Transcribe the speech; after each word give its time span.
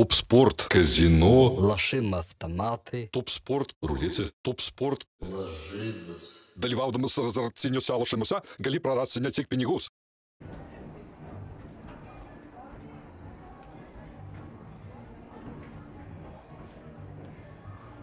Топ 0.00 0.12
спорт, 0.12 0.66
казино, 0.68 1.56
Лошим 1.56 2.14
автоматы. 2.14 3.08
топ 3.10 3.30
спорт, 3.30 3.74
рулеці, 3.82 4.30
топ 4.42 4.60
спорт. 4.60 5.06
Dalyvaudamas 6.58 7.16
azartiniuose 7.18 7.92
lošimuose 7.92 8.42
gali 8.60 8.80
prarasti 8.80 9.20
ne 9.20 9.30
tik 9.30 9.48
pinigus. 9.48 9.88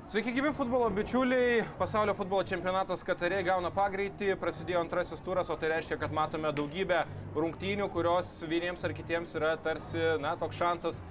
Sveiki 0.10 0.34
gyvi 0.34 0.50
futbolo 0.58 0.90
bičiuliai, 0.90 1.64
pasaulio 1.78 2.14
futbolo 2.18 2.42
čempionatas 2.44 3.06
Katarė 3.06 3.44
gauna 3.46 3.70
pagreitį, 3.70 4.34
prasidėjo 4.42 4.82
antrasis 4.82 5.22
turas, 5.22 5.50
o 5.50 5.56
tai 5.58 5.70
reiškia, 5.78 5.98
kad 6.02 6.14
matome 6.14 6.50
daugybę 6.54 7.06
rungtynių, 7.38 7.90
kurios 7.94 8.40
vieniems 8.50 8.82
ar 8.86 8.94
kitiems 8.94 9.34
yra 9.38 9.56
tarsi, 9.62 10.02
na, 10.22 10.34
toks 10.42 10.58
šansas 10.58 11.02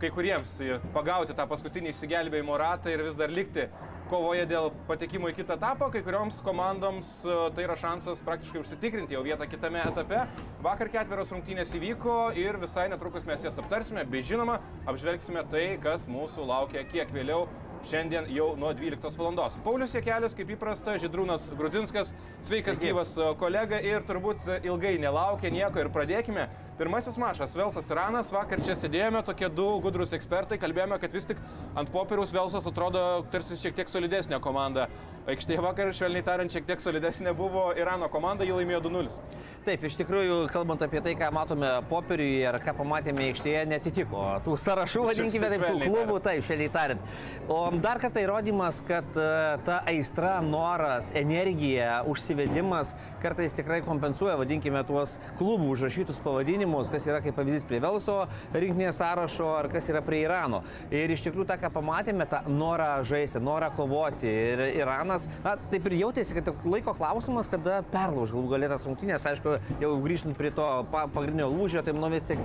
kai 0.00 0.10
kuriems 0.12 0.58
pagauti 0.94 1.36
tą 1.36 1.46
paskutinį 1.48 1.92
išsigelbėjimo 1.94 2.56
ratą 2.60 2.92
ir 2.92 3.04
vis 3.06 3.16
dar 3.16 3.32
likti 3.32 3.66
kovoje 4.10 4.44
dėl 4.46 4.70
patekimo 4.86 5.30
į 5.30 5.36
kitą 5.40 5.56
etapą, 5.56 5.88
kai 5.90 6.02
kurioms 6.06 6.38
komandoms 6.46 7.12
e, 7.26 7.36
tai 7.56 7.64
yra 7.66 7.76
šansas 7.80 8.22
praktiškai 8.26 8.62
užsitikrinti 8.62 9.16
jau 9.16 9.22
vietą 9.26 9.48
kitame 9.50 9.82
etape. 9.82 10.22
Vakar 10.62 10.90
ketverios 10.92 11.32
rungtynės 11.34 11.74
įvyko 11.78 12.16
ir 12.38 12.60
visai 12.62 12.86
netrukus 12.92 13.26
mes 13.26 13.46
jas 13.46 13.58
aptarsime, 13.62 14.06
bei 14.10 14.22
žinoma, 14.26 14.60
apžvelgsime 14.86 15.42
tai, 15.50 15.64
kas 15.82 16.06
mūsų 16.10 16.46
laukia 16.46 16.84
kiek 16.86 17.10
vėliau 17.14 17.48
šiandien 17.86 18.30
jau 18.32 18.52
nuo 18.58 18.70
12 18.74 19.18
val. 19.20 19.42
Paulius 19.64 19.94
Jekelis, 19.94 20.34
kaip 20.38 20.54
įprasta, 20.54 20.96
Židrūnas 21.02 21.50
Grudzinskas, 21.58 22.14
sveikas 22.46 22.78
Sveiki. 22.78 22.92
gyvas 22.92 23.16
e, 23.18 23.32
kolega 23.40 23.82
ir 23.82 24.06
turbūt 24.06 24.46
ilgai 24.62 24.96
nelaukia 25.02 25.50
nieko 25.54 25.82
ir 25.82 25.90
pradėkime. 25.94 26.46
Pirmasis 26.78 27.16
mačas- 27.16 27.56
Velsas 27.56 27.86
Iranas, 27.88 28.28
vakar 28.32 28.60
čia 28.60 28.74
sėdėjome, 28.76 29.22
tokie 29.24 29.48
du 29.48 29.64
gudrus 29.80 30.10
ekspertai, 30.12 30.58
kalbėjome, 30.60 30.98
kad 31.00 31.12
vis 31.12 31.24
tik 31.24 31.38
ant 31.74 31.88
popieriaus 31.88 32.34
Velsas 32.36 32.68
atrodo 32.68 33.24
tarsi 33.32 33.56
šiek 33.56 33.78
tiek 33.78 33.88
solidesnė 33.88 34.40
komanda. 34.44 34.84
Aikštėje 35.26 35.58
vakar, 35.58 35.88
švelniai 35.90 36.22
tariant, 36.22 36.52
šiek 36.52 36.66
tiek 36.68 36.78
solidesnė 36.78 37.32
buvo 37.34 37.72
Irano 37.74 38.06
komanda, 38.12 38.44
jį 38.46 38.60
laimėjo 38.60 38.78
2-0. 38.84 39.16
Taip, 39.64 39.86
iš 39.88 39.96
tikrųjų, 39.98 40.36
kalbant 40.52 40.84
apie 40.86 41.00
tai, 41.02 41.16
ką 41.18 41.32
matome 41.34 41.70
popieriuje 41.88 42.44
ir 42.44 42.58
ką 42.62 42.76
pamatėme 42.78 43.24
aikštėje, 43.32 43.64
netitiko 43.66 44.26
tų 44.44 44.54
sąrašų, 44.62 45.02
vadinkime 45.08 45.50
taip, 45.50 45.64
tų 45.66 45.80
klubų, 45.82 46.20
taip, 46.22 46.44
švelniai 46.46 46.70
tariant. 46.76 47.02
O 47.50 47.58
dar 47.82 47.98
kartą 47.98 48.22
įrodymas, 48.22 48.78
kad 48.86 49.18
e, 49.18 49.26
ta 49.66 49.80
aistra, 49.90 50.36
noras, 50.44 51.10
energija, 51.18 52.04
užsivedimas 52.06 52.94
kartais 53.24 53.56
tikrai 53.56 53.80
kompensuoja, 53.82 54.36
vadinkime, 54.38 54.84
tuos 54.86 55.16
klubų 55.40 55.72
užrašytus 55.74 56.22
pavadinimus, 56.22 56.65
kas 56.92 57.06
yra 57.08 57.20
kaip 57.24 57.36
pavyzdys 57.38 57.66
prie 57.68 57.80
Velso 57.82 58.18
rinkinės 58.54 58.98
sąrašo 59.00 59.48
ar 59.58 59.70
kas 59.72 59.90
yra 59.92 60.02
prie 60.04 60.22
Irano. 60.24 60.62
Ir 60.90 61.12
iš 61.12 61.24
tikrųjų 61.26 61.48
tą, 61.50 61.58
ką 61.60 61.70
pamatėme, 61.74 62.26
tą 62.30 62.42
norą 62.50 62.90
žaisti, 63.06 63.42
norą 63.42 63.70
kovoti. 63.76 64.26
Ir 64.26 64.64
Iranas, 64.76 65.28
na, 65.44 65.56
taip 65.70 65.86
ir 65.90 65.98
jautėsi, 66.00 66.36
kad 66.36 66.50
laiko 66.66 66.94
klausimas, 66.96 67.50
kada 67.52 67.80
perlauž 67.92 68.34
galų 68.34 68.52
galėtas 68.54 68.86
rungtynės, 68.88 69.26
aišku, 69.30 69.56
jau 69.82 69.92
grįžtant 70.04 70.36
prie 70.38 70.52
to 70.54 70.66
pa, 70.92 71.06
pagrindinio 71.12 71.48
lūžio, 71.52 71.82
tai 71.86 71.94
manau 71.96 72.10
vis 72.12 72.26
tik 72.28 72.42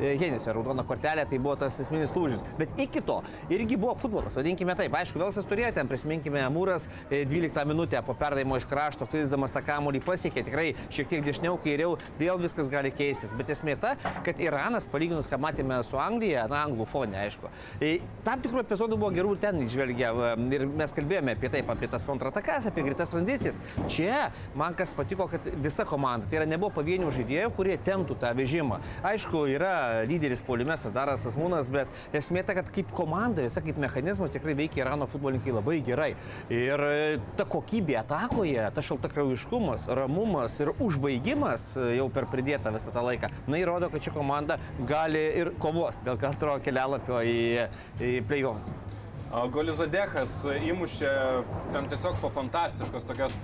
Henisio 0.00 0.54
raudona 0.56 0.84
kortelė, 0.86 1.26
tai 1.28 1.40
buvo 1.42 1.56
tas 1.60 1.78
esminis 1.82 2.14
lūžis. 2.16 2.44
Bet 2.60 2.78
iki 2.80 3.02
to 3.06 3.20
irgi 3.52 3.78
buvo 3.80 3.96
futbolas, 4.00 4.36
vadinkime 4.38 4.76
taip. 4.78 4.94
Aišku, 4.96 5.20
Velsas 5.20 5.48
turėjo 5.48 5.72
ten, 5.76 5.90
prisiminkime, 5.90 6.44
Mūras 6.52 6.86
e, 7.10 7.24
12 7.28 7.66
minutę 7.68 8.00
po 8.06 8.14
perdavimo 8.18 8.58
iš 8.60 8.66
krašto, 8.70 9.08
krisdamas 9.10 9.54
tą 9.54 9.62
kamuolį 9.66 10.02
pasiekė 10.04 10.44
tikrai 10.46 10.66
šiek 10.94 11.10
tiek 11.10 11.24
dešiniau, 11.26 11.58
kairiau, 11.62 11.96
vėl 12.20 12.40
viskas 12.42 12.70
gali 12.72 12.92
keistis. 12.94 13.34
Bet 13.38 13.52
esmė 13.56 13.76
ta, 13.80 13.96
kad 14.26 14.40
Iranas, 14.42 14.86
palyginus, 14.90 15.28
ką 15.30 15.40
matėme 15.42 15.80
su 15.86 15.98
Anglija, 16.00 16.46
na, 16.52 16.62
anglų 16.66 16.86
fone, 16.90 17.18
aišku, 17.24 17.50
tam 18.26 18.42
tikrų 18.44 18.62
epizodų 18.64 18.98
buvo 19.00 19.12
gerų 19.14 19.36
ten 19.42 19.60
išvelgia 19.64 20.12
ir 20.56 20.66
mes 20.68 20.94
kalbėjome 20.96 21.36
apie 21.36 21.50
taip, 21.52 21.70
apie 21.72 21.88
tas 21.90 22.06
kontratakas, 22.08 22.68
apie 22.68 22.84
greitas 22.86 23.12
tranzicijas. 23.12 23.58
Čia 23.92 24.28
man 24.58 24.76
kas 24.78 24.92
patiko, 24.96 25.28
kad 25.30 25.46
visa 25.62 25.86
komanda, 25.88 26.28
tai 26.28 26.40
yra 26.40 26.48
nebuvo 26.48 26.72
pavienių 26.76 27.10
žaidėjų, 27.14 27.52
kurie 27.56 27.76
temptų 27.86 28.18
tą 28.22 28.32
vežimą. 28.36 28.80
Aišku, 29.06 29.46
yra 29.52 30.04
lyderis 30.08 30.42
polimes, 30.44 30.86
Daras 30.94 31.26
Asmūnas, 31.28 31.70
bet 31.72 32.16
esmė 32.16 32.44
ta, 32.46 32.56
kad 32.56 32.70
kaip 32.72 32.92
komanda, 32.94 33.44
visa 33.44 33.62
kaip 33.64 33.78
mechanizmas 33.80 34.32
tikrai 34.34 34.56
veikia 34.58 34.84
Irano 34.84 35.08
futbolininkai 35.10 35.54
labai 35.56 35.80
gerai. 35.86 36.10
Ir 36.52 36.82
e, 36.86 37.18
ta 37.38 37.46
kokybė 37.48 37.98
atakoje, 38.02 38.60
ta 38.74 38.84
šaltakraujiškumas, 38.84 39.88
ramumas 39.96 40.58
ir 40.62 40.72
užbaigimas 40.74 41.68
e, 41.76 41.88
jau 41.98 42.08
per 42.12 42.28
pridėtą 42.32 42.72
visą 42.74 42.94
tą 42.94 43.04
laiką, 43.06 43.32
na 43.46 43.60
įrodo, 43.60 43.90
kad 43.92 44.02
ši 44.02 44.12
komanda 44.14 44.58
gali 44.88 45.22
ir 45.40 45.52
kovos 45.62 46.02
dėl 46.06 46.20
antro 46.28 46.58
kelialapio 46.64 47.22
į, 47.22 47.66
į 48.02 48.12
playoffs. 48.28 48.70
Golizadechas 49.44 50.32
įmušė 50.64 51.08
ten 51.74 51.84
tiesiog 51.92 52.16
po 52.22 52.30
fantastiškos 52.32 53.04
tokios 53.04 53.34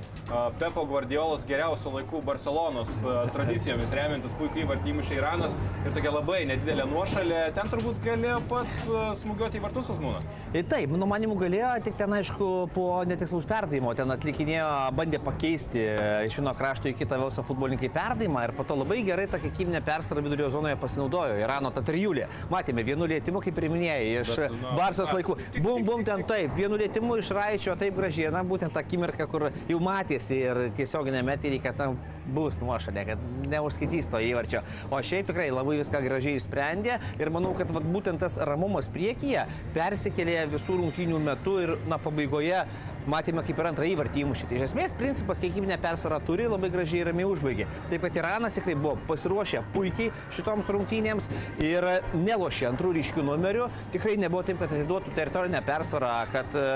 Pepo 0.56 0.86
Guardiolos 0.88 1.42
geriausių 1.44 1.90
laikų 1.98 2.22
Barcelonos 2.24 2.92
tradicijomis 3.34 3.92
remiantis 3.92 4.32
puikiai 4.38 4.64
įvartį 4.64 4.88
įmušė 4.94 5.18
Iranas 5.18 5.56
ir 5.84 5.92
tokia 5.92 6.14
labai 6.14 6.38
nedidelė 6.48 6.86
nuošalė. 6.88 7.42
Ten 7.58 7.68
turbūt 7.74 7.98
galėjo 8.06 8.38
pats 8.48 8.78
smūgiuoti 9.20 9.60
į 9.60 9.64
vartus 9.66 9.90
Asmūnas. 9.92 10.30
Ir 10.56 10.64
taip, 10.70 10.94
mano 10.94 11.08
manimu 11.10 11.36
galėjo, 11.42 11.74
tik 11.84 11.98
ten 12.00 12.16
aišku 12.16 12.48
po 12.72 12.86
netikslaus 13.08 13.44
perdavimo, 13.50 13.92
ten 13.98 14.14
atlikinėjo, 14.16 14.70
bandė 14.96 15.20
pakeisti 15.26 15.84
iš 16.30 16.40
vieno 16.40 16.56
krašto 16.56 16.88
į 16.88 16.96
kitą 17.02 17.20
Velso 17.20 17.44
futbolininkai 17.44 17.92
perdavimą 17.92 18.46
ir 18.48 18.54
po 18.56 18.64
to 18.68 18.78
labai 18.80 19.02
gerai 19.04 19.28
tą 19.32 19.42
kiekybinę 19.44 19.84
persvarą 19.84 20.24
vidurio 20.24 20.48
zonoje 20.54 20.80
pasinaudojo 20.80 21.36
Irano 21.44 21.68
ta 21.74 21.84
trijulė. 21.84 22.30
Matėme 22.52 22.86
vienu 22.88 23.10
lėtimu, 23.12 23.44
kaip 23.44 23.60
ir 23.60 23.68
minėjai, 23.76 24.10
iš 24.24 24.34
Bet, 24.40 24.56
na, 24.62 24.74
Barsos 24.80 25.12
laikų. 25.12 25.36
tik- 25.52 25.80
Bum, 25.82 25.96
bum, 25.96 26.04
ten 26.06 26.20
taip, 26.22 26.52
vienu 26.54 26.76
lėtimu 26.78 27.16
iš 27.18 27.32
Raičio 27.34 27.72
taip 27.74 27.96
gražiai, 27.98 28.28
na 28.30 28.44
būtent 28.46 28.70
tą 28.70 28.84
akimirką, 28.84 29.24
kur 29.26 29.48
jau 29.50 29.78
matėsi 29.82 30.36
ir 30.38 30.60
tiesioginė 30.78 31.24
meterį, 31.26 31.58
kad 31.64 31.74
ten 31.80 31.96
bus 32.36 32.54
nuošalė, 32.60 33.02
kad 33.08 33.24
neužskaitys 33.50 34.06
to 34.12 34.20
įvarčio. 34.22 34.60
O 34.94 35.00
šiaip 35.02 35.26
tikrai 35.32 35.48
labai 35.50 35.80
viską 35.80 36.04
gražiai 36.04 36.38
išsprendė 36.38 37.00
ir 37.18 37.32
manau, 37.34 37.50
kad 37.58 37.74
vat, 37.74 37.88
būtent 37.96 38.22
tas 38.22 38.38
ramumas 38.46 38.86
priekyje 38.94 39.42
persikėlė 39.74 40.44
visų 40.54 40.78
rungtynių 40.78 41.18
metu 41.26 41.58
ir 41.64 41.74
na, 41.90 41.98
pabaigoje 41.98 42.62
matėme 43.10 43.42
kaip 43.46 43.58
ir 43.58 43.70
antrą 43.72 43.88
įvartį 43.92 44.24
įmušį. 44.24 44.48
Tai 44.50 44.58
iš 44.58 44.66
esmės 44.68 44.94
principas 44.98 45.42
kiekybinę 45.42 45.78
persvarą 45.82 46.20
turi, 46.26 46.46
labai 46.50 46.70
gražiai 46.74 47.02
ir 47.02 47.10
ramiai 47.10 47.28
užbaigė. 47.30 47.66
Taip 47.90 48.04
pat 48.04 48.20
Iranas 48.20 48.58
tikrai 48.58 48.76
buvo 48.78 48.96
pasiruošę 49.08 49.64
puikiai 49.74 50.12
šitoms 50.34 50.70
rungtynėms 50.76 51.28
ir 51.64 51.88
nelošė 52.14 52.70
antrų 52.72 52.96
ryškių 53.00 53.26
numerių. 53.26 53.68
Tikrai 53.94 54.16
nebuvo 54.20 54.44
taip, 54.46 54.62
kad 54.62 54.72
atiduotų 54.72 55.14
teritorinę 55.16 55.62
persvarą, 55.66 56.14
kad 56.32 56.58
e, 56.58 56.66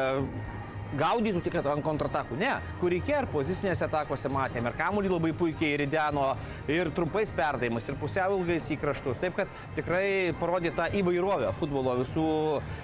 gaudytų 0.96 1.42
tik 1.44 1.58
ant 1.60 1.84
kontratakų. 1.84 2.38
Ne, 2.40 2.52
kur 2.80 2.92
reikėjo 2.94 3.22
ir 3.24 3.28
pozicinėse 3.32 3.86
atakose 3.86 4.30
matėme, 4.32 4.70
ir 4.70 4.78
kamuolį 4.78 5.12
labai 5.12 5.32
puikiai 5.36 5.78
rideno, 5.82 6.28
ir 6.70 6.90
trumpais 6.96 7.32
perdavimus, 7.34 7.88
ir 7.88 7.98
pusiau 8.00 8.38
ilgais 8.38 8.70
į 8.70 8.78
kraštus. 8.82 9.20
Taip 9.22 9.36
kad 9.38 9.50
tikrai 9.78 10.34
parodė 10.40 10.74
tą 10.76 10.88
įvairovę 11.00 11.52
futbolo 11.60 11.98
visų 12.02 12.28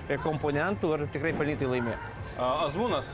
e, 0.09 0.19
komponentų 0.23 0.97
ir 0.97 1.09
tikrai 1.15 1.35
pelnytai 1.39 1.71
laimėjo. 1.77 2.01
Azmūnas 2.41 3.11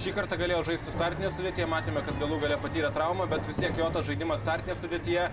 šį 0.00 0.14
kartą 0.16 0.38
galėjo 0.40 0.62
žaisti 0.70 0.94
startinėje 0.94 1.34
sudėtyje, 1.36 1.66
matėme, 1.68 2.04
kad 2.06 2.16
galų 2.20 2.38
galę 2.40 2.56
patyrė 2.62 2.92
traumą, 2.94 3.26
bet 3.28 3.44
vis 3.48 3.60
tiek 3.60 3.76
jo 3.76 3.90
tas 3.92 4.06
žaidimas 4.08 4.40
startinėje 4.40 4.78
sudėtyje, 4.80 5.26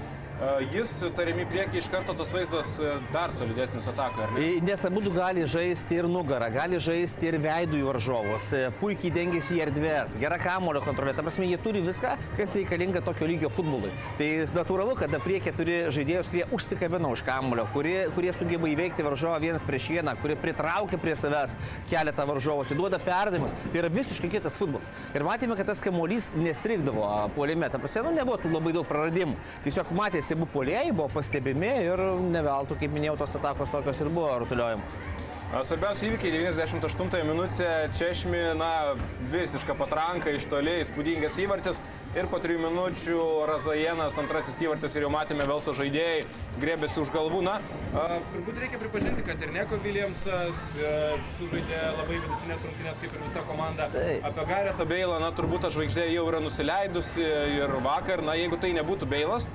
jis 0.73 0.91
tariami 1.15 1.45
prieki 1.49 1.79
iš 1.79 1.87
karto 1.91 2.13
tas 2.15 2.31
vaizdas 2.33 2.77
dar 3.13 3.31
solidesnis 3.35 3.87
atakoje, 3.91 4.27
ne? 4.35 4.47
Nes 4.63 4.85
abu 4.87 5.01
gali 5.11 5.43
žaisti 5.47 5.97
ir 5.99 6.07
nugarą, 6.07 6.47
gali 6.53 6.79
žaisti 6.79 7.27
ir 7.27 7.37
veidų 7.43 7.81
į 7.81 7.85
varžovus, 7.87 8.49
e, 8.55 8.69
puikiai 8.79 9.11
dengiasi 9.15 9.57
į 9.57 9.61
erdvės, 9.65 10.15
gera 10.19 10.37
kamulio 10.39 10.81
kontrolė. 10.85 11.15
Ta 11.17 11.25
prasme, 11.25 11.47
jie 11.49 11.57
turi 11.59 11.81
viską, 11.83 12.15
kas 12.37 12.55
reikalinga 12.55 13.01
tokio 13.03 13.27
lygio 13.27 13.49
futbolui. 13.51 13.91
Tai 14.19 14.29
natūralu, 14.55 14.95
kad 14.99 15.15
priekį 15.25 15.55
turi 15.57 15.77
žaidėjus, 15.95 16.31
kurie 16.31 16.45
užsikabina 16.55 17.11
už 17.11 17.23
kamulio, 17.27 17.67
kurie, 17.73 17.97
kurie 18.15 18.31
sugeba 18.35 18.71
įveikti 18.71 19.05
varžovą 19.05 19.39
vienas 19.43 19.67
prieš 19.67 19.89
vieną, 19.95 20.15
kurie 20.23 20.39
pritraukia 20.39 20.99
prie 21.01 21.17
savęs 21.19 21.57
keletą 21.91 22.27
varžovų, 22.29 22.67
atiduoda 22.67 23.01
perdavimus. 23.29 23.53
Tai 23.71 23.79
yra 23.81 23.89
visiškai 23.93 24.29
kitas 24.31 24.57
futbolas. 24.59 24.89
Ir 25.15 25.25
matėme, 25.25 25.57
kad 25.57 25.69
tas 25.69 25.81
kamuolys 25.83 26.31
nestrikdavo 26.37 27.05
puolime. 27.35 27.69
Ta 27.69 27.81
prasme, 27.81 28.05
nu, 28.07 28.13
nebuvo 28.17 28.39
tų 28.41 28.53
labai 28.53 28.73
daug 28.75 28.87
praradimų. 28.89 29.37
Tiesiog 29.65 29.93
matėsi, 29.95 30.35
abu 30.37 30.49
puolėjai 30.53 30.91
buvo 30.91 31.09
pastebimi 31.13 31.73
ir 31.85 32.05
neveltui, 32.33 32.79
kaip 32.81 32.95
minėjau, 32.95 33.19
tos 33.23 33.37
atakos 33.39 33.73
tokios 33.73 34.01
ir 34.01 34.13
buvo 34.13 34.37
rutuliuojamos. 34.43 35.27
A, 35.49 35.63
Svarbiausia 35.65 36.11
įvykiai 36.11 36.29
98 36.45 37.23
minutė, 37.25 37.67
Češmi, 37.97 38.37
na, 38.53 38.93
visiška 39.31 39.73
patranka 39.79 40.29
iš 40.29 40.43
toli, 40.45 40.75
įspūdingas 40.83 41.39
įvartis 41.41 41.79
ir 42.13 42.27
po 42.29 42.37
3 42.37 42.59
minučių 42.61 43.23
Razajenas, 43.49 44.19
antrasis 44.21 44.59
įvartis 44.61 44.93
ir 44.93 45.07
jau 45.07 45.09
matėme 45.09 45.47
Velso 45.49 45.73
žaidėjai, 45.73 46.19
grėbėsi 46.61 47.01
už 47.01 47.09
galvų. 47.15 47.39
Na, 47.47 47.55
a, 47.97 48.19
turbūt 48.29 48.61
reikia 48.61 48.77
pripažinti, 48.83 49.25
kad 49.25 49.41
ir 49.41 49.55
Neko 49.55 49.79
Williamsas 49.81 50.61
e, 50.77 50.93
sužaidė 51.39 51.81
labai 51.97 52.19
vidutinės 52.19 52.67
rungtynės 52.67 53.01
kaip 53.01 53.17
ir 53.17 53.25
visa 53.25 53.45
komanda. 53.49 53.89
Taip. 53.95 54.29
Apie 54.29 54.45
Garetą 54.53 54.85
Beilą, 54.93 55.17
na, 55.25 55.33
turbūt 55.33 55.65
ta 55.65 55.73
žvaigždė 55.73 56.11
jau 56.11 56.27
yra 56.29 56.43
nusileidusi 56.45 57.25
ir 57.57 57.73
vakar, 57.89 58.21
na, 58.21 58.37
jeigu 58.37 58.61
tai 58.61 58.75
nebūtų 58.77 59.09
Beilas, 59.09 59.49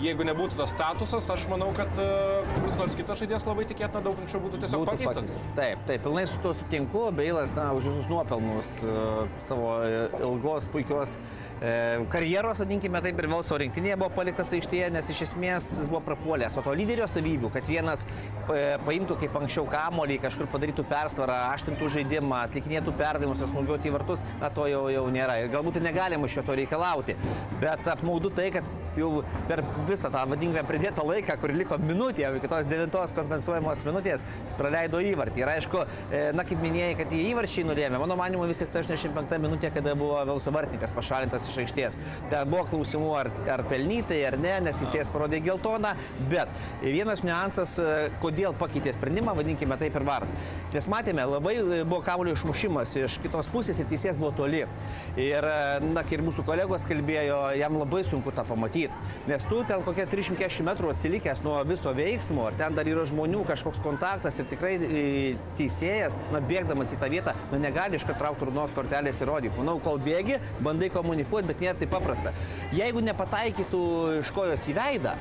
jeigu 0.00 0.24
nebūtų 0.26 0.56
tas 0.58 0.72
statusas, 0.74 1.28
aš 1.32 1.46
manau, 1.50 1.70
kad 1.76 1.90
uh, 2.00 2.46
kuris 2.56 2.78
nors 2.80 2.96
kitas 2.98 3.20
žaidėjas 3.20 3.44
labai 3.48 3.66
tikėtina 3.68 4.02
daug 4.04 4.18
anksčiau 4.22 4.40
būtų 4.44 4.60
tiesiog 4.62 4.84
Būtų 4.84 4.94
pakeistas. 4.96 5.36
pakeistas. 5.36 5.54
Taip, 5.58 5.84
taip, 5.88 6.02
pilnai 6.06 6.24
su 6.30 6.40
tuo 6.44 6.54
sutinku. 6.56 7.02
Beilas, 7.16 7.54
na, 7.58 7.68
už 7.76 7.90
visus 7.90 8.08
nuopelnus 8.10 8.70
e, 8.80 8.94
savo 9.48 9.70
e, 9.84 10.02
ilgos, 10.20 10.68
puikios 10.72 11.16
e, 11.60 11.72
karjeros, 12.12 12.62
vadinkime 12.64 13.02
taip, 13.04 13.20
ir 13.20 13.28
vėl 13.30 13.44
savo 13.46 13.60
rinktinėje 13.62 13.98
buvo 14.00 14.10
paliktas 14.16 14.52
aikštėje, 14.56 14.90
nes 14.94 15.10
iš 15.12 15.22
esmės 15.28 15.68
jis 15.82 15.90
buvo 15.92 16.02
prapuolęs. 16.08 16.56
O 16.60 16.64
to 16.64 16.74
lyderio 16.78 17.08
savybių, 17.10 17.52
kad 17.54 17.68
vienas 17.68 18.06
e, 18.06 18.78
paimtų 18.86 19.18
kaip 19.24 19.36
anksčiau 19.42 19.66
kamolį, 19.70 20.20
kažkur 20.24 20.48
padarytų 20.52 20.86
persvarą, 20.90 21.40
aštintų 21.54 21.90
žaidimą, 21.98 22.44
atlikinėtų 22.48 22.96
perdavimus, 23.00 23.44
smūgiuoti 23.52 23.90
į 23.90 23.96
vartus, 23.98 24.24
na 24.40 24.52
to 24.54 24.68
jau, 24.70 24.86
jau 24.92 25.06
nėra. 25.12 25.40
Ir 25.44 25.52
galbūt 25.52 25.80
ir 25.80 25.88
negalima 25.90 26.30
iš 26.30 26.40
jo 26.40 26.46
to 26.48 26.56
reikalauti. 26.58 27.18
Bet 27.60 27.88
apmaudu 27.90 28.32
tai, 28.34 28.48
kad 28.54 28.76
jau 28.98 29.20
per 29.48 29.62
visą 29.90 30.10
tą 30.12 30.22
vadinkime 30.30 30.62
pridėtą 30.66 31.04
laiką, 31.06 31.36
kur 31.40 31.52
liko 31.54 31.78
minutė, 31.82 32.24
jau 32.24 32.32
iki 32.38 32.50
tos 32.50 32.68
devintos 32.70 33.14
kompensuojamos 33.16 33.82
minutės, 33.86 34.24
praleido 34.58 35.00
įvartį. 35.04 35.42
Ir 35.42 35.52
aišku, 35.54 35.82
e, 36.10 36.22
na 36.36 36.44
kaip 36.46 36.62
minėjai, 36.62 36.96
kad 37.00 37.10
tie 37.12 37.20
įvarčiai 37.30 37.66
nulėmė. 37.68 38.00
Mano 38.02 38.16
manimu, 38.20 38.46
vis 38.50 38.62
tik 38.62 38.72
ta 38.74 38.82
85 38.84 39.40
minutė, 39.42 39.72
kada 39.74 39.94
buvo 39.98 40.20
Velso 40.28 40.52
vartininkas 40.54 40.94
pašalintas 40.96 41.48
iš 41.50 41.60
aikštės. 41.64 41.98
Ten 42.30 42.50
buvo 42.50 42.66
klausimų, 42.70 43.10
ar, 43.18 43.30
ar 43.56 43.64
pelnytai, 43.70 44.20
ar 44.28 44.38
ne, 44.40 44.56
nes 44.66 44.82
jis 44.84 44.96
jas 45.00 45.12
parodė 45.12 45.42
geltoną. 45.44 45.94
Bet 46.30 46.52
vienas 46.82 47.24
niuansas, 47.26 47.76
e, 47.82 48.10
kodėl 48.22 48.56
pakeitė 48.60 48.94
sprendimą, 48.96 49.34
vadinkime 49.38 49.78
taip 49.80 49.96
ir 49.98 50.06
varas. 50.06 50.34
Nes 50.74 50.90
matėme, 50.90 51.26
labai 51.34 51.56
e, 51.60 51.82
buvo 51.84 52.02
kamulio 52.06 52.36
išmušimas 52.38 52.96
iš 53.04 53.18
kitos 53.24 53.50
pusės 53.52 53.80
ir 53.80 53.90
teisės 53.90 54.20
buvo 54.20 54.32
toli. 54.42 54.64
Ir, 55.20 55.46
na, 55.90 56.04
kai 56.06 56.18
ir 56.18 56.24
mūsų 56.26 56.44
kolegos 56.46 56.84
kalbėjo, 56.88 57.40
jam 57.58 57.78
labai 57.80 58.02
sunku 58.06 58.32
tą 58.34 58.44
pamatyti. 58.46 58.94
Nes 59.30 59.44
tu 59.48 59.62
ten 59.68 59.79
kokie 59.86 60.06
340 60.10 60.66
metrų 60.66 60.92
atsilikęs 60.92 61.42
nuo 61.46 61.56
viso 61.68 61.92
veiksmo, 61.96 62.46
ar 62.50 62.56
ten 62.58 62.76
dar 62.76 62.88
yra 62.88 63.06
žmonių 63.08 63.42
kažkoks 63.48 63.82
kontaktas 63.84 64.38
ir 64.40 64.48
tikrai 64.50 64.76
e, 64.76 65.02
teisėjas, 65.58 66.18
na, 66.34 66.42
bėgdamas 66.44 66.94
į 66.94 67.00
tą 67.00 67.10
vietą, 67.12 67.34
na, 67.52 67.60
negali 67.62 67.98
iš 67.98 68.06
karto 68.08 68.20
traukti 68.20 68.48
rudos 68.50 68.76
kortelės 68.76 69.20
įrodyti. 69.24 69.56
Manau, 69.58 69.78
kol 69.82 70.00
bėgi, 70.02 70.38
bandai 70.64 70.90
komunikuoti, 70.92 71.50
bet 71.50 71.62
nėra 71.64 71.78
taip 71.80 71.92
paprasta. 71.94 72.34
Jeigu 72.76 73.02
nepataikytų 73.04 73.84
iš 74.20 74.32
kojos 74.36 74.66
į 74.70 74.76
veidą, 74.76 75.16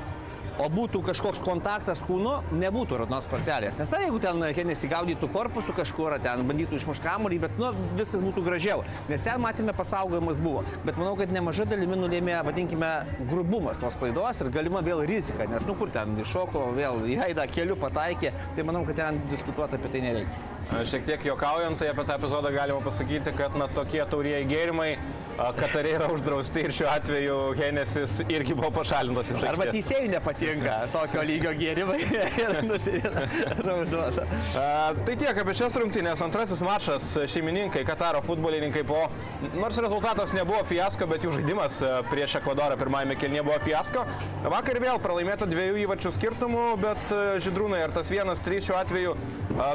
o 0.59 0.67
būtų 0.71 1.01
kažkoks 1.07 1.41
kontaktas 1.45 2.01
kūnu, 2.07 2.35
nebūtų 2.59 2.99
raudonos 3.01 3.27
kortelės. 3.31 3.77
Nes 3.79 3.91
tai, 3.91 4.03
jeigu 4.05 4.19
ten 4.23 4.43
Henis 4.55 4.83
įgaudytų 4.87 5.29
korpusų 5.33 5.75
kažkur, 5.77 6.17
ten 6.23 6.43
bandytų 6.49 6.79
išmušti 6.79 7.05
kamuolį, 7.05 7.39
bet 7.45 7.57
nu, 7.61 7.71
viskas 7.97 8.23
būtų 8.25 8.43
gražiau. 8.45 8.83
Nes 9.11 9.23
ten 9.25 9.41
matėme 9.43 9.75
pasaugojimas 9.77 10.41
buvo. 10.43 10.65
Bet 10.85 10.99
manau, 10.99 11.15
kad 11.19 11.31
nemaža 11.35 11.67
dalimi 11.69 11.97
nulėmė, 11.99 12.37
vadinkime, 12.47 12.91
grubumas 13.31 13.79
tos 13.81 13.97
klaidos 13.99 14.43
ir 14.43 14.51
galima 14.53 14.83
vėl 14.85 15.05
rizika. 15.07 15.47
Nes 15.49 15.67
nu 15.69 15.77
kur 15.79 15.93
ten 15.95 16.17
iššoko, 16.19 16.69
vėl 16.77 17.03
į 17.07 17.19
veidą 17.23 17.47
keliu 17.51 17.79
pataikė. 17.79 18.33
Tai 18.57 18.67
manau, 18.67 18.85
kad 18.87 18.99
ten 18.99 19.23
diskutuoti 19.31 19.79
apie 19.79 19.93
tai 19.95 20.07
nereikia. 20.09 20.58
Šiek 20.69 21.01
tiek 21.05 21.23
juokaujant, 21.25 21.79
tai 21.81 21.89
apie 21.89 22.05
tą 22.05 22.13
epizodą 22.19 22.51
galima 22.53 22.81
pasakyti, 22.85 23.33
kad 23.37 23.55
na, 23.57 23.65
tokie 23.73 24.03
taurieji 24.05 24.45
gėrimai 24.51 24.91
Katare 25.55 25.93
yra 25.95 26.07
uždrausti 26.11 26.65
ir 26.67 26.73
šiuo 26.75 26.87
atveju 26.91 27.35
Henesis 27.55 28.17
irgi 28.27 28.53
buvo 28.57 28.69
pašalintas 28.75 29.29
iš 29.31 29.45
Arba 29.47 29.69
teisėjai 29.71 30.09
nepatinka 30.11 30.73
tokio 30.91 31.23
lygio 31.23 31.53
gėrimai 31.55 31.99
ir 32.43 32.57
nutrina 32.67 33.23
raudoną. 33.63 34.25
A, 34.59 34.65
Tai 35.07 35.15
tiek 35.21 35.39
apie 35.39 35.55
šias 35.55 35.77
rungtynės. 35.79 36.19
Antrasis 36.25 36.59
mačas 36.65 37.07
šeimininkai, 37.31 37.85
Kataro 37.87 38.19
futbolininkai 38.25 38.83
po, 38.87 39.05
nors 39.55 39.79
rezultatas 39.79 40.35
nebuvo 40.35 40.59
fiasko, 40.67 41.07
bet 41.09 41.23
jų 41.23 41.37
žaidimas 41.37 41.79
prieš 42.11 42.35
Ekvadorą 42.41 42.75
pirmajame 42.81 43.15
kelnie 43.19 43.41
buvo 43.45 43.61
fiasko. 43.63 44.03
Vakar 44.43 44.81
vėl 44.83 44.99
pralaimėta 45.01 45.47
dviejų 45.49 45.85
įvarčių 45.85 46.13
skirtumų, 46.19 46.65
bet 46.83 47.15
Židrūnai, 47.47 47.79
ar 47.87 47.95
tas 47.95 48.11
vienas, 48.11 48.43
trys 48.43 48.67
šiuo 48.67 48.75
atveju 48.81 49.15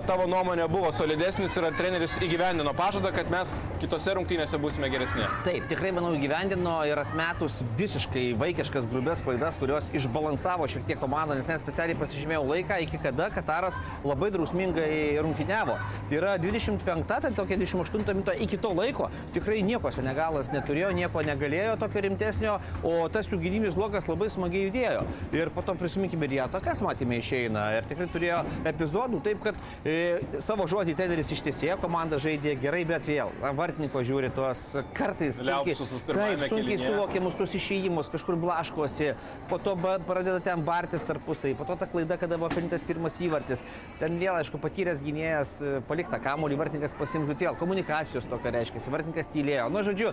tavo 0.05 0.29
nuomonė 0.31 0.69
buvo 0.71 0.84
solidesnis 0.93 1.57
ir 1.57 1.69
ar 1.69 1.77
treneris 1.79 2.19
įgyvendino 2.25 2.75
pažadą, 2.77 3.13
kad 3.15 3.31
mes 3.33 3.55
kitose 3.83 4.13
rungtynėse 4.19 4.61
būsime 4.61 4.91
geresni? 4.93 5.25
Taip, 5.47 5.69
tikrai 5.71 5.93
manau 5.97 6.13
įgyvendino 6.17 6.77
ir 6.89 7.01
atmetus 7.01 7.63
visiškai 7.79 8.27
vaikiškas 8.41 8.89
grubės 8.91 9.25
klaidas, 9.25 9.57
kurios 9.61 9.89
išbalansavo 9.97 10.69
šiek 10.71 10.85
tiek 10.91 11.01
komandą, 11.01 11.39
nes 11.39 11.49
net 11.49 11.63
specialiai 11.65 11.99
pasižymėjau 12.01 12.45
laiką, 12.51 12.81
iki 12.85 13.01
kada 13.01 13.31
Kataras 13.35 13.79
labai 14.05 14.31
drausmingai 14.35 15.21
rungtyniavo. 15.25 15.79
Tai 16.11 16.19
yra 16.21 16.37
25, 16.43 17.09
tai 17.09 17.33
tokia 17.35 17.59
28 17.61 18.13
minuto 18.13 18.37
iki 18.45 18.61
to 18.61 18.75
laiko 18.77 19.09
tikrai 19.35 19.63
nieko 19.67 19.91
Senegalas 19.95 20.51
neturėjo, 20.55 20.91
nieko 20.97 21.23
negalėjo 21.27 21.77
tokio 21.81 22.03
rimtesnio, 22.07 22.57
o 22.87 22.95
tas 23.13 23.29
jų 23.31 23.41
gynybinis 23.43 23.77
blokas 23.79 24.09
labai 24.11 24.31
smagiai 24.33 24.69
judėjo. 24.69 25.05
Ir 25.37 25.51
po 25.55 25.65
to 25.67 25.75
prisiminkime 25.79 26.29
ir 26.29 26.39
ją, 26.39 26.49
tokias 26.53 26.83
matėme 26.85 27.19
išeina. 27.21 27.67
Ir 27.79 27.89
tikrai 27.91 28.09
turėjo 28.15 28.43
epizodų, 28.71 29.21
taip 29.27 29.43
kad 29.45 29.61
e, 29.85 29.97
savo 30.45 30.67
žodį 30.75 30.95
treneris 30.99 31.31
ištiesėjo, 31.35 31.77
komanda 31.83 32.19
žaidė 32.23 32.57
gerai, 32.59 32.83
bet 32.89 33.07
vėl, 33.07 33.31
vartininko 33.55 34.03
žiūri 34.07 34.31
tuos 34.35 34.63
kartais 34.97 35.39
sunkiai, 35.39 35.77
taip, 35.79 36.47
sunkiai 36.51 36.79
suvokiamus 36.81 37.37
tuos 37.39 37.55
išėjimus, 37.59 38.11
kažkur 38.13 38.39
blaškosi, 38.43 39.13
po 39.51 39.61
to 39.63 39.77
pradeda 39.79 40.41
ten 40.43 40.65
bartis 40.67 41.07
tarpusai, 41.07 41.55
po 41.59 41.67
to 41.69 41.77
ta 41.79 41.87
klaida, 41.91 42.19
kada 42.21 42.39
buvo 42.41 42.51
pelnytas 42.55 42.87
pirmas 42.87 43.19
įvartis. 43.23 43.63
Ten 44.01 44.19
vėl, 44.19 44.35
aišku, 44.41 44.59
patyręs 44.63 45.03
gynėjas 45.05 45.55
e, 45.63 45.75
palikta 45.89 46.19
kamuolį, 46.23 46.59
vartininkas 46.59 46.97
pasimtų 46.99 47.37
vėl, 47.45 47.59
komunikacijos 47.61 48.27
to, 48.31 48.41
ką 48.43 48.55
reiškia, 48.57 48.83
vartininkas 48.95 49.31
tylėjo. 49.35 49.69
Nu, 49.75 49.85
žodžiu, 49.87 50.11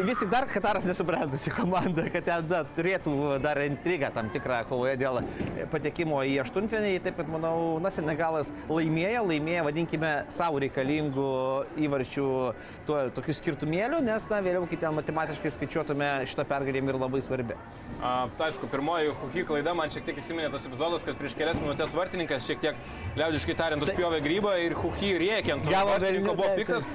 vis 0.00 0.22
tik 0.22 0.32
dar 0.32 0.48
Kataras 0.50 0.88
nesubrendusi 0.88 1.52
komanda, 1.54 2.08
kad 2.14 2.26
ten 2.26 2.50
da, 2.50 2.64
turėtų 2.76 3.14
dar 3.44 3.62
intrigą 3.64 4.10
tam 4.14 4.32
tikrą 4.34 4.64
kovoje 4.68 4.96
dėl 5.00 5.22
patekimo 5.72 6.22
į 6.26 6.40
aštuntfinį, 6.44 6.96
taip 7.04 7.18
kad 7.20 7.30
manau, 7.30 7.54
na, 7.82 7.92
Senegalas 7.94 8.50
laimėjo, 8.66 9.24
laimėjo, 9.30 9.66
vadinkime, 9.84 10.24
savo 10.32 10.58
reikalingų 10.62 11.26
įvarčių 11.84 12.26
tuo, 12.86 12.96
tokiu 13.14 13.34
skirtumėliu, 13.36 14.00
nes, 14.04 14.24
na, 14.30 14.40
vėliau, 14.40 14.66
kai 14.68 14.78
ten 14.80 14.94
matematiškai 14.96 15.52
skaičiuotume, 15.52 16.24
šitą 16.26 16.46
pergalę 16.48 16.80
yra 16.80 16.98
labai 16.98 17.20
svarbi. 17.22 17.56
A, 18.00 18.28
tai 18.38 18.50
aišku, 18.50 18.68
pirmoji 18.72 19.12
Huhi 19.20 19.44
klaida 19.44 19.74
man 19.74 19.90
šiek 19.90 20.04
tiek 20.04 20.18
įsiminė 20.18 20.50
tas 20.52 20.66
epizodas, 20.66 21.04
kad 21.04 21.16
prieš 21.18 21.36
kelias 21.36 21.60
minutės 21.60 21.94
vartininkas 21.94 22.46
šiek 22.46 22.60
tiek 22.60 22.80
liaudiškai 23.18 23.56
tariant 23.56 23.84
užpjovė 23.84 24.22
grybą 24.24 24.56
ir 24.64 24.76
Huhi 24.80 25.14
rėkiant. 25.20 25.68
Gavo 25.68 25.98
velnių, 26.00 26.34
buvo 26.34 26.50
piktas. 26.58 26.88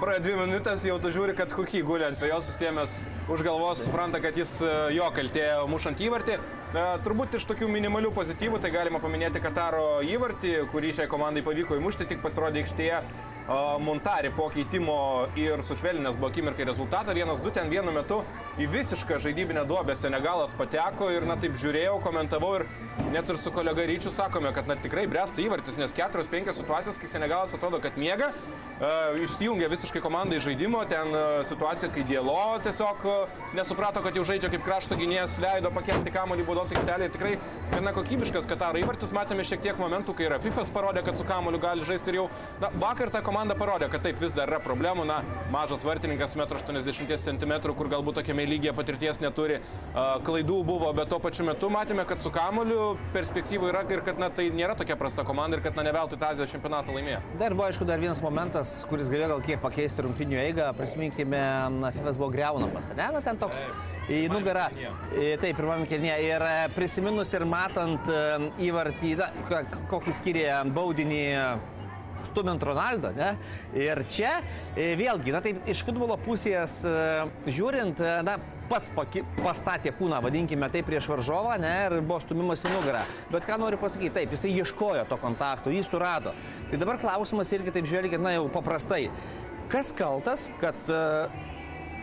Praėjo 0.00 0.22
dvi 0.26 0.34
minutės, 0.42 0.84
jau 0.84 0.98
tu 1.00 1.10
žiūri, 1.10 1.36
kad 1.36 1.52
Huhi 1.56 1.82
guli 1.86 2.04
ant 2.06 2.20
vėjos 2.20 2.50
susėmęs 2.50 2.98
už 3.28 3.42
galvos, 3.42 3.82
supranta, 3.82 4.20
kad 4.22 4.36
jis 4.38 4.60
e, 4.62 4.72
jo 4.94 5.06
kaltė 5.10 5.46
mušant 5.66 5.98
įvartį. 5.98 6.36
E, 6.38 6.82
Turbūt 7.02 7.34
iš 7.38 7.46
tokių 7.50 7.66
minimalių 7.70 8.12
pozityvų 8.14 8.60
tai 8.62 8.70
galima 8.70 9.00
paminėti 9.02 9.42
Kataro 9.42 9.98
įvartį, 10.06 10.52
kurį 10.70 10.92
šiai 11.00 11.10
komandai 11.10 11.42
pavyko 11.46 11.78
įmušti, 11.80 12.06
tik 12.06 12.22
pasirodė 12.22 12.62
aikštėje. 12.62 13.00
e, 13.02 13.58
Montari 13.82 14.30
po 14.30 14.46
keitimo 14.54 15.26
ir 15.38 15.62
sušvelninęs 15.66 16.18
buvo 16.20 16.30
akimirkai 16.30 16.68
rezultatą. 16.70 17.14
Vienas, 17.18 17.42
du 17.42 17.50
ten 17.50 17.70
vienu 17.70 17.90
metu 17.94 18.20
į 18.62 18.70
visišką 18.70 19.18
žaidybinę 19.24 19.66
duobę 19.66 19.98
Senegalas 19.98 20.54
pateko 20.54 21.10
ir, 21.10 21.26
na 21.26 21.34
taip 21.34 21.58
žiūrėjau, 21.58 21.98
komentavau 22.06 22.60
ir 22.60 22.66
net 23.10 23.26
ir 23.30 23.38
su 23.42 23.50
kolega 23.50 23.86
Ryčiu 23.86 24.14
sakome, 24.14 24.54
kad 24.54 24.70
na 24.70 24.78
tikrai 24.78 25.06
bręsta 25.10 25.42
įvartis, 25.42 25.78
nes 25.78 25.94
keturios, 25.94 26.30
penkios 26.30 26.60
situacijos, 26.62 26.98
kai 26.98 27.10
Senegalas 27.10 27.54
atrodo, 27.58 27.82
kad 27.82 27.98
miega, 27.98 28.30
e, 28.78 28.94
išsijungia 29.26 29.70
visiškai 29.74 30.02
komandai 30.04 30.38
žaidimo, 30.42 30.86
ten 30.90 31.14
situacija, 31.50 31.90
kai 31.90 32.06
Dielo 32.06 32.58
tiesiog 32.62 33.06
nesuprato, 33.56 34.02
kad 34.04 34.16
jau 34.16 34.24
žaidžia 34.26 34.50
kaip 34.52 34.64
krašto 34.66 34.98
gynėjas, 34.98 35.38
leido 35.42 35.70
pakelti 35.74 36.12
kamuolį 36.14 36.46
baudos 36.46 36.72
aikštelį 36.74 37.08
ir 37.08 37.14
tikrai 37.14 37.34
gana 37.72 37.92
kokybiškas 37.96 38.48
Kataro 38.50 38.80
įvartis, 38.80 39.12
matėme 39.14 39.44
šiek 39.46 39.62
tiek 39.64 39.80
momentų, 39.80 40.14
kai 40.16 40.28
Rafifas 40.32 40.70
parodė, 40.72 41.02
kad 41.06 41.18
su 41.18 41.26
kamuoliu 41.26 41.60
gali 41.62 41.86
žaisti 41.86 42.12
ir 42.12 42.20
jau, 42.20 42.26
na, 42.62 42.70
vakar 42.82 43.10
ta 43.14 43.22
komanda 43.26 43.56
parodė, 43.58 43.88
kad 43.92 44.04
taip 44.06 44.20
vis 44.22 44.34
dar 44.36 44.50
yra 44.52 44.60
problemų, 44.62 45.06
na, 45.08 45.20
mažas 45.54 45.84
vartininkas 45.86 46.36
1,80 46.36 47.16
cm, 47.26 47.54
kur 47.76 47.90
galbūt 47.92 48.20
tokiame 48.20 48.46
lygyje 48.48 48.74
patirties 48.76 49.20
neturi, 49.22 49.58
klaidų 50.26 50.60
buvo, 50.66 50.92
bet 50.96 51.10
tuo 51.12 51.20
pačiu 51.22 51.46
metu 51.48 51.70
matėme, 51.72 52.06
kad 52.08 52.22
su 52.22 52.32
kamuoliu 52.34 52.94
perspektyvų 53.16 53.70
yra 53.72 53.84
ir 53.90 54.04
kad, 54.06 54.20
na, 54.20 54.30
tai 54.32 54.48
nėra 54.54 54.76
tokia 54.78 54.98
prasta 54.98 55.24
komanda 55.26 55.58
ir 55.58 55.64
kad, 55.64 55.76
na, 55.78 55.86
ne 55.86 55.94
veltui 55.96 56.20
tą 56.20 56.32
Azijos 56.34 56.52
čempionatą 56.52 56.94
laimėjo. 56.94 57.22
Dar 57.40 57.56
buvo, 57.56 57.68
aišku, 57.70 57.86
dar 57.88 58.02
vienas 58.02 58.22
momentas, 58.24 58.78
kuris 58.90 59.10
galėjo 59.12 59.34
gal 59.34 59.44
kiek 59.46 59.62
pakeisti 59.62 60.04
rungtinių 60.06 60.40
eigą. 60.42 60.70
Prisiminkime, 60.78 61.42
na, 61.80 61.92
Fifas 61.94 62.18
buvo 62.18 62.30
greunamas, 62.34 62.90
ne? 62.96 63.05
Na, 63.12 63.22
ten 63.24 63.38
toks 63.38 63.62
į 64.10 64.26
nugarą. 64.30 64.66
Taip, 65.40 65.54
pirmame 65.58 65.86
kelnyje. 65.90 66.16
Ir 66.26 66.44
e, 66.46 66.56
prisiminus 66.74 67.32
ir 67.36 67.46
matant 67.48 68.10
e, 68.10 68.50
įvartį, 68.68 69.14
na, 69.20 69.30
kokį 69.90 70.14
skiria 70.16 70.60
baudinį 70.64 71.22
stumint 72.26 72.62
Ronaldo, 72.66 73.12
ne? 73.14 73.34
Ir 73.78 74.02
čia 74.10 74.38
e, 74.74 74.92
vėlgi, 74.98 75.34
na 75.34 75.42
taip, 75.44 75.62
iš 75.70 75.84
futbolo 75.86 76.18
pusės 76.22 76.80
žiūrint, 77.46 78.02
na, 78.26 78.36
pats 78.66 78.90
paki, 78.94 79.22
pastatė 79.44 79.92
kūną, 79.94 80.18
vadinkime 80.24 80.68
tai 80.74 80.82
prieš 80.86 81.06
varžovą, 81.12 81.54
ne, 81.62 81.72
ir 81.86 81.98
buvo 82.00 82.18
stumimas 82.22 82.64
į 82.66 82.72
nugarą. 82.74 83.04
Bet 83.30 83.46
ką 83.46 83.58
noriu 83.62 83.78
pasakyti, 83.78 84.14
taip, 84.18 84.34
jisai 84.34 84.54
ieškojo 84.58 85.06
to 85.10 85.18
kontakto, 85.22 85.70
jį 85.74 85.84
surado. 85.86 86.34
Tai 86.70 86.80
dabar 86.82 86.98
klausimas 87.02 87.52
irgi 87.54 87.74
taip 87.74 87.86
žiūrėkit, 87.90 88.22
na 88.22 88.36
jau 88.36 88.48
paprastai. 88.54 89.06
Kas 89.70 89.92
kaltas, 89.94 90.48
kad 90.60 90.90
e, 90.90 90.98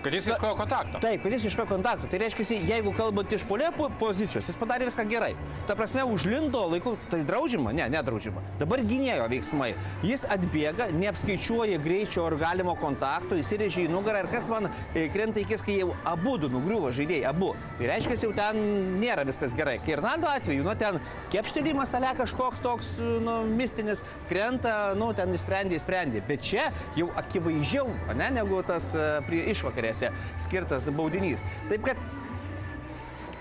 Kad 0.03 0.13
jis 0.13 0.25
ieškojo 0.27 0.55
kontakto. 0.59 0.99
Taip, 0.99 1.21
kad 1.23 1.31
jis 1.31 1.45
iško 1.47 1.63
kontaktų. 1.69 2.09
Tai 2.11 2.17
reiškia, 2.19 2.57
jeigu 2.67 2.91
kalbant 2.97 3.31
iš 3.31 3.45
polė 3.47 3.69
po- 3.71 3.87
pozicijos, 4.01 4.49
jis 4.49 4.57
padarė 4.59 4.89
viską 4.89 5.05
gerai. 5.07 5.31
Ta 5.67 5.77
prasme, 5.79 6.03
užlindo 6.03 6.65
laiku, 6.67 6.97
tai 7.09 7.21
draudžiama? 7.23 7.71
Ne, 7.71 7.85
nedraudžiama. 7.93 8.43
Dabar 8.59 8.83
gynėjo 8.83 9.29
veiksmai. 9.31 9.69
Jis 10.03 10.25
atbėga, 10.27 10.89
neapskaičiuoja 10.91 11.79
greičio 11.79 12.25
ar 12.27 12.35
galimo 12.41 12.75
kontakto, 12.75 13.37
įsirėžė 13.39 13.85
į 13.85 13.93
nugarą 13.93 14.25
ir 14.25 14.29
kas 14.33 14.49
man 14.51 14.67
e, 14.67 15.05
krenta 15.13 15.39
į 15.39 15.45
akis, 15.47 15.63
kai 15.63 15.77
jau 15.79 15.93
abu 16.03 16.35
du 16.41 16.51
nugriuvo 16.51 16.91
žaidėjai, 16.91 17.23
abu. 17.31 17.53
Tai 17.79 17.87
reiškia, 17.93 18.19
jau 18.25 18.33
ten 18.35 18.59
nėra 18.99 19.23
viskas 19.23 19.55
gerai. 19.55 19.77
Kai 19.85 19.95
Irnaldo 19.95 20.27
atveju, 20.27 20.67
nu 20.67 20.75
ten 20.75 20.99
kepštelimas 21.31 21.95
ale 21.95 22.11
kažkoks 22.19 22.59
toks, 22.65 22.91
nu, 22.99 23.39
mistinis, 23.55 24.03
krenta, 24.27 24.91
nu, 24.99 25.13
ten 25.15 25.31
įsprendė, 25.31 25.79
įsprendė. 25.79 26.25
Bet 26.27 26.43
čia 26.43 26.67
jau 26.99 27.07
akivaizdžiau, 27.23 27.87
ne, 28.19 28.29
negu 28.35 28.59
tas 28.67 28.91
e, 28.99 29.09
prie 29.31 29.45
išvakarėse 29.93 30.11
skirtas 30.43 30.89
baudinys. 30.97 31.43
Taip 31.69 31.85
kad 31.85 31.97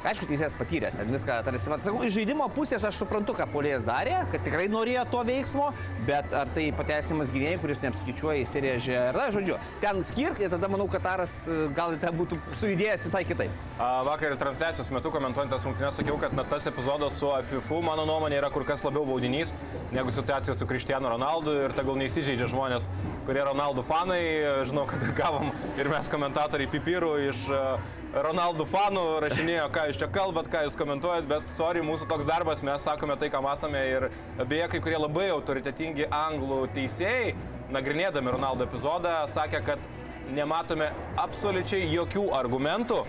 Aišku, 0.02 0.26
teisėjas 0.26 0.54
patyręs, 0.58 0.96
ten 0.98 1.10
viską 1.14 1.36
tarsi, 1.46 1.70
mat, 1.70 1.84
sakau, 1.86 2.00
iš 2.02 2.16
žaidimo 2.16 2.48
pusės 2.56 2.82
aš 2.82 2.96
suprantu, 2.98 3.36
ką 3.38 3.44
polėjas 3.52 3.84
darė, 3.86 4.16
kad 4.32 4.42
tikrai 4.42 4.64
norėjo 4.70 5.04
to 5.12 5.20
veiksmo, 5.28 5.68
bet 6.08 6.34
ar 6.34 6.50
tai 6.56 6.64
pateisinimas 6.74 7.30
gynėjai, 7.30 7.60
kuris 7.62 7.82
neapskaičiuoja, 7.84 8.40
įsirėžė, 8.42 8.96
ar, 9.12 9.20
na, 9.20 9.28
žodžiu, 9.36 9.60
ten 9.84 10.02
skirk 10.08 10.42
ir 10.42 10.50
tada 10.50 10.70
manau, 10.72 10.88
kad 10.90 11.06
Taras 11.06 11.36
e, 11.46 11.68
gal 11.76 11.94
ten 12.02 12.18
būtų 12.18 12.40
sujudėjęs 12.58 13.06
visai 13.06 13.22
kitaip. 13.28 13.54
A, 13.78 13.92
Vakar 14.08 14.34
transliacijos 14.42 14.90
metu 14.90 15.14
komentuojant 15.14 15.54
tas 15.54 15.68
rungtynes 15.70 16.02
sakiau, 16.02 16.18
kad 16.18 16.34
na, 16.34 16.48
tas 16.50 16.66
epizodas 16.66 17.22
su 17.22 17.30
AFIFU, 17.30 17.78
mano 17.86 18.02
nuomonė, 18.08 18.40
yra 18.42 18.50
kur 18.50 18.66
kas 18.66 18.82
labiau 18.82 19.06
baudinys 19.06 19.54
negu 19.94 20.10
situacija 20.10 20.58
su 20.58 20.66
Kristianu 20.66 21.14
Ronaldu 21.14 21.54
ir 21.62 21.78
tegul 21.78 21.98
neįsižeidžia 22.02 22.50
žmonės, 22.50 22.90
kurie 23.28 23.46
Ronaldų 23.46 23.86
fanai. 23.86 24.22
Žinau, 24.66 24.86
kad 24.90 25.02
gavom 25.18 25.50
ir 25.78 25.90
mes 25.92 26.10
komentatoriai 26.10 26.70
pipirų 26.72 27.16
iš 27.28 27.46
e, 27.52 27.66
Ronaldų 28.12 28.66
fanų 28.68 29.02
rašinėjo, 29.24 29.70
ką 29.72 29.86
jūs 29.88 29.98
čia 30.02 30.06
kalbat, 30.12 30.50
ką 30.52 30.66
jūs 30.66 30.74
komentuojat, 30.76 31.24
bet 31.30 31.46
sorry, 31.56 31.80
mūsų 31.80 32.04
toks 32.10 32.26
darbas, 32.28 32.60
mes 32.60 32.84
sakome 32.84 33.16
tai, 33.16 33.30
ką 33.32 33.40
matome 33.40 33.80
ir 33.88 34.04
beje, 34.50 34.66
kai 34.68 34.80
kurie 34.84 34.98
labai 35.00 35.30
autoritetingi 35.32 36.10
anglų 36.12 36.66
teisėjai, 36.76 37.30
nagrinėdami 37.72 38.34
Ronaldo 38.34 38.66
epizodą, 38.68 39.14
sakė, 39.32 39.62
kad 39.64 39.88
nematome 40.36 40.90
absoliučiai 41.24 41.88
jokių 41.88 42.26
argumentų, 42.36 43.00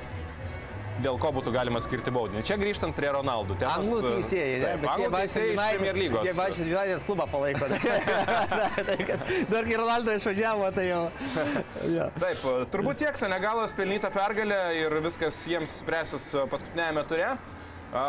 dėl 1.01 1.17
ko 1.21 1.31
būtų 1.35 1.53
galima 1.55 1.81
skirti 1.83 2.13
baudinį. 2.13 2.43
Čia 2.47 2.57
grįžtant 2.61 2.95
prie 2.97 3.09
Ronaldų. 3.15 3.57
temos, 3.61 3.79
Anglų 3.79 3.99
e, 3.99 4.11
teisėjai, 4.17 4.51
ne? 4.59 4.65
Taip, 4.65 4.85
anglų 4.93 5.09
teisėjai 5.15 5.55
iš 5.55 5.63
Premier 5.77 5.99
lygos. 6.01 6.27
Jie 6.27 6.35
Manchester 6.37 6.69
United 6.69 7.07
klubą 7.07 7.27
palaiko. 7.31 7.69
dar 9.53 9.69
kai 9.69 9.79
Ronaldo 9.81 10.17
išvažiavo, 10.19 10.69
tai 10.75 10.85
jau. 10.91 11.01
jo. 11.95 12.11
Taip, 12.19 12.45
turbūt 12.75 13.01
tiek 13.01 13.19
Senegalas 13.19 13.73
pelnyta 13.77 14.13
pergalė 14.13 14.61
ir 14.83 14.99
viskas 15.05 15.41
jiems 15.49 15.81
spręsis 15.81 16.29
paskutinėjame 16.51 17.07
ture. 17.09 17.33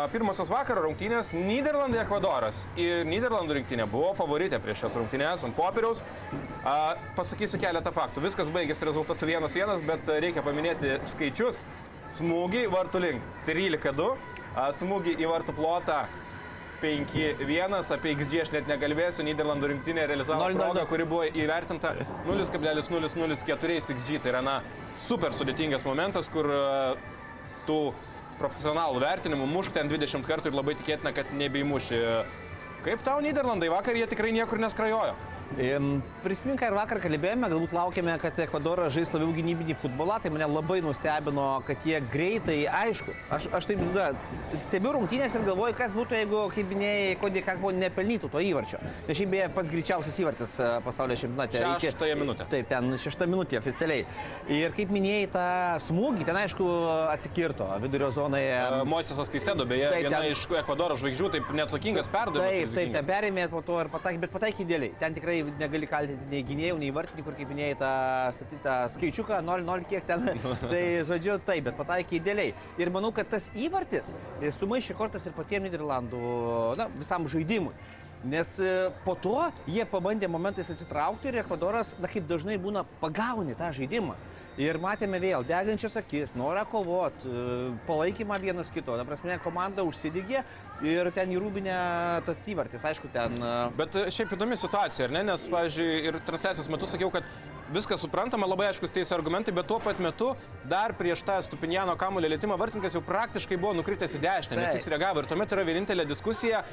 Pirmosios 0.09 0.49
vakaro 0.49 0.81
rungtynės- 0.81 1.27
Niderlandai 1.49 1.99
Ekvadoras. 2.01 2.63
Ir 2.81 3.03
Niderlandų 3.05 3.59
rinktinė 3.59 3.85
buvo 3.85 4.15
favoritė 4.17 4.57
prieš 4.57 4.79
šias 4.81 4.95
rungtynės 4.97 5.43
ant 5.45 5.53
popieriaus. 5.53 6.01
Pasakysiu 7.15 7.59
keletą 7.61 7.93
faktų. 7.93 8.23
Viskas 8.25 8.49
baigėsi 8.49 8.87
rezultatu 8.89 9.29
1-1, 9.29 9.85
bet 9.85 10.09
reikia 10.25 10.41
paminėti 10.41 10.97
skaičius. 11.05 11.61
Smūgiai 12.13 12.67
vartų 12.69 13.01
link 13.01 13.25
13-2, 13.47 14.11
a, 14.55 14.69
smūgiai 14.77 15.17
į 15.19 15.29
vartų 15.29 15.55
plotą 15.57 16.03
5-1, 16.81 17.75
apie 17.95 18.13
XG 18.13 18.41
aš 18.43 18.51
net 18.53 18.67
nekalbėsiu, 18.69 19.23
Niderlandų 19.25 19.71
rinktinė 19.71 20.05
realizavo 20.11 20.45
0-0. 20.51 20.59
progą, 20.59 20.85
kuri 20.89 21.07
buvo 21.09 21.25
įvertinta 21.25 21.95
0,004 22.27 23.77
XG. 23.81 24.19
Tai 24.21 24.33
yra, 24.33 24.41
na, 24.45 24.55
super 24.99 25.33
sudėtingas 25.33 25.85
momentas, 25.87 26.29
kur 26.31 26.49
e, 26.51 26.59
tų 27.65 27.79
profesionalų 28.39 29.01
vertinimų 29.01 29.47
mušk 29.49 29.77
ten 29.77 29.89
20 29.91 30.27
kartų 30.27 30.51
ir 30.51 30.59
labai 30.59 30.75
tikėtina, 30.77 31.13
kad 31.15 31.31
nebeimuši. 31.33 32.01
Kaip 32.85 33.01
tau 33.07 33.21
Niderlandai 33.23 33.71
vakar, 33.71 33.97
jie 33.97 34.05
tikrai 34.11 34.33
niekur 34.35 34.59
neskrajojo. 34.61 35.15
Prisimink, 36.23 36.61
ir 36.65 36.73
vakar 36.75 36.99
kalbėjome, 37.03 37.47
galbūt 37.51 37.73
laukėme, 37.75 38.15
kad 38.21 38.39
Ekvadoras 38.43 38.93
žais 38.95 39.11
labiau 39.13 39.29
gynybinį 39.35 39.75
futbolą, 39.77 40.17
tai 40.23 40.31
mane 40.33 40.47
labai 40.49 40.79
nustebino, 40.83 41.61
kad 41.67 41.85
jie 41.85 41.99
greitai, 42.11 42.57
aišku, 42.65 43.13
aš, 43.35 43.47
aš 43.55 43.67
taip 43.69 43.83
da, 43.95 44.07
stebiu 44.65 44.95
rungtynės 44.97 45.35
ir 45.37 45.45
galvoju, 45.45 45.75
kas 45.77 45.93
būtų, 45.95 46.17
jeigu, 46.19 46.41
kaip 46.55 46.71
minėjai, 46.73 47.11
kodė 47.21 47.43
Kakbo 47.45 47.71
nepelnytų 47.77 48.31
to 48.33 48.41
įvarčio. 48.41 48.79
Nes 49.07 49.19
šiaip 49.19 49.31
beje 49.35 49.49
pats 49.55 49.71
greičiausias 49.71 50.17
įvartis 50.23 50.55
e, 50.59 50.69
pasaulio 50.85 51.15
iki- 51.75 51.85
Šeštąją 51.91 52.17
minutę. 52.19 52.47
Taip, 52.51 52.67
ten 52.73 52.89
šešta 53.05 53.27
minutė 53.29 53.59
oficialiai. 53.61 54.05
Ir 54.49 54.73
kaip 54.75 54.91
minėjai 54.97 55.29
tą 55.35 55.45
smūgį, 55.85 56.25
ten 56.25 56.41
aišku 56.41 56.69
atsikirto 57.13 57.69
vidurio 57.85 58.09
zonoje. 58.15 58.57
Moisesas 58.89 59.29
Kaisėdo, 59.31 59.67
beje, 59.69 59.91
Taip, 59.93 60.07
viena 60.07 60.23
ten- 60.23 60.31
iš 60.33 60.45
Ekvadoro 60.63 60.97
žvaigždžių, 60.97 61.31
taip 61.37 61.53
neatsakingas 61.53 62.09
perdavimas. 62.11 62.73
Taip, 62.73 62.93
taip, 62.97 63.09
perėmė 63.09 63.47
po 63.51 63.61
to 63.61 63.79
ir 63.83 63.91
pataikė, 63.93 64.19
bet 64.25 64.33
pataikė 64.33 64.65
idealiai. 64.65 64.93
Ten 64.99 65.13
tikrai 65.13 65.34
negali 65.59 65.89
kaltinti 65.89 66.29
nei 66.31 66.43
gynėjų, 66.45 66.77
nei 66.81 66.91
vartininkų, 66.95 67.31
ir 67.31 67.39
kaip 67.39 67.51
minėjai 67.51 67.77
tą 67.81 67.91
statytą 68.37 68.75
skaičiuką, 68.95 69.41
0-0 69.45 69.89
kiek 69.89 70.07
ten. 70.07 70.27
tai, 70.71 70.83
žodžiu, 71.07 71.39
taip, 71.45 71.67
bet 71.69 71.79
pataikė 71.79 72.19
idealiai. 72.19 72.55
Ir 72.81 72.93
manau, 72.93 73.11
kad 73.15 73.29
tas 73.33 73.49
įvartis 73.55 74.13
e, 74.41 74.53
sumaišė 74.55 74.97
kortas 74.99 75.27
ir 75.27 75.35
patiems 75.37 75.65
Niderlandų, 75.65 76.21
na, 76.79 76.89
visam 76.99 77.27
žaidimui. 77.31 77.73
Nes 78.25 78.55
e, 78.61 78.71
po 79.05 79.13
to 79.21 79.37
jie 79.69 79.85
pabandė 79.89 80.29
momentais 80.31 80.69
atsitraukti 80.73 81.29
ir 81.29 81.41
Ekvadoras, 81.43 81.93
na 82.01 82.09
kaip 82.09 82.25
dažnai 82.29 82.57
būna, 82.61 82.85
pagauni 83.01 83.57
tą 83.57 83.69
žaidimą. 83.75 84.15
Ir 84.61 84.77
matėme 84.79 85.19
vėl 85.19 85.43
degančias 85.43 85.97
akis, 85.99 86.31
norą 86.39 86.61
kovoti, 86.71 87.27
palaikymą 87.89 88.37
vienas 88.39 88.69
kito. 88.71 88.95
Ta 88.95 89.03
prasme, 89.07 89.35
komanda 89.43 89.83
užsidegė 89.83 90.45
ir 90.87 91.09
ten 91.15 91.33
įrūbinė 91.35 91.75
tas 92.27 92.39
įvartis. 92.47 92.85
Aišku, 92.87 93.11
ten... 93.11 93.35
e, 93.35 93.57
Bet 93.75 93.97
e, 93.99 94.05
šiaip 94.15 94.31
įdomi 94.37 94.55
situacija, 94.59 95.09
ar 95.09 95.17
ne? 95.17 95.25
Nes, 95.27 95.43
pavyzdžiui, 95.51 95.89
ir 96.07 96.19
transliacijos 96.23 96.71
metu 96.71 96.87
sakiau, 96.87 97.11
kad 97.11 97.27
viskas 97.75 97.99
suprantama, 98.05 98.47
labai 98.47 98.69
aiškus 98.69 98.95
teisės 98.95 99.11
argumentai, 99.17 99.51
bet 99.55 99.67
tuo 99.67 99.81
pat 99.83 99.99
metu 99.99 100.31
dar 100.71 100.95
prieš 100.95 101.25
tą 101.27 101.35
Stupinjano 101.43 101.97
kamulio 101.99 102.31
lėtimą 102.31 102.55
vartininkas 102.61 102.95
jau 102.95 103.03
praktiškai 103.03 103.59
buvo 103.59 103.75
nukritęs 103.81 104.15
į 104.15 104.23
dešinę, 104.23 104.61
nes 104.61 104.79
jis 104.79 104.87
reagavo. 104.93 105.19
Ir 105.19 105.31
tuomet 105.31 105.51
yra 105.51 105.67
vienintelė 105.67 106.07
diskusija, 106.07 106.63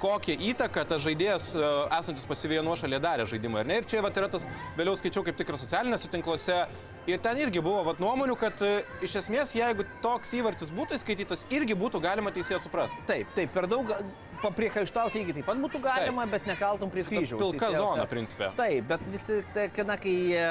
kokią 0.00 0.36
įtaką 0.52 0.84
tas 0.92 1.04
žaidėjas 1.08 1.52
e, 1.56 1.66
esantis 2.02 2.28
pasyvėje 2.28 2.68
nuošalėje 2.68 3.04
darė 3.04 3.28
žaidimą. 3.32 3.64
Ir 3.80 3.88
čia 3.88 4.04
vat, 4.04 4.16
yra 4.20 4.28
tas, 4.32 4.48
vėliau 4.76 4.96
skaičiau 5.00 5.24
kaip 5.24 5.40
tik 5.40 5.52
ir 5.52 5.60
socialiniuose 5.64 6.12
tinkluose. 6.12 6.64
Ir 7.08 7.20
ten 7.24 7.38
irgi 7.40 7.62
buvo 7.64 7.80
vat, 7.86 8.00
nuomonių, 8.02 8.34
kad 8.38 8.60
e, 8.64 8.82
iš 9.06 9.14
esmės, 9.22 9.54
jeigu 9.56 9.86
toks 10.04 10.34
įvartis 10.36 10.72
būtų 10.76 10.98
įskaitytas, 10.98 11.46
irgi 11.54 11.76
būtų 11.78 12.02
galima 12.04 12.32
teisėją 12.34 12.60
suprasti. 12.60 12.98
Taip, 13.08 13.30
taip, 13.36 13.52
per 13.54 13.68
daug 13.70 13.88
papriekaištauti 14.42 15.22
irgi 15.22 15.38
taip 15.38 15.48
pat 15.48 15.62
būtų 15.62 15.80
galima, 15.84 16.26
taip. 16.26 16.34
bet 16.36 16.50
nekaltum 16.50 16.92
prie 16.92 17.06
kryžiaus. 17.08 17.40
pilka 17.40 17.64
teisėjas, 17.64 17.80
zona, 17.80 18.04
taip. 18.04 18.12
principe. 18.12 18.50
Taip, 18.60 18.86
bet 18.92 19.08
visi, 19.14 19.40
tai, 19.56 19.66
kada 19.72 19.96
kai 20.00 20.16
e, 20.36 20.46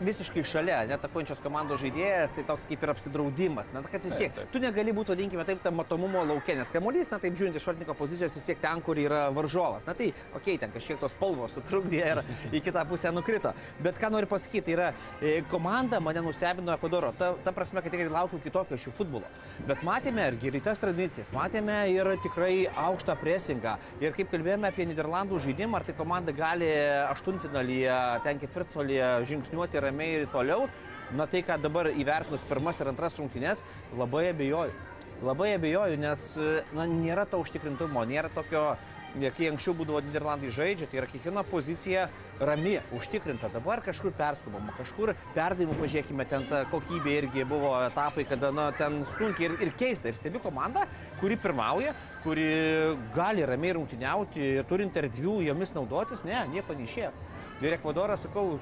visiškai 0.00 0.44
šalia, 0.46 0.80
netakojančios 0.90 1.42
komandos 1.44 1.82
žaidėjas, 1.82 2.34
tai 2.34 2.44
toks 2.48 2.66
kaip 2.70 2.82
ir 2.82 2.92
apsidraudimas. 2.94 3.70
Na, 3.74 3.82
kad 3.86 4.04
vis 4.04 4.16
tiek, 4.16 4.32
Taip, 4.34 4.38
taip. 4.40 4.52
tu 4.54 4.62
negali 4.62 4.94
būti, 4.96 5.12
vadinkime 5.14 5.44
taip, 5.46 5.60
tam 5.64 5.78
matomumo 5.78 6.24
laukia, 6.26 6.56
nes 6.58 6.72
kamuolys, 6.74 7.10
na 7.12 7.20
taip 7.22 7.36
žiūrint 7.38 7.58
iš 7.58 7.66
vartininko 7.68 7.96
pozicijos, 7.98 8.34
vis 8.38 8.48
tiek 8.48 8.60
ten, 8.62 8.82
kur 8.84 8.98
yra 8.98 9.28
varžovas. 9.34 9.86
Na 9.88 9.94
tai, 9.94 10.10
okei, 10.32 10.54
okay, 10.54 10.58
ten 10.62 10.72
kažkiek 10.74 10.98
tos 11.00 11.14
spalvos 11.14 11.54
sutrukdė 11.54 12.02
ir 12.02 12.22
į 12.54 12.62
kitą 12.64 12.84
pusę 12.88 13.12
nukrito. 13.14 13.54
Bet 13.84 14.00
ką 14.00 14.10
noriu 14.14 14.30
pasakyti, 14.30 14.64
tai 14.68 14.74
yra 14.76 14.88
e, 15.20 15.34
komanda 15.52 16.00
mane 16.02 16.24
nustebino 16.24 16.74
Ekvadoro. 16.74 17.12
Ta, 17.18 17.32
ta 17.44 17.54
prasme, 17.54 17.82
kad 17.84 17.94
tikrai 17.94 18.10
laukiu 18.12 18.40
kitokio 18.42 18.78
šių 18.80 18.94
futbolo. 18.98 19.30
Bet 19.68 19.84
matėme 19.86 20.26
ir 20.30 20.38
greitas 20.42 20.82
tradicijas, 20.82 21.30
matėme 21.34 21.76
ir 21.92 22.10
tikrai 22.24 22.66
aukštą 22.86 23.16
presingą. 23.20 23.76
Ir 24.02 24.16
kaip 24.16 24.32
kalbėjome 24.32 24.70
apie 24.70 24.88
Niderlandų 24.90 25.40
žaidimą, 25.44 25.80
ar 25.80 25.86
tai 25.86 25.96
komanda 25.98 26.34
gali 26.34 26.70
aštuntfinalyje, 27.10 27.98
ten 28.24 28.40
ketvirtfinalyje 28.42 29.10
žingsniuoti 29.30 29.83
ramiai 29.84 30.22
ir 30.22 30.32
toliau. 30.32 30.68
Na 31.14 31.28
tai, 31.30 31.44
ką 31.44 31.58
dabar 31.60 31.90
įvertinus 31.92 32.42
pirmas 32.48 32.80
ir 32.80 32.88
antras 32.90 33.18
rungtynės, 33.20 33.60
labai 33.94 34.30
abejoju. 34.32 34.72
Labai 35.24 35.52
abejoju, 35.54 35.98
nes 36.00 36.24
na, 36.74 36.88
nėra 36.90 37.26
to 37.28 37.38
užtikrintumo, 37.44 38.02
nėra 38.08 38.32
tokio, 38.34 38.72
kai 39.14 39.46
anksčiau 39.52 39.76
būdavo 39.78 40.00
Niderlandai 40.02 40.50
žaidžia, 40.52 40.88
tai 40.90 40.98
yra 40.98 41.08
kiekviena 41.10 41.44
pozicija 41.46 42.08
rami, 42.42 42.78
užtikrinta. 42.96 43.48
Dabar 43.52 43.82
kažkur 43.84 44.14
perskubama, 44.16 44.74
kažkur 44.78 45.14
perdavimų, 45.36 45.76
pažiūrėkime, 45.78 46.26
ten 46.28 46.48
ta 46.50 46.64
kokybė 46.72 47.14
irgi 47.20 47.46
buvo 47.48 47.76
etapai, 47.84 48.26
kada 48.28 48.50
na, 48.54 48.70
ten 48.74 49.04
sunkiai 49.14 49.52
ir, 49.52 49.56
ir 49.68 49.72
keista. 49.78 50.10
Ir 50.10 50.18
stebi 50.18 50.42
komandą, 50.42 50.88
kuri 51.20 51.38
pirmauja, 51.40 51.94
kuri 52.24 52.48
gali 53.14 53.46
ramiai 53.46 53.76
rungtyniauti, 53.78 54.50
turint 54.70 54.98
erdvių 54.98 55.38
jomis 55.46 55.76
naudotis, 55.76 56.24
ne, 56.26 56.42
nieko 56.56 56.74
neišėjo. 56.74 57.14
Ir 57.64 57.72
Ekvadoras, 57.78 58.20
sakau, 58.26 58.58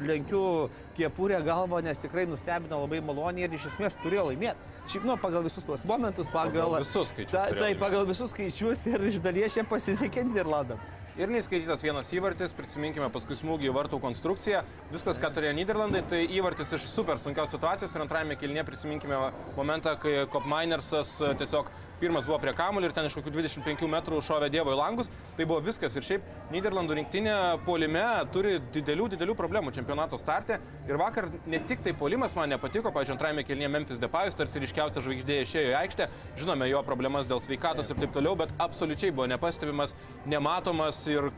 lenkiu 0.00 0.70
kepurę 0.96 1.42
galvą, 1.44 1.82
nes 1.84 1.98
tikrai 2.00 2.24
nustebino 2.30 2.78
labai 2.80 3.02
maloniai 3.04 3.44
ir 3.44 3.56
iš 3.58 3.66
esmės 3.74 3.98
turėjo 4.00 4.30
laimėti. 4.30 4.70
Šiaip, 4.88 5.04
nu, 5.04 5.18
pagal 5.20 5.44
visus 5.44 5.66
tuos 5.68 5.84
momentus, 5.86 6.30
pagal... 6.32 6.72
Pagal 6.72 6.80
visus 6.80 7.12
skaičius 7.12 7.34
Ta, 7.36 7.44
tai, 7.50 7.60
laimėt. 7.66 7.82
pagal 7.82 8.08
visus 8.08 8.32
skaičius 8.32 8.86
ir 8.88 9.04
iš 9.10 9.20
dalies 9.22 9.58
jie 9.58 9.66
pasisekė 9.68 10.24
Niderlandam. 10.30 10.80
ir 11.20 11.28
neįskaitytas 11.28 11.84
vienas 11.84 12.08
įvartis, 12.16 12.54
prisiminkime 12.56 13.10
paskui 13.12 13.36
smūgį 13.36 13.68
į 13.68 13.74
vartų 13.76 14.00
konstrukciją, 14.00 14.64
viskas, 14.94 15.20
ką 15.20 15.28
turėjo 15.36 15.52
Niderlandai, 15.58 16.00
tai 16.08 16.22
įvartis 16.24 16.72
iš 16.78 16.88
super 16.88 17.20
sunkios 17.20 17.52
situacijos 17.52 17.92
ir 17.94 18.06
antrajame 18.06 18.38
kilnie 18.40 18.64
prisiminkime 18.64 19.18
momentą, 19.58 19.92
kai 20.00 20.22
Kopminersas 20.32 21.18
tiesiog 21.36 21.68
pirmas 22.02 22.26
buvo 22.26 22.38
prie 22.42 22.54
kamulio 22.58 22.88
ir 22.90 22.94
ten 22.96 23.06
iš 23.06 23.14
kokių 23.14 23.30
25 23.36 23.86
metrų 23.90 24.18
šovė 24.26 24.48
Dievo 24.50 24.72
į 24.74 24.78
langus, 24.80 25.10
tai 25.36 25.46
buvo 25.46 25.60
viskas 25.62 25.94
ir 25.94 26.06
šiaip 26.06 26.24
Niderlandų 26.50 26.96
rinktinė 26.98 27.36
polime 27.66 28.02
turi 28.34 28.56
didelių, 28.74 29.06
didelių 29.14 29.36
problemų 29.38 29.70
čempionato 29.76 30.18
starte. 30.18 30.58
Ir 30.90 30.98
vakar 30.98 31.30
ne 31.46 31.62
tik 31.68 31.84
tai 31.86 31.94
polimas 31.94 32.34
man 32.38 32.50
nepatiko, 32.50 32.90
pažiūrėjau, 32.90 33.18
antrajame 33.20 33.46
kelnie 33.46 33.70
Memphis 33.70 34.02
Depayus 34.02 34.36
tarsi 34.38 34.64
ryškiausia 34.64 35.04
žvaigždė 35.04 35.38
išėjo 35.44 35.70
į 35.70 35.78
aikštę, 35.84 36.10
žinome 36.42 36.66
jo 36.72 36.82
problemas 36.86 37.30
dėl 37.30 37.40
sveikatos 37.44 37.94
ir 37.94 38.02
taip 38.02 38.14
toliau, 38.18 38.34
bet 38.42 38.50
absoliučiai 38.62 39.14
buvo 39.14 39.30
nepastebimas, 39.30 39.94
nematomas 40.26 41.04
ir 41.12 41.30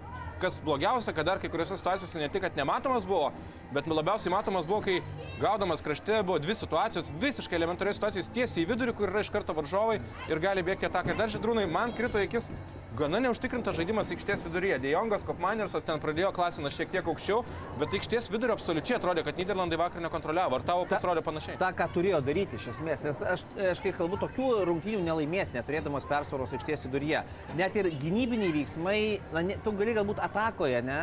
kas 0.42 0.58
blogiausia, 0.64 1.14
kad 1.16 1.26
dar 1.26 1.40
kai 1.42 1.50
kuriuose 1.52 1.76
situacijose 1.78 2.20
ne 2.20 2.28
tik, 2.32 2.44
kad 2.44 2.56
nematomas 2.58 3.06
buvo, 3.08 3.32
bet 3.74 3.88
labiausiai 3.90 4.32
matomas 4.34 4.66
buvo, 4.68 4.80
kai 4.84 5.00
gaudamas 5.40 5.82
krašte 5.84 6.22
buvo 6.22 6.38
dvi 6.42 6.56
situacijos, 6.58 7.10
visiškai 7.20 7.58
elementariai 7.58 7.96
situacijos 7.96 8.30
tiesiai 8.34 8.64
į 8.64 8.70
vidurį, 8.72 8.96
kur 8.98 9.12
yra 9.12 9.24
iš 9.24 9.32
karto 9.34 9.56
varžovai 9.56 10.00
ir 10.30 10.42
gali 10.42 10.64
bėgti 10.66 10.90
ataką. 10.90 11.14
Ir 11.14 11.20
dar 11.22 11.32
žydrūnai, 11.32 11.66
man 11.70 11.94
krito 11.96 12.20
akis 12.20 12.50
gana 12.94 13.18
neužtikrintas 13.18 13.74
žaidimas 13.74 14.10
aikštės 14.14 14.44
viduryje. 14.46 14.76
Dejongas, 14.84 15.24
Kopmanersas 15.26 15.86
ten 15.86 15.98
pradėjo 16.02 16.30
klasinas 16.34 16.76
šiek 16.76 16.92
tiek 16.92 17.06
aukščiau, 17.10 17.40
bet 17.80 17.94
aikštės 17.98 18.28
vidurio 18.30 18.54
absoliučiai 18.54 18.98
atrodė, 19.00 19.24
kad 19.26 19.38
Niderlandai 19.40 19.78
vakar 19.80 20.02
nekontroliavo. 20.04 20.60
Ar 20.60 20.66
tavo 20.66 20.84
pasirodė 20.90 21.24
panašiai? 21.26 21.58
Ta, 21.58 21.72
ką 21.74 21.88
turėjo 21.96 22.20
daryti 22.24 22.54
iš 22.58 22.68
esmės, 22.76 23.02
nes 23.08 23.22
aš, 23.34 23.44
aš 23.72 23.82
kai 23.82 23.90
kalbu, 23.96 24.18
tokių 24.22 24.50
rungtynių 24.68 25.00
nelaimės, 25.08 25.50
neturėdamas 25.56 26.06
persvaros 26.10 26.54
aikštės 26.54 26.86
viduryje. 26.86 27.24
Net 27.58 27.78
ir 27.80 27.90
gynybiniai 28.02 28.54
veiksmai, 28.54 29.00
na, 29.34 29.42
ne, 29.48 29.58
tu 29.64 29.74
gali 29.74 29.96
galbūt 29.98 30.22
atakoje, 30.22 30.84
ne, 30.86 31.00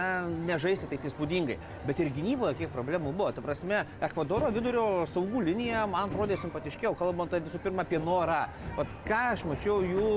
nežaisti 0.48 0.88
taip 0.94 1.10
įspūdingai, 1.12 1.60
bet 1.90 2.00
ir 2.00 2.14
gynyboje 2.16 2.56
kiek 2.62 2.72
problemų 2.72 3.12
buvo. 3.12 3.34
Ta 3.36 3.44
prasme, 3.44 3.84
Ekvadoro 4.02 4.48
vidurio 4.56 4.86
saugų 5.12 5.44
linija 5.50 5.84
man 5.92 6.08
atrodė 6.08 6.40
simpatiškiau, 6.40 6.96
kalbant 7.00 7.36
visų 7.36 7.60
pirma 7.64 7.84
apie 7.84 8.00
norą. 8.00 8.46
Vat 8.80 8.96
ką 9.08 9.22
aš 9.36 9.46
mačiau 9.50 9.82
jų 9.84 10.08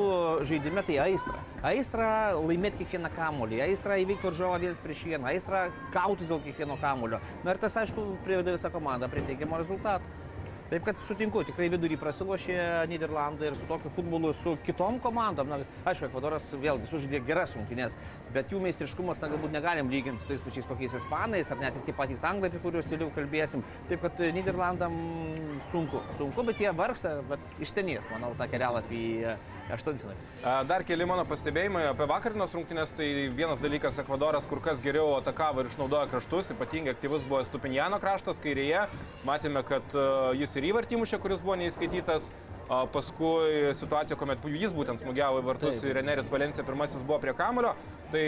žaidime, 0.47 0.87
tai 0.87 1.03
aistra 1.09 1.43
aistrą 1.65 2.09
laimėti 2.45 2.83
kiekvieną 2.83 3.11
kamolį, 3.15 3.63
aistrą 3.65 3.97
įveikti 4.03 4.29
varžovą 4.29 4.59
vienas 4.63 4.83
prieš 4.85 5.05
vieną, 5.09 5.31
aistrą 5.33 5.65
kautis 5.95 6.29
dėl 6.29 6.43
kiekvieno 6.45 6.77
kamulio. 6.83 7.21
Na 7.45 7.55
ir 7.55 7.63
tas, 7.63 7.77
aišku, 7.81 8.05
priveda 8.27 8.55
visą 8.55 8.71
komandą 8.75 9.09
prie 9.13 9.25
teigiamo 9.29 9.61
rezultato. 9.61 10.24
Taip 10.75 10.89
kad 10.89 10.99
sutinku, 11.07 11.39
tikrai 11.47 11.69
vidurį 11.71 11.95
prasilošė 12.03 12.55
Niderlandai 12.91 13.47
ir 13.47 13.55
su 13.55 13.63
tokiu 13.69 13.93
futbolu, 13.95 14.33
su 14.35 14.57
kitom 14.67 14.97
komandom. 14.99 15.47
Na, 15.47 15.61
aišku, 15.87 16.09
Ekvadoras 16.09 16.49
vėlgi 16.59 16.89
sužaidė 16.91 17.21
geras 17.29 17.53
rungtynės, 17.55 17.95
bet 18.35 18.51
jų 18.51 18.59
meistriškumas 18.65 19.23
na, 19.23 19.29
galbūt 19.31 19.55
negalim 19.55 19.93
lyginti 19.93 20.25
su 20.25 20.33
tais 20.33 20.43
pačiais 20.43 20.67
kokiais 20.67 20.97
ispanais 20.99 21.53
ar 21.55 21.63
net 21.63 21.79
ir 21.79 21.85
tie 21.87 21.95
patys 21.95 22.25
anglai, 22.27 22.51
apie 22.51 22.59
kuriuos 22.65 22.91
vėliau 22.91 23.13
kalbėsim. 23.15 23.63
Taip 23.87 24.03
kad 24.03 24.19
Niderlandam 24.35 24.97
sunku, 25.71 26.03
sunku, 26.19 26.43
bet 26.51 26.65
jie 26.65 26.75
vargsta, 26.75 27.21
bet 27.31 27.63
ištenės, 27.63 28.11
manau, 28.11 28.33
tą 28.35 28.51
kelialapį 28.51 29.05
į 29.05 29.37
aštuntinį. 29.79 30.19
Dar 30.67 30.83
keli 30.85 31.07
mano 31.07 31.23
pastebėjimai 31.31 31.85
apie 31.93 32.11
vakarinos 32.11 32.59
rungtynės. 32.59 32.97
Tai 32.99 33.07
vienas 33.39 33.63
dalykas, 33.63 34.03
Ekvadoras 34.03 34.51
kur 34.51 34.59
kas 34.65 34.83
geriau 34.83 35.15
atakavo 35.21 35.63
ir 35.63 35.71
išnaudojo 35.71 36.11
kraštus, 36.11 36.51
ypatingai 36.57 36.97
aktyvus 36.99 37.25
buvo 37.31 37.41
Stupinjano 37.47 38.03
kraštas 38.03 38.43
kairėje. 38.43 38.85
Matėme, 39.25 39.63
kad 39.71 39.97
jis 40.37 40.59
ir 40.59 40.64
įvartį 40.71 40.99
mušė, 41.01 41.21
kuris 41.23 41.45
buvo 41.45 41.57
neįskaitytas. 41.61 42.33
Paskui 42.65 43.75
situacija, 43.77 44.17
kuomet 44.17 44.41
jis 44.49 44.73
būtent 44.73 45.03
smūgiavo 45.03 45.43
į 45.43 45.45
vartus 45.45 45.83
Taip. 45.83 45.91
ir 45.91 45.99
Eneris 46.01 46.31
Valencija 46.33 46.65
pirmasis 46.65 47.03
buvo 47.05 47.19
prie 47.21 47.35
kamulio. 47.37 47.75
Tai 48.09 48.23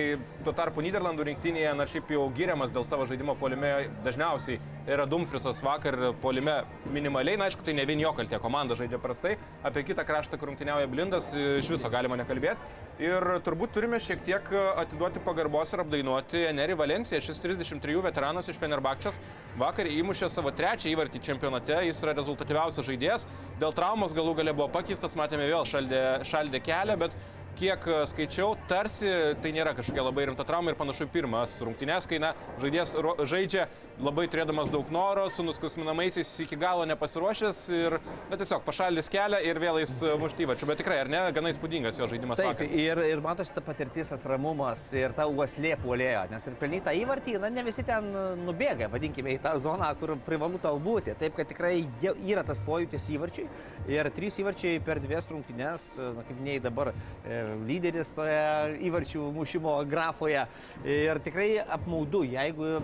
tuo 0.45 0.53
tarpu 0.53 0.85
Niderlandų 0.85 1.25
rinktinėje, 1.31 1.71
na 1.79 1.87
šiaip 1.89 2.13
jau 2.13 2.27
giriamas 2.37 2.75
dėl 2.75 2.85
savo 2.85 3.07
žaidimo 3.09 3.33
polime, 3.41 3.89
dažniausiai 4.05 4.59
yra 4.93 5.07
Dumfrisas 5.09 5.63
vakar 5.65 5.97
polime 6.21 6.59
minimaliai, 6.93 7.39
na 7.41 7.49
aišku, 7.49 7.65
tai 7.65 7.73
ne 7.79 7.87
vien 7.89 8.03
jo 8.03 8.13
kaltė, 8.19 8.37
komanda 8.43 8.77
žaidžia 8.77 9.01
prastai. 9.01 9.39
Apie 9.65 9.87
kitą 9.89 10.05
kraštą, 10.05 10.37
kur 10.37 10.53
rungtyniauja 10.53 10.91
Blindas, 10.93 11.31
iš 11.33 11.73
viso 11.73 11.89
galima 11.93 12.21
nekalbėti. 12.21 12.85
Ir 12.97 13.21
turbūt 13.45 13.75
turime 13.77 13.99
šiek 14.01 14.23
tiek 14.25 14.47
atiduoti 14.81 15.21
pagarbos 15.21 15.75
ir 15.75 15.83
apdainuoti 15.83 16.47
Enerį 16.49 16.79
Valenciją. 16.81 17.19
Šis 17.27 17.43
33 17.43 17.99
veteranas 18.07 18.49
iš 18.49 18.57
Fenerbakčias 18.57 19.19
vakar 19.61 19.91
įmušė 19.91 20.31
savo 20.33 20.49
trečią 20.57 20.95
įvartį 20.95 21.21
čempionate. 21.27 21.77
Jis 21.85 22.01
yra 22.07 22.15
rezultatyviausias 22.17 22.89
žaidėjas. 22.89 23.27
Dėl 23.61 23.77
traumos 23.77 24.17
galų 24.17 24.39
gale 24.41 24.57
buvo 24.57 24.71
pakeistas, 24.79 25.13
matėme 25.19 25.45
vėl 25.45 25.69
šaldė, 25.69 26.01
šaldė 26.25 26.63
kelią, 26.65 26.97
bet 27.05 27.19
kiek 27.57 27.89
e, 27.89 27.99
skaičiau, 28.11 28.55
tarsi 28.71 29.09
tai 29.43 29.53
nėra 29.57 29.73
kažkokia 29.77 30.05
labai 30.05 30.29
rimta 30.29 30.45
trauma 30.47 30.73
ir 30.73 30.79
panašu 30.79 31.09
pirmas 31.13 31.57
rungtynės, 31.65 32.09
kai 32.09 32.21
na, 32.23 32.33
žaidėjas 32.63 32.95
žaidžia 33.29 33.67
labai 34.03 34.27
turėdamas 34.29 34.69
daug 34.73 34.91
noro, 34.93 35.25
su 35.33 35.45
nuskausminamaisiais 35.47 36.29
iki 36.45 36.59
galo 36.61 36.85
nepasiruošęs 36.91 37.61
ir 37.73 37.97
na, 38.31 38.37
tiesiog 38.37 38.65
pašaldys 38.67 39.09
kelią 39.13 39.41
ir 39.49 39.61
vėl 39.63 39.81
jis 39.81 39.95
e, 40.05 40.13
muštyvačiu. 40.21 40.69
Bet 40.69 40.81
tikrai, 40.83 41.01
ar 41.05 41.13
ne, 41.13 41.23
gana 41.37 41.53
įspūdingas 41.55 42.01
jo 42.01 42.09
žaidimas. 42.11 42.41
Taip, 42.43 42.53
vakar. 42.53 42.77
ir, 42.83 43.01
ir 43.15 43.25
matosi 43.25 43.57
ta 43.57 43.65
patirtis, 43.65 44.13
tas 44.13 44.27
ramumas 44.29 44.85
ir 44.97 45.17
ta 45.17 45.29
uoslė 45.31 45.77
puolėjo, 45.81 46.27
nes 46.33 46.51
ir 46.51 46.59
pelnytą 46.61 46.93
įvartį, 47.01 47.39
na, 47.43 47.53
ne 47.53 47.65
visi 47.67 47.87
ten 47.87 48.11
nubėga, 48.45 48.91
vadinkime, 48.93 49.37
į 49.37 49.43
tą 49.47 49.57
zoną, 49.63 49.89
kur 50.01 50.17
privalu 50.27 50.61
tau 50.63 50.77
būti. 50.83 51.17
Taip, 51.17 51.37
kad 51.39 51.49
tikrai 51.49 51.79
yra 52.27 52.45
tas 52.47 52.61
pojūtis 52.67 53.09
įvarčiai 53.17 53.49
ir 53.97 54.11
trys 54.15 54.41
įvarčiai 54.43 54.81
per 54.85 55.01
dvies 55.03 55.31
rungtynės, 55.33 55.89
na, 56.17 56.25
kaip 56.27 56.41
nei 56.45 56.61
dabar 56.63 56.93
e, 56.93 57.41
lyderis 57.67 58.13
toje 58.17 58.41
įvarčių 58.87 59.31
mušimo 59.37 59.77
grafoje. 59.89 60.47
Ir 60.85 61.21
tikrai 61.25 61.49
apmaudu, 61.63 62.23
jeigu 62.27 62.77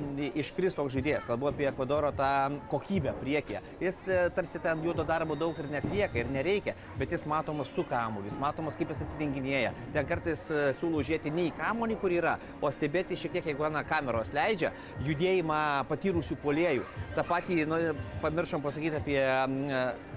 iškris 0.43 0.77
toks 0.79 0.95
žaidėjas. 0.97 1.27
Kalbu 1.29 1.51
apie 1.51 1.69
Ekvadoro 1.71 2.13
tą 2.17 2.59
kokybę 2.71 3.15
priekyje. 3.21 3.63
Jis 3.83 4.03
e, 4.09 4.19
tarsi 4.35 4.61
ten 4.63 4.83
juodo 4.85 5.05
darbo 5.09 5.37
daug 5.39 5.59
ir 5.59 5.69
netlieka 5.73 6.21
ir 6.21 6.31
nereikia, 6.33 6.75
bet 7.01 7.13
jis 7.15 7.25
matomas 7.29 7.73
su 7.75 7.85
kamuoliu, 7.89 8.29
jis 8.31 8.39
matomas 8.41 8.79
kaip 8.79 8.93
jis 8.93 9.03
atsidenginėja. 9.07 9.73
Ten 9.95 10.09
kartais 10.09 10.45
e, 10.51 10.63
siūlau 10.79 11.05
žiūrėti 11.05 11.33
ne 11.35 11.49
į 11.51 11.55
kamuolį, 11.59 11.99
kur 12.03 12.15
yra, 12.15 12.37
o 12.61 12.71
stebėti 12.73 13.19
šiek 13.19 13.37
tiek, 13.39 13.51
jeigu 13.53 13.69
na, 13.73 13.85
kameros 13.87 14.33
leidžia, 14.37 14.73
judėjimą 15.07 15.63
patyrusių 15.91 16.39
polėjų. 16.43 16.87
Ta 17.17 17.27
patį, 17.27 17.63
nu, 17.71 17.81
pamiršom 18.25 18.65
pasakyti 18.65 19.01
apie 19.01 19.21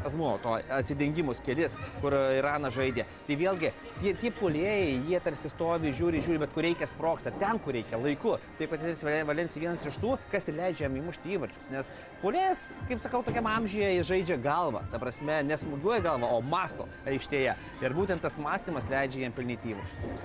Azmo, 0.06 0.36
to 0.44 0.56
atsidengimus 0.78 1.42
kelis, 1.46 1.76
kur 2.02 2.14
Iranas 2.14 2.76
žaidė. 2.76 3.08
Tai 3.28 3.38
vėlgi, 3.40 3.72
tie, 4.02 4.14
tie 4.22 4.32
polėjai, 4.36 5.00
jie 5.10 5.22
tarsi 5.26 5.50
stovi, 5.52 5.94
žiūri, 5.96 6.22
žiūri, 6.26 6.42
bet 6.44 6.54
kur 6.56 6.66
reikia 6.68 6.88
sproksta, 6.90 7.34
ten, 7.42 7.60
kur 7.64 7.76
reikia, 7.78 8.00
laiku. 8.02 8.36
Taip 8.60 8.74
pat 8.74 8.86
ir 8.86 9.26
Valencija 9.26 9.64
vienas 9.64 9.86
iš 9.88 9.98
tų, 10.02 10.16
kas 10.32 10.50
leidžia 10.52 10.86
jam 10.86 11.00
įmušti 11.02 11.34
įvarčius. 11.36 11.70
Nes 11.74 11.90
polėjas, 12.22 12.68
kaip 12.90 13.02
sakau, 13.04 13.24
tokiam 13.26 13.50
amžiuje 13.50 13.96
jis 13.98 14.10
žaidžia 14.12 14.40
galvą. 14.42 14.84
Ta 14.92 15.02
prasme, 15.02 15.42
nesmugiuoja 15.48 16.04
galvą, 16.06 16.30
o 16.38 16.42
masto 16.46 16.90
aikštėje. 17.10 17.56
Ir 17.84 17.98
būtent 17.98 18.22
tas 18.26 18.38
mąstymas 18.42 18.90
leidžia 18.92 19.26
jam 19.26 19.36
pelnyti 19.36 19.74
įvarčius. 19.74 20.20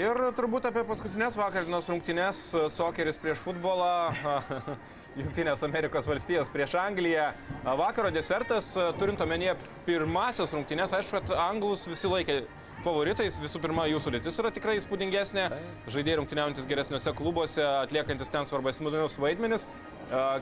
Ir 0.00 0.22
turbūt 0.38 0.70
apie 0.70 0.86
paskutinės 0.88 1.36
vakarinos 1.38 1.90
rungtynės, 1.92 2.44
sokeris 2.74 3.20
prieš 3.20 3.42
futbolą. 3.44 3.92
Junktinės 5.18 5.64
Amerikos 5.66 6.06
valstijos 6.06 6.50
prieš 6.52 6.76
Angliją. 6.78 7.24
Vakaro 7.64 8.10
desertas, 8.14 8.68
turint 9.00 9.17
omenyje 9.24 9.56
pirmasias 9.86 10.54
rungtynės, 10.56 10.94
aišku, 10.98 11.20
kad 11.20 11.36
anglus 11.48 11.86
visi 11.90 12.10
laikė 12.10 12.40
favoritais. 12.84 13.38
Visų 13.42 13.60
pirma, 13.62 13.86
jų 13.90 14.00
sudėtis 14.02 14.38
yra 14.42 14.52
tikrai 14.54 14.76
įspūdingesnė. 14.78 15.46
Žaidėjai 15.90 16.18
rungtyniaujantis 16.20 16.68
geresniuose 16.70 17.14
klubuose, 17.18 17.64
atliekantis 17.84 18.30
ten 18.32 18.48
svarbesnius 18.48 19.18
vaidmenis. 19.22 19.66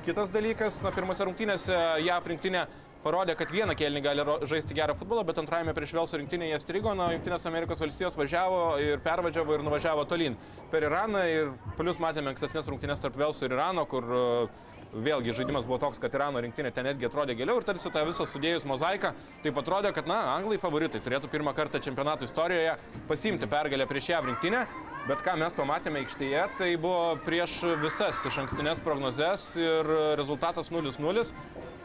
Kitas 0.07 0.33
dalykas, 0.35 0.83
na, 0.85 0.93
pirmose 0.95 1.27
rungtynėse 1.27 1.79
JAF 2.05 2.29
rinktinė 2.31 2.67
parodė, 3.07 3.37
kad 3.39 3.51
vieną 3.55 3.75
kelnį 3.79 4.03
gali 4.03 4.25
žaisti 4.51 4.75
gerą 4.75 4.97
futbolą, 4.99 5.23
bet 5.27 5.39
antrajame 5.39 5.75
prieš 5.77 5.95
Velso 5.95 6.19
rinktinę 6.19 6.49
jie 6.51 6.59
strigo, 6.59 6.95
na, 6.99 7.13
Junktinės 7.15 7.47
Amerikos 7.47 7.83
valstijos 7.83 8.19
važiavo 8.19 8.63
ir 8.83 9.03
pervažiavo 9.05 9.55
ir 9.55 9.63
nuvažiavo 9.67 10.07
tolyn 10.11 10.35
per 10.73 10.87
Iraną 10.89 11.23
ir 11.31 11.53
plus 11.79 12.01
matėme 12.03 12.33
ankstesnės 12.33 12.71
rungtynės 12.73 13.05
tarp 13.05 13.19
Velso 13.21 13.47
ir 13.47 13.55
Irano, 13.55 13.87
kur 13.91 14.11
uh, 14.11 14.67
vėlgi 14.95 15.35
žaidimas 15.37 15.67
buvo 15.67 15.79
toks, 15.83 16.01
kad 16.03 16.15
Irano 16.15 16.41
rinktinė 16.43 16.73
ten 16.75 16.87
netgi 16.89 17.09
atrodė 17.09 17.37
geriau 17.39 17.61
ir 17.61 17.67
tarsi 17.67 17.91
tą 17.93 18.05
visą 18.09 18.27
sudėjus 18.29 18.67
mozaiką, 18.69 19.13
tai 19.43 19.53
atrodė, 19.63 19.93
kad, 19.97 20.09
na, 20.11 20.19
anglai 20.37 20.59
favoritai 20.63 21.01
turėtų 21.05 21.31
pirmą 21.33 21.55
kartą 21.57 21.81
čempionato 21.83 22.27
istorijoje 22.27 22.77
pasimti 23.09 23.49
pergalę 23.51 23.87
prieš 23.91 24.13
ją 24.15 24.23
rinktinę, 24.27 24.65
bet 25.09 25.25
ką 25.27 25.37
mes 25.43 25.57
pamatėme 25.57 26.03
aikštėje, 26.05 26.45
tai 26.59 26.71
buvo 26.81 27.17
prieš 27.27 27.61
visas 27.83 28.25
iš 28.29 28.43
ankstinės 28.45 28.83
prognozes 28.85 29.53
ir 29.61 29.97
rezultatas 30.21 30.73
0-0. 30.73 31.27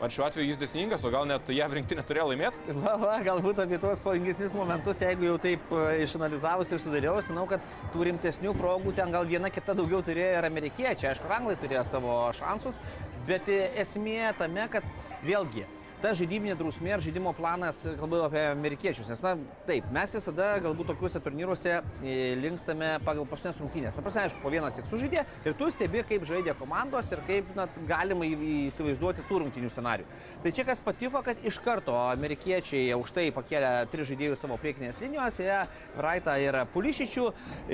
Ar 0.02 0.10
šiuo 0.10 0.26
atveju 0.26 0.48
jis 0.50 0.58
desningas, 0.58 1.04
o 1.06 1.12
gal 1.14 1.28
net 1.30 1.50
JAV 1.54 1.76
rinktinė 1.78 2.02
turėjo 2.10 2.32
laimėti? 2.32 2.74
Va, 2.82 2.96
va, 2.98 3.18
galbūt 3.22 3.60
apie 3.62 3.78
tuos 3.82 4.00
pavojingesnius 4.02 4.56
momentus, 4.58 5.04
jeigu 5.06 5.28
jau 5.28 5.36
taip 5.44 5.68
e, 5.78 5.84
išanalizavus 6.08 6.74
ir 6.74 6.82
sudėliojus, 6.82 7.30
manau, 7.30 7.44
kad 7.52 7.68
tų 7.94 8.08
rimtesnių 8.10 8.56
progų 8.58 8.96
ten 8.98 9.14
gal 9.14 9.30
viena 9.30 9.52
kita 9.54 9.76
daugiau 9.78 10.02
turėjo 10.08 10.40
ir 10.40 10.48
amerikiečiai. 10.50 11.12
Aišku, 11.12 11.30
anglai 11.30 11.54
turėjo 11.62 11.84
savo 11.92 12.18
šansus, 12.34 12.82
bet 13.30 13.52
e, 13.54 13.60
esmė 13.84 14.34
tame, 14.42 14.66
kad 14.74 14.90
vėlgi 15.22 15.68
ta 16.02 16.12
žaidybinė 16.18 16.56
drausmė 16.58 16.96
ir 16.96 17.04
žaidimo 17.06 17.32
planas, 17.38 17.84
kalbu 18.00 18.24
apie 18.26 18.42
amerikiečius, 18.52 19.10
nes, 19.12 19.22
na, 19.24 19.36
taip, 19.68 19.86
mes 19.94 20.16
visada 20.18 20.48
galbūt 20.64 20.90
tokiuose 20.92 21.22
turnyruose 21.24 21.76
e, 21.78 22.16
linkstame 22.42 22.96
pagal 23.06 23.28
paskutinės 23.30 23.60
rungtynės. 23.62 23.98
Na, 23.98 24.06
prasme, 24.06 24.24
aišku, 24.26 24.42
po 24.42 24.52
vienas 24.54 24.78
tik 24.80 24.88
sužaidė 24.90 25.24
ir 25.46 25.56
tu 25.60 25.70
stebi, 25.74 26.02
kaip 26.08 26.26
žaidė 26.28 26.56
komandos 26.58 27.12
ir 27.14 27.22
kaip 27.28 27.52
na, 27.58 27.68
galima 27.90 28.26
įsivaizduoti 28.26 29.26
tų 29.30 29.42
rungtynių 29.44 29.70
scenarių. 29.74 30.08
Tai 30.42 30.54
čia 30.58 30.66
kas 30.68 30.82
patiko, 30.84 31.22
kad 31.26 31.42
iš 31.46 31.60
karto 31.62 31.96
amerikiečiai 32.08 32.90
aukštai 32.98 33.28
pakėlė 33.36 33.72
tris 33.94 34.10
žaidėjus 34.10 34.42
savo 34.42 34.58
priekinės 34.62 35.02
linijos, 35.04 35.38
jie 35.42 35.60
Raitą 36.02 36.38
ir 36.42 36.58
Pulišičių 36.74 37.28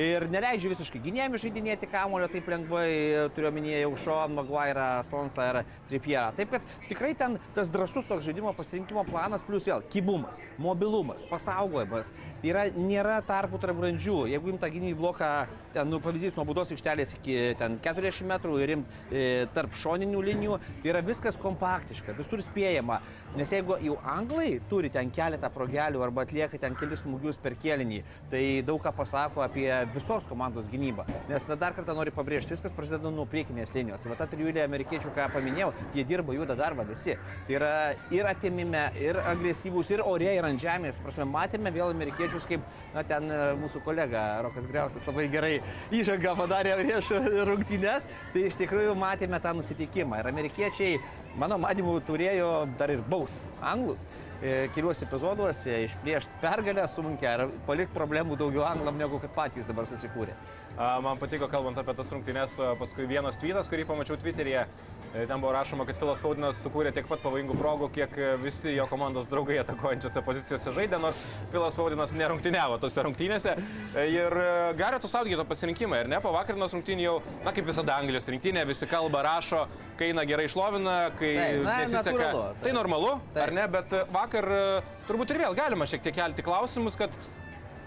ir 0.04 0.28
neleidžia 0.34 0.74
visiškai 0.74 1.02
gynėjami 1.06 1.42
žaidinėti 1.42 1.90
kamulio 1.92 2.28
taip 2.32 2.50
lengvai, 2.52 2.90
turiu 3.36 3.52
omenyje 3.52 3.84
jau 3.86 3.94
Šon, 4.04 4.36
Maguire, 4.36 4.88
Stonsą 5.08 5.48
ir 5.52 5.62
Tripierą. 5.88 6.34
Taip 6.38 6.56
kad 6.56 6.68
tikrai 6.90 7.14
ten 7.18 7.40
tas 7.56 7.72
drasus 7.72 8.08
toks 8.18 8.26
žaidimo 8.26 8.54
pasirinkimo 8.58 9.04
planas, 9.06 9.44
plus 9.46 9.68
vėl 9.70 9.84
kibumas, 9.94 10.40
mobilumas, 10.62 11.24
pasaugojimas. 11.30 12.10
Tai 12.42 12.50
yra, 12.50 12.66
nėra 12.74 13.20
tarpų 13.26 13.60
tarp 13.62 13.78
brandžių. 13.78 14.18
Jeigu 14.32 14.54
imta 14.54 14.70
gynybų 14.74 14.98
bloką, 14.98 15.30
ten, 15.76 15.90
nu, 15.92 16.00
pavyzdys 16.02 16.38
nuo 16.38 16.46
būdos 16.50 16.74
aikštelės 16.74 17.14
iki 17.20 17.38
ten 17.60 17.78
40 17.84 18.26
metrų 18.32 18.58
ir 18.64 18.74
imt 18.78 18.98
e, 19.12 19.46
tarp 19.54 19.76
šoninių 19.78 20.24
linijų, 20.26 20.58
tai 20.82 20.92
yra 20.94 21.04
viskas 21.06 21.38
kompaktiška, 21.42 22.16
visur 22.18 22.42
spėjama. 22.42 23.00
Nes 23.38 23.54
jeigu 23.54 23.78
jau 23.84 23.98
anglai 24.08 24.58
turi 24.72 24.90
ten 24.94 25.12
keletą 25.14 25.52
progelių 25.54 26.02
arba 26.02 26.26
atlieka 26.26 26.58
ten 26.62 26.78
kelis 26.80 27.06
smūgius 27.06 27.38
per 27.44 27.58
kėlinį, 27.60 28.02
tai 28.32 28.44
daug 28.66 28.82
ką 28.82 28.96
pasako 28.98 29.46
apie 29.46 29.70
visos 29.94 30.26
komandos 30.30 30.72
gynybą. 30.72 31.06
Nes 31.30 31.46
na, 31.50 31.60
dar 31.60 31.78
kartą 31.78 31.94
noriu 31.98 32.16
pabrėžti, 32.16 32.56
viskas 32.56 32.74
prasideda 32.74 33.14
nuo 33.14 33.28
priekinės 33.30 33.76
linijos. 33.78 34.02
Tai 34.02 34.14
va 34.14 34.18
ta 34.18 34.30
trijulė 34.32 34.66
amerikiečių, 34.66 35.14
ką 35.14 35.30
paminėjau, 35.36 35.72
jie 35.94 36.08
dirba 36.08 36.34
juodą 36.34 36.58
darbą 36.58 36.88
visi. 36.88 37.18
Tai 37.46 37.60
yra 37.60 37.74
ir 38.14 38.28
atimime, 38.30 38.84
ir 39.02 39.20
agresyvūs, 39.20 39.90
ir 39.94 40.04
ore, 40.06 40.30
ir 40.38 40.46
ant 40.48 40.62
žemės. 40.62 41.02
Prasme, 41.04 41.28
matėme 41.30 41.72
vėl 41.76 41.92
amerikiečius, 41.92 42.48
kaip 42.50 42.64
na, 42.96 43.04
ten 43.08 43.32
e, 43.32 43.40
mūsų 43.62 43.82
kolega 43.86 44.26
Rokas 44.46 44.70
Griausas 44.70 45.08
labai 45.08 45.28
gerai 45.32 45.56
įžangą 45.96 46.36
padarė 46.40 46.78
prieš 46.82 47.12
rungtynes. 47.50 48.08
Tai 48.34 48.46
iš 48.48 48.60
tikrųjų 48.62 48.96
matėme 49.00 49.42
tą 49.44 49.56
nusiteikimą. 49.58 50.22
Ir 50.22 50.32
amerikiečiai, 50.32 51.02
mano 51.40 51.60
manimu, 51.62 52.00
turėjo 52.08 52.54
dar 52.80 52.94
ir 52.94 53.04
bausti 53.10 53.44
anglus 53.62 54.04
e, 54.42 54.68
keliuose 54.74 55.06
epizoduose 55.08 55.82
išplėšti 55.88 56.42
pergalę 56.44 56.86
sunkia 56.92 57.34
ir 57.38 57.46
palikti 57.68 57.96
problemų 57.98 58.38
daugiau 58.40 58.68
anglam, 58.68 59.00
negu 59.00 59.20
kad 59.24 59.34
patys 59.36 59.70
dabar 59.70 59.90
susikūrė. 59.90 60.36
Man 60.78 61.18
patiko, 61.18 61.48
kalbant 61.50 61.78
apie 61.82 61.94
tas 61.98 62.12
rungtynes, 62.14 62.60
paskui 62.78 63.08
vienas 63.10 63.40
tweetas, 63.42 63.66
kurį 63.72 63.88
pamačiau 63.90 64.18
Twitter'yje. 64.22 64.68
E, 65.16 65.24
Ten 65.26 65.40
buvo 65.42 65.50
rašoma, 65.56 65.88
kad 65.90 65.98
Filas 65.98 66.20
Faudinas 66.22 66.60
sukūrė 66.62 66.92
tiek 66.94 67.08
pat 67.10 67.24
pavojingų 67.24 67.56
progų, 67.58 67.88
kiek 67.96 68.12
e, 68.22 68.28
visi 68.44 68.76
jo 68.76 68.86
komandos 68.92 69.26
draugai 69.32 69.56
atakuojančiose 69.64 70.22
pozicijose 70.22 70.74
žaidė, 70.76 71.00
nors 71.02 71.18
Filas 71.54 71.78
Faudinas 71.80 72.14
nerungtyniavo 72.14 72.78
tose 72.84 73.02
rungtynėse. 73.08 73.56
E, 73.96 74.06
Ir 74.18 74.36
gario 74.78 75.00
tu 75.02 75.10
saugyti 75.10 75.40
to 75.40 75.48
pasirinkimą, 75.50 76.04
ir 76.04 76.12
ne, 76.14 76.20
po 76.22 76.30
vakarinos 76.36 76.76
rungtynių 76.78 77.08
jau, 77.08 77.16
na 77.48 77.56
kaip 77.58 77.66
visada 77.72 77.98
Anglijos 77.98 78.30
rinktinė, 78.30 78.68
visi 78.70 78.86
kalba, 78.92 79.24
rašo, 79.26 79.64
kai 79.98 80.12
eina 80.12 80.28
gerai 80.30 80.46
išlovina, 80.52 80.98
kai 81.18 81.34
Taip, 81.40 81.64
na, 81.66 81.80
nesiseka. 81.82 82.14
natūralu, 82.14 82.46
taip. 82.52 82.62
Tai 82.68 82.76
normalu, 82.78 83.16
Taip. 83.34 83.42
ar 83.48 83.56
ne, 83.58 83.66
bet 83.80 83.98
vakar 84.14 84.50
turbūt 85.10 85.34
ir 85.34 85.42
vėl 85.48 85.58
galima 85.58 85.90
šiek 85.90 86.06
tiek 86.06 86.20
kelti 86.20 86.46
klausimus, 86.46 87.00
kad 87.00 87.16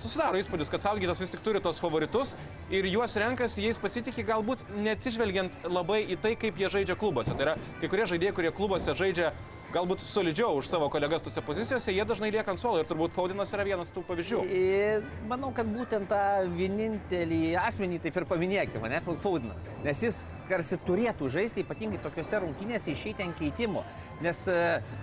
Susidaro 0.00 0.38
įspūdis, 0.40 0.70
kad 0.72 0.80
Salgytas 0.80 1.18
vis 1.20 1.34
tik 1.34 1.42
turi 1.44 1.60
tos 1.60 1.76
favoritus 1.82 2.32
ir 2.72 2.86
juos 2.88 3.12
renkasi, 3.20 3.66
jais 3.66 3.76
pasitikė 3.80 4.24
galbūt 4.30 4.62
neatsižvelgiant 4.80 5.66
labai 5.68 6.00
į 6.08 6.16
tai, 6.22 6.32
kaip 6.40 6.56
jie 6.56 6.70
žaidžia 6.72 6.96
klubuose. 6.96 7.34
Tai 7.36 7.44
yra, 7.44 7.56
kai 7.82 7.90
kurie 7.92 8.06
žaidėjai, 8.08 8.36
kurie 8.38 8.52
klubuose 8.56 8.94
žaidžia 8.96 9.34
galbūt 9.74 10.02
solidžiau 10.02 10.58
už 10.58 10.68
savo 10.70 10.88
kolegas 10.92 11.22
tose 11.24 11.42
pozicijose, 11.44 11.92
jie 11.94 12.04
dažnai 12.06 12.30
lieka 12.34 12.52
ant 12.52 12.60
suolo 12.60 12.80
ir 12.82 12.88
turbūt 12.90 13.14
Faudinas 13.14 13.52
yra 13.54 13.66
vienas 13.66 13.92
tų 13.94 14.02
pavyzdžių. 14.08 14.42
Ir 14.50 15.04
manau, 15.30 15.52
kad 15.54 15.68
būtent 15.70 16.10
tą 16.10 16.22
vienintelį 16.56 17.42
asmenį 17.62 18.00
taip 18.04 18.18
ir 18.20 18.26
paminėkime, 18.30 18.90
ne 18.90 19.00
Faudinas. 19.06 19.68
Nes 19.86 20.02
jis 20.04 20.24
tarsi 20.50 20.78
turėtų 20.86 21.30
žaisti 21.30 21.62
ypatingai 21.64 22.00
tokiuose 22.02 22.42
rungtynėse 22.42 22.90
išeiti 22.92 23.24
ant 23.26 23.38
keitimo. 23.38 23.84
Nes 24.20 24.42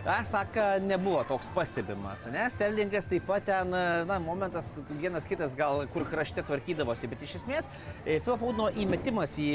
Asaka 0.07 0.77
nebuvo 0.83 1.23
toks 1.27 1.49
pastebimas. 1.55 2.25
Ne? 2.31 2.45
Sterlingas 2.53 3.07
taip 3.09 3.25
pat 3.27 3.47
ten, 3.47 3.71
e, 3.73 4.03
na, 4.09 4.19
momentas 4.21 4.67
vienas 4.89 5.25
kitas 5.29 5.55
gal 5.57 5.85
kur 5.93 6.05
krašte 6.09 6.43
tvarkydavosi, 6.45 7.09
bet 7.09 7.23
iš 7.25 7.37
esmės 7.41 7.69
Filo 8.05 8.37
Faudino 8.37 8.67
įmetimas 8.77 9.37
į 9.41 9.49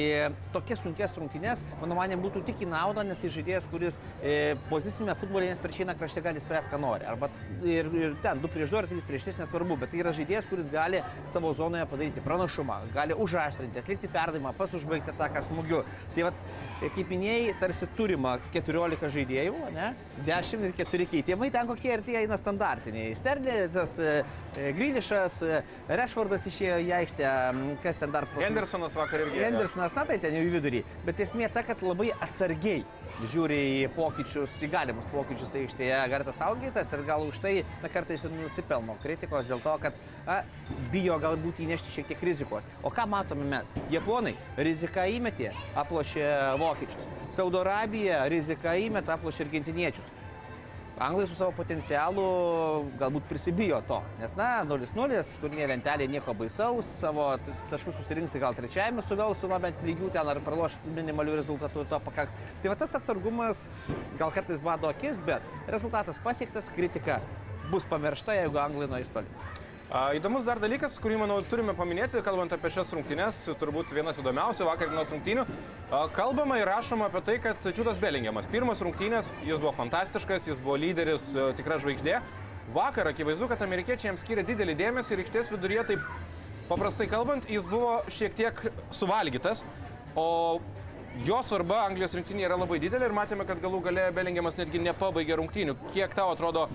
tokias 0.55 0.83
sunkes 0.83 1.15
rungtynės, 1.19 1.63
mano 1.83 1.99
manė, 1.99 2.19
būtų 2.21 2.43
tik 2.49 2.65
į 2.65 2.71
naudą, 2.73 3.05
nes 3.07 3.21
tai 3.23 3.31
žaidėjas, 3.33 3.69
kuris 3.71 4.01
e, 4.23 4.57
pozicinėme 5.03 5.19
futbolinės 5.19 5.61
prieš 5.63 5.83
šią 5.83 5.95
krašte 5.99 6.23
gali 6.23 6.41
spręsti, 6.41 6.71
ką 6.73 6.79
nori. 6.81 7.05
Arba 7.07 7.29
ir, 7.65 7.89
ir 7.95 8.15
ten 8.23 8.41
2 8.41 8.51
prieš 8.53 8.71
2 8.71 8.79
ar 8.79 8.87
3 8.91 9.07
prieš 9.07 9.27
3 9.27 9.43
nesvarbu, 9.43 9.77
bet 9.81 9.91
tai 9.91 10.01
yra 10.03 10.13
žaidėjas, 10.15 10.49
kuris 10.49 10.69
gali 10.71 11.03
savo 11.33 11.53
zonoje 11.55 11.87
padaryti 11.91 12.23
pranašumą, 12.23 12.79
gali 12.95 13.15
užaštrinti, 13.15 13.79
atlikti 13.83 14.11
perdavimą, 14.13 14.55
pas 14.57 14.73
užbaigti 14.73 15.13
ataką 15.13 15.43
smūgiu. 15.49 15.83
Tai 16.15 16.29
vat, 16.29 16.45
kaip 16.83 17.11
minėjai, 17.11 17.57
tarsi 17.61 17.89
turima 17.97 18.37
14 18.55 19.11
žaidėjų, 19.17 19.59
ne? 19.75 19.93
10 20.27 20.67
ir 20.69 20.77
4 20.79 21.09
keitimai, 21.11 21.51
ten 21.55 21.67
kokie 21.71 21.93
ir 21.97 22.05
tie 22.07 22.21
eina 22.23 22.39
standartiniai. 22.39 23.17
Sterlis, 23.19 23.99
Grilišas, 24.53 25.39
Rešfordas 25.89 26.47
išėjo 26.51 26.79
į 26.85 26.91
aikštę, 27.01 27.29
kas 27.83 28.03
ten 28.03 28.13
dar 28.15 28.29
pas 28.29 28.39
mus? 28.39 28.47
Hendersonas 28.47 28.97
vakar 28.99 29.25
irgi. 29.25 29.41
Hendersonas, 29.47 29.97
na 29.97 30.05
tai 30.09 30.19
ten 30.23 30.37
jau 30.37 30.45
į 30.45 30.53
vidurį. 30.59 30.83
Bet 31.07 31.23
esmė 31.25 31.49
ta, 31.53 31.65
kad 31.67 31.81
labai 31.87 32.11
atsargiai 32.21 32.83
žiūri 33.21 33.59
į 33.83 33.91
pokyčius, 33.97 34.55
į 34.65 34.71
galimus 34.73 35.09
pokyčius 35.13 35.53
aikštėje 35.59 35.99
Gartas 36.13 36.41
Augytas 36.45 36.93
ir 36.95 37.05
gal 37.07 37.25
už 37.27 37.41
tai 37.43 37.55
na, 37.83 37.91
kartais 37.93 38.25
ir 38.27 38.35
nusipelno 38.35 38.97
kritikos 39.03 39.51
dėl 39.51 39.63
to, 39.65 39.75
kad 39.83 39.99
a, 40.27 40.41
bijo 40.93 41.19
galbūt 41.23 41.63
įnešti 41.67 41.93
šiek 41.97 42.11
tiek 42.13 42.25
rizikos. 42.31 42.67
O 42.83 42.93
ką 42.95 43.07
matome 43.11 43.47
mes? 43.49 43.75
Japonai 43.93 44.35
riziką 44.57 45.07
įmetė, 45.19 45.53
aplošė 45.79 46.27
vokiečius. 46.63 47.09
Saudo 47.35 47.63
Arabija 47.63 48.25
riziką 48.33 48.75
įmetė, 48.89 49.17
aplošė 49.17 49.47
argentiniečius. 49.47 50.22
Anglai 51.03 51.27
su 51.27 51.35
savo 51.35 51.51
potencialu 51.57 52.25
galbūt 53.01 53.25
prisibijo 53.27 53.81
to, 53.89 53.97
nes, 54.21 54.37
na, 54.39 54.61
0-0, 54.69 55.23
turnyje 55.43 55.67
lentelė 55.73 56.07
nieko 56.13 56.35
baisaus, 56.39 56.87
savo 57.01 57.25
taškus 57.73 57.97
susirinksi 57.99 58.39
gal 58.43 58.55
trečiajame 58.55 59.03
su 59.03 59.19
Velsu, 59.19 59.51
na, 59.51 59.59
bent 59.65 59.83
lygių 59.83 60.13
ten 60.15 60.31
ar 60.31 60.39
praloš 60.47 60.77
minimalių 60.87 61.35
rezultatų, 61.41 61.89
to 61.91 61.99
pakaks. 62.07 62.39
Tai 62.63 62.71
va 62.71 62.79
tas 62.79 62.95
atsargumas 63.01 63.65
gal 64.21 64.31
kartais 64.37 64.63
bado 64.63 64.93
akis, 64.93 65.19
bet 65.27 65.43
rezultatas 65.75 66.23
pasiektas, 66.23 66.71
kritika 66.77 67.19
bus 67.73 67.89
pamiršta, 67.91 68.39
jeigu 68.39 68.63
Anglai 68.63 68.87
nuo 68.87 69.03
įstoli. 69.03 69.27
Įdomus 69.93 70.47
dar 70.49 70.57
dalykas, 70.57 70.95
kurį, 71.05 71.19
manau, 71.21 71.35
turime 71.45 71.75
paminėti, 71.77 72.23
kalbant 72.25 72.53
apie 72.57 72.71
šias 72.73 72.95
rungtynes, 72.97 73.43
turbūt 73.61 73.91
vienas 73.93 74.17
įdomiausių 74.23 74.65
vakar 74.65 74.89
dienos 74.89 75.11
rungtynių. 75.13 75.43
Kalbama 76.17 76.57
ir 76.57 76.71
rašoma 76.71 77.11
apie 77.11 77.21
tai, 77.27 77.35
kad 77.45 77.61
Čiūdas 77.77 78.01
Belingiamas. 78.01 78.49
Pirmas 78.49 78.81
rungtynės, 78.81 79.29
jis 79.45 79.61
buvo 79.61 79.75
fantastiškas, 79.77 80.49
jis 80.49 80.63
buvo 80.65 80.79
lyderis, 80.81 81.27
tikra 81.59 81.77
žvaigždė. 81.83 82.23
Vakar 82.73 83.11
akivaizdu, 83.13 83.51
kad 83.53 83.67
amerikiečiai 83.67 84.15
jam 84.15 84.21
skiria 84.23 84.47
didelį 84.49 84.79
dėmesį 84.81 85.13
ir 85.13 85.25
aikštės 85.27 85.53
viduryje, 85.53 85.85
taip 85.91 86.09
paprastai 86.73 87.11
kalbant, 87.13 87.45
jis 87.53 87.69
buvo 87.69 87.99
šiek 88.09 88.33
tiek 88.39 88.65
suvalgytas. 88.97 89.61
O 90.17 90.57
jo 91.27 91.39
svarba 91.45 91.83
Anglijos 91.87 92.15
rinktinėje 92.17 92.49
yra 92.49 92.57
labai 92.59 92.79
didelė 92.83 93.09
ir 93.09 93.15
matėme, 93.17 93.47
kad 93.49 93.61
galų 93.63 93.83
gale 93.85 94.09
Belingiamas 94.17 94.57
netgi 94.59 94.81
nepabaigė 94.83 95.37
rungtynių. 95.41 95.77
Kiek 95.93 96.15
tau 96.17 96.31
atrodo 96.33 96.67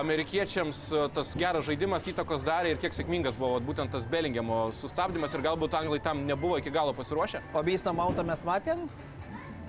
amerikiečiams 0.00 0.82
e, 0.94 1.04
tas 1.14 1.32
geras 1.38 1.66
žaidimas 1.66 2.06
įtakos 2.12 2.44
darė 2.46 2.74
ir 2.74 2.82
kiek 2.82 2.94
sėkmingas 2.94 3.38
buvo 3.40 3.58
būtent 3.66 3.90
tas 3.94 4.06
Belingiamo 4.10 4.68
sustabdymas 4.76 5.34
ir 5.34 5.44
galbūt 5.46 5.74
anglai 5.78 5.98
tam 6.04 6.22
nebuvo 6.28 6.60
iki 6.62 6.70
galo 6.74 6.94
pasiruošę? 6.96 7.42
O 7.54 7.64
Beistą 7.66 7.94
Mauntą 7.96 8.26
mes 8.26 8.44
matėm 8.46 8.86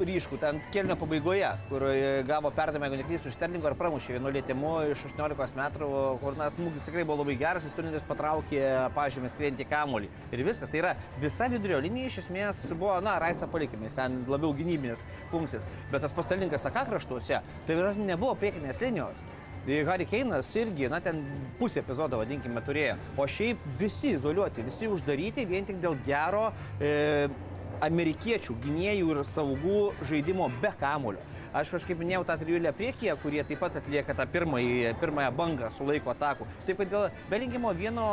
ryškų, 0.08 0.40
ten 0.42 0.62
kelnio 0.74 0.96
pabaigoje, 1.00 1.50
kur 1.70 1.86
e, 1.90 2.22
gavo 2.28 2.52
perdavimą, 2.56 2.88
jeigu 2.88 3.02
neklysiu, 3.02 3.32
iš 3.32 3.38
Sterlingo 3.38 3.70
ir 3.70 3.78
pramušė 3.80 4.16
vienu 4.18 4.32
lėtimu 4.34 4.74
iš 4.94 5.06
18 5.12 5.60
metrų, 5.60 5.92
kur 6.24 6.40
na, 6.40 6.50
smūgis 6.54 6.88
tikrai 6.88 7.06
buvo 7.08 7.22
labai 7.22 7.38
geras, 7.42 7.68
ir 7.68 7.76
turneris 7.78 8.08
patraukė 8.08 8.64
pažymį 8.96 9.34
skriejantį 9.34 9.68
kamolį. 9.72 10.10
Ir 10.32 10.46
viskas, 10.48 10.72
tai 10.72 10.82
yra 10.82 10.96
visa 11.22 11.50
vidurio 11.52 11.82
linija 11.84 12.12
iš 12.12 12.22
esmės 12.26 12.64
buvo, 12.74 12.98
na, 13.06 13.18
Raisa 13.22 13.50
palikime, 13.52 13.92
ten 13.94 14.24
labiau 14.32 14.56
gynybinės 14.58 15.06
funkcijas. 15.32 15.68
Bet 15.94 16.04
tas 16.06 16.18
pastalinkas 16.18 16.68
akakraštuose, 16.70 17.44
tai 17.68 17.80
yra 17.80 17.94
nebuvo 18.02 18.36
priekinės 18.40 18.84
linijos. 18.86 19.24
Tai 19.66 19.84
Harry 19.86 20.08
Keinas 20.10 20.48
irgi, 20.58 20.88
na, 20.90 20.98
ten 21.06 21.20
pusę 21.60 21.84
epizodo, 21.84 22.18
vadinkime, 22.18 22.64
turėjo. 22.66 22.96
O 23.22 23.28
šiaip 23.30 23.62
visi 23.78 24.16
izoliuoti, 24.16 24.66
visi 24.66 24.90
uždaryti 24.90 25.46
vien 25.46 25.68
tik 25.68 25.78
dėl 25.84 26.00
gero 26.08 26.48
e, 26.82 27.30
amerikiečių 27.86 28.56
gynėjų 28.63 29.13
ir 29.13 29.22
saugų 29.28 29.82
žaidimo 30.08 30.50
be 30.62 30.72
kamulio. 30.80 31.22
Aš 31.52 31.74
kažkaip 31.76 32.00
minėjau 32.00 32.24
tą 32.30 32.38
trijulę 32.39 32.72
priekyje, 32.76 33.15
kurie 33.20 33.41
taip 33.44 33.60
pat 33.60 33.76
atlieka 33.82 34.15
tą 34.15 34.24
pirmąjį, 34.32 34.94
pirmąją 35.02 35.32
bangą 35.36 35.72
sulaiko 35.76 36.13
atakų. 36.13 36.48
Taip 36.67 36.80
pat 36.80 36.94
dėl 36.94 37.10
Belingimo 37.32 37.74
vieno 37.76 38.06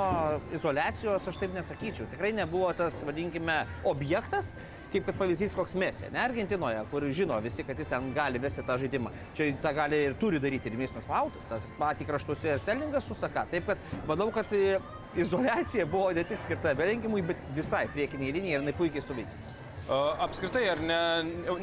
izolacijos 0.57 1.29
aš 1.31 1.39
taip 1.39 1.55
nesakyčiau. 1.55 2.09
Tikrai 2.11 2.33
nebuvo 2.35 2.73
tas, 2.75 2.99
vadinkime, 3.07 3.61
objektas 3.87 4.51
kaip 4.93 5.05
kad 5.05 5.19
pavyzdys 5.21 5.53
koks 5.57 5.75
Mesė, 5.79 6.09
ne 6.13 6.21
Argentinoje, 6.23 6.81
kur 6.93 7.05
žino 7.15 7.37
visi, 7.45 7.65
kad 7.67 7.79
jis 7.79 7.91
ten 7.93 8.09
gali 8.17 8.41
vesti 8.41 8.65
tą 8.67 8.79
žaidimą. 8.81 9.13
Čia 9.37 9.51
tą 9.63 9.73
gali 9.77 10.01
ir 10.07 10.17
turi 10.21 10.41
daryti 10.41 10.71
ir 10.73 10.79
Misnas 10.81 11.09
Vautas, 11.09 11.45
tą 11.51 11.61
patį 11.81 12.09
kraštuose 12.09 12.55
ir 12.55 12.63
Sterlingas 12.63 13.09
susaka. 13.09 13.45
Taip 13.53 13.69
kad 13.69 13.85
manau, 14.09 14.31
kad 14.35 14.53
e, 14.57 14.79
izolacija 15.21 15.87
buvo 15.87 16.11
ne 16.17 16.25
tik 16.25 16.41
skirta 16.41 16.73
Belingimui, 16.79 17.23
bet 17.29 17.45
visai 17.57 17.85
priekiniai 17.93 18.33
linijai 18.39 18.57
ir 18.57 18.65
jinai 18.65 18.77
puikiai 18.81 19.05
suveikė. 19.05 19.58
Apskritai, 19.89 20.67
ar 20.69 20.81
ne, 20.85 21.01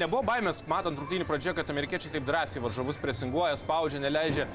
nebuvo 0.02 0.24
baimės, 0.26 0.64
matant 0.70 0.98
rungtynių 0.98 1.28
pradžioje, 1.30 1.60
kad 1.60 1.70
amerikiečiai 1.70 2.16
taip 2.16 2.26
drąsiai 2.26 2.64
varžovus 2.64 2.98
presinguoja, 2.98 3.54
spaudžia, 3.62 4.02
neleidžia 4.02 4.48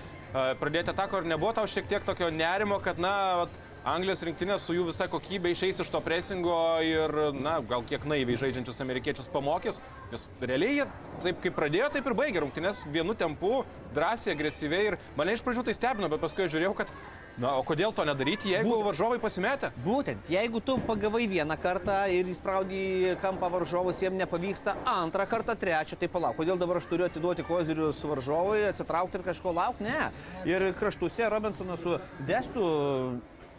pradėti 0.58 0.90
atako, 0.90 1.20
ar 1.20 1.28
nebuvo 1.30 1.52
tau 1.54 1.70
šiek 1.70 1.86
tiek 1.90 2.06
tokio 2.06 2.32
nerimo, 2.34 2.80
kad, 2.82 2.98
na, 2.98 3.46
Anglijos 3.80 4.20
rinktinė 4.26 4.58
su 4.60 4.74
jų 4.76 4.82
visa 4.90 5.06
kokybė 5.08 5.54
išeis 5.54 5.78
iš 5.80 5.88
to 5.88 6.02
presingo 6.04 6.52
ir, 6.84 7.14
na, 7.32 7.54
gal 7.64 7.80
kiek 7.88 8.02
naiviai 8.04 8.36
žaidžiančius 8.42 8.82
amerikiečius 8.84 9.30
pamokys, 9.32 9.78
nes 10.10 10.26
realiai 10.42 10.74
jie 10.82 10.86
taip 11.24 11.40
kaip 11.46 11.56
pradėjo, 11.56 11.88
taip 11.94 12.10
ir 12.10 12.16
baigė 12.18 12.42
rungtynės 12.44 12.82
vienu 12.92 13.16
tempu, 13.16 13.62
drąsiai, 13.96 14.34
agresyviai 14.34 14.90
ir 14.90 14.98
mane 15.16 15.32
iš 15.32 15.44
pradžių 15.46 15.64
tai 15.70 15.76
stebino, 15.78 16.10
bet 16.12 16.20
paskui 16.20 16.50
žiūrėjau, 16.52 16.74
kad 16.82 16.92
Na, 17.40 17.54
o 17.56 17.62
kodėl 17.64 17.94
to 17.96 18.04
nedaryti, 18.04 18.50
jeigu 18.52 18.68
Būt, 18.68 18.82
varžovai 18.90 19.16
pasimetė? 19.22 19.70
Būtent, 19.80 20.28
jeigu 20.28 20.60
tu 20.60 20.74
pagavai 20.84 21.24
vieną 21.30 21.56
kartą 21.60 22.02
ir 22.12 22.28
įspraudai 22.28 23.14
kampą 23.22 23.48
varžovus, 23.54 24.02
jiems 24.04 24.20
nepavyksta, 24.20 24.74
antrą 24.84 25.24
kartą, 25.30 25.56
trečią, 25.56 25.96
tai 25.96 26.10
palauk, 26.12 26.36
kodėl 26.36 26.60
dabar 26.60 26.82
aš 26.82 26.90
turiu 26.90 27.06
atiduoti 27.08 27.46
kozirius 27.48 28.02
varžovui, 28.04 28.66
atsitraukti 28.68 29.16
ir 29.16 29.24
kažko 29.30 29.54
laukti? 29.56 29.88
Ne. 29.88 30.10
Ir 30.44 30.68
kraštuose 30.76 31.32
Robinsonas 31.32 31.80
su 31.80 31.96
Destu 32.28 32.66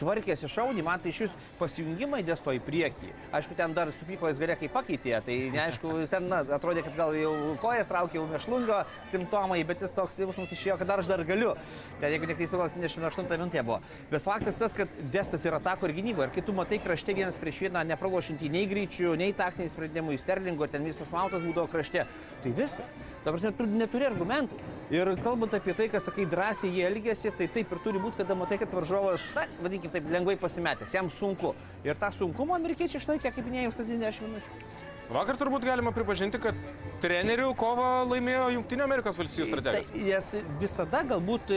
tvarkėsi 0.02 0.50
šaunį, 0.50 0.84
man 0.86 1.02
tai 1.02 1.12
šis 1.14 1.32
pasijungimai 1.60 2.22
dėsto 2.26 2.54
į 2.56 2.60
priekį. 2.66 3.12
Aišku, 3.38 3.56
ten 3.58 3.74
dar 3.76 3.92
supyko 3.96 4.30
jis 4.30 4.40
galė 4.42 4.58
kaip 4.60 4.74
pakeitė, 4.74 5.14
tai 5.24 5.38
neaišku, 5.54 5.94
jis 6.02 6.12
ten 6.12 6.28
na, 6.30 6.42
atrodė, 6.58 6.84
kad 6.86 6.96
gal 6.98 7.14
jau 7.16 7.32
kojas 7.62 7.92
raukė, 7.94 8.18
jau 8.18 8.26
mešlungo 8.30 8.82
simptomai, 9.12 9.60
bet 9.68 9.84
jis 9.84 9.94
toks 9.96 10.18
jausmas 10.22 10.52
išėjo, 10.54 10.78
kad 10.80 10.90
dar 10.90 11.02
aš 11.02 11.10
dar 11.12 11.22
galiu. 11.28 11.54
Ten, 12.00 12.10
jeigu 12.12 12.28
neklystu, 12.30 12.58
gal 12.60 12.70
78 12.72 13.30
minutė 13.30 13.64
buvo. 13.66 13.80
Bet 14.10 14.24
faktas 14.24 14.58
tas, 14.58 14.74
kad 14.76 14.90
destas 15.14 15.46
yra 15.48 15.60
atako 15.62 15.88
ir 15.88 15.96
gynybo. 15.98 16.26
Ir 16.26 16.34
kai 16.34 16.44
tu 16.44 16.54
matai 16.56 16.80
krašte 16.82 17.14
vienas 17.16 17.38
prieš 17.40 17.62
vieną, 17.66 17.84
nepralošinti 17.92 18.50
nei 18.52 18.66
greičių, 18.70 19.14
nei 19.20 19.34
taktiniai 19.36 19.72
sprendimai, 19.72 20.18
sterlingo, 20.20 20.68
ten 20.70 20.86
visas 20.88 21.12
mautas 21.14 21.44
būdavo 21.44 21.70
krašte, 21.72 22.06
tai 22.42 22.54
viskas. 22.56 22.90
Ta 23.22 23.30
prasme, 23.30 23.52
tu 23.54 23.66
neturi 23.70 24.08
argumentų. 24.08 24.58
Ir 24.92 25.12
kalbant 25.22 25.54
apie 25.56 25.76
tai, 25.78 25.88
kad 25.92 26.04
sakai 26.04 26.26
drąsiai 26.28 26.72
jie 26.74 26.86
elgėsi, 26.88 27.30
tai 27.38 27.46
taip 27.52 27.70
ir 27.72 27.80
turi 27.84 28.02
būti, 28.02 28.18
kada 28.22 28.36
matai, 28.38 28.58
kad 28.60 28.74
varžovas, 28.74 29.28
na, 29.36 29.46
vadinkim 29.62 29.91
taip, 29.92 30.08
lengvai 30.12 30.36
pasimetęs, 30.40 30.96
jam 30.98 31.10
sunku. 31.12 31.54
Ir 31.86 31.98
tą 32.00 32.12
sunkumą 32.14 32.56
amerikiečiai 32.58 33.02
išlaikė, 33.02 33.34
kaip 33.34 33.48
minėjau, 33.48 33.74
90 33.82 34.28
minučių. 34.28 34.70
Vakar 35.12 35.36
turbūt 35.36 35.64
galima 35.66 35.90
pripažinti, 35.92 36.38
kad 36.40 36.56
trenerių 37.02 37.50
kovą 37.58 37.88
laimėjo 38.08 38.46
Junktinio 38.54 38.86
Amerikos 38.86 39.18
valstybių 39.20 39.48
strategija. 39.50 39.82
Tai, 39.90 40.04
nes 40.06 40.28
visada 40.62 41.02
galbūt 41.10 41.52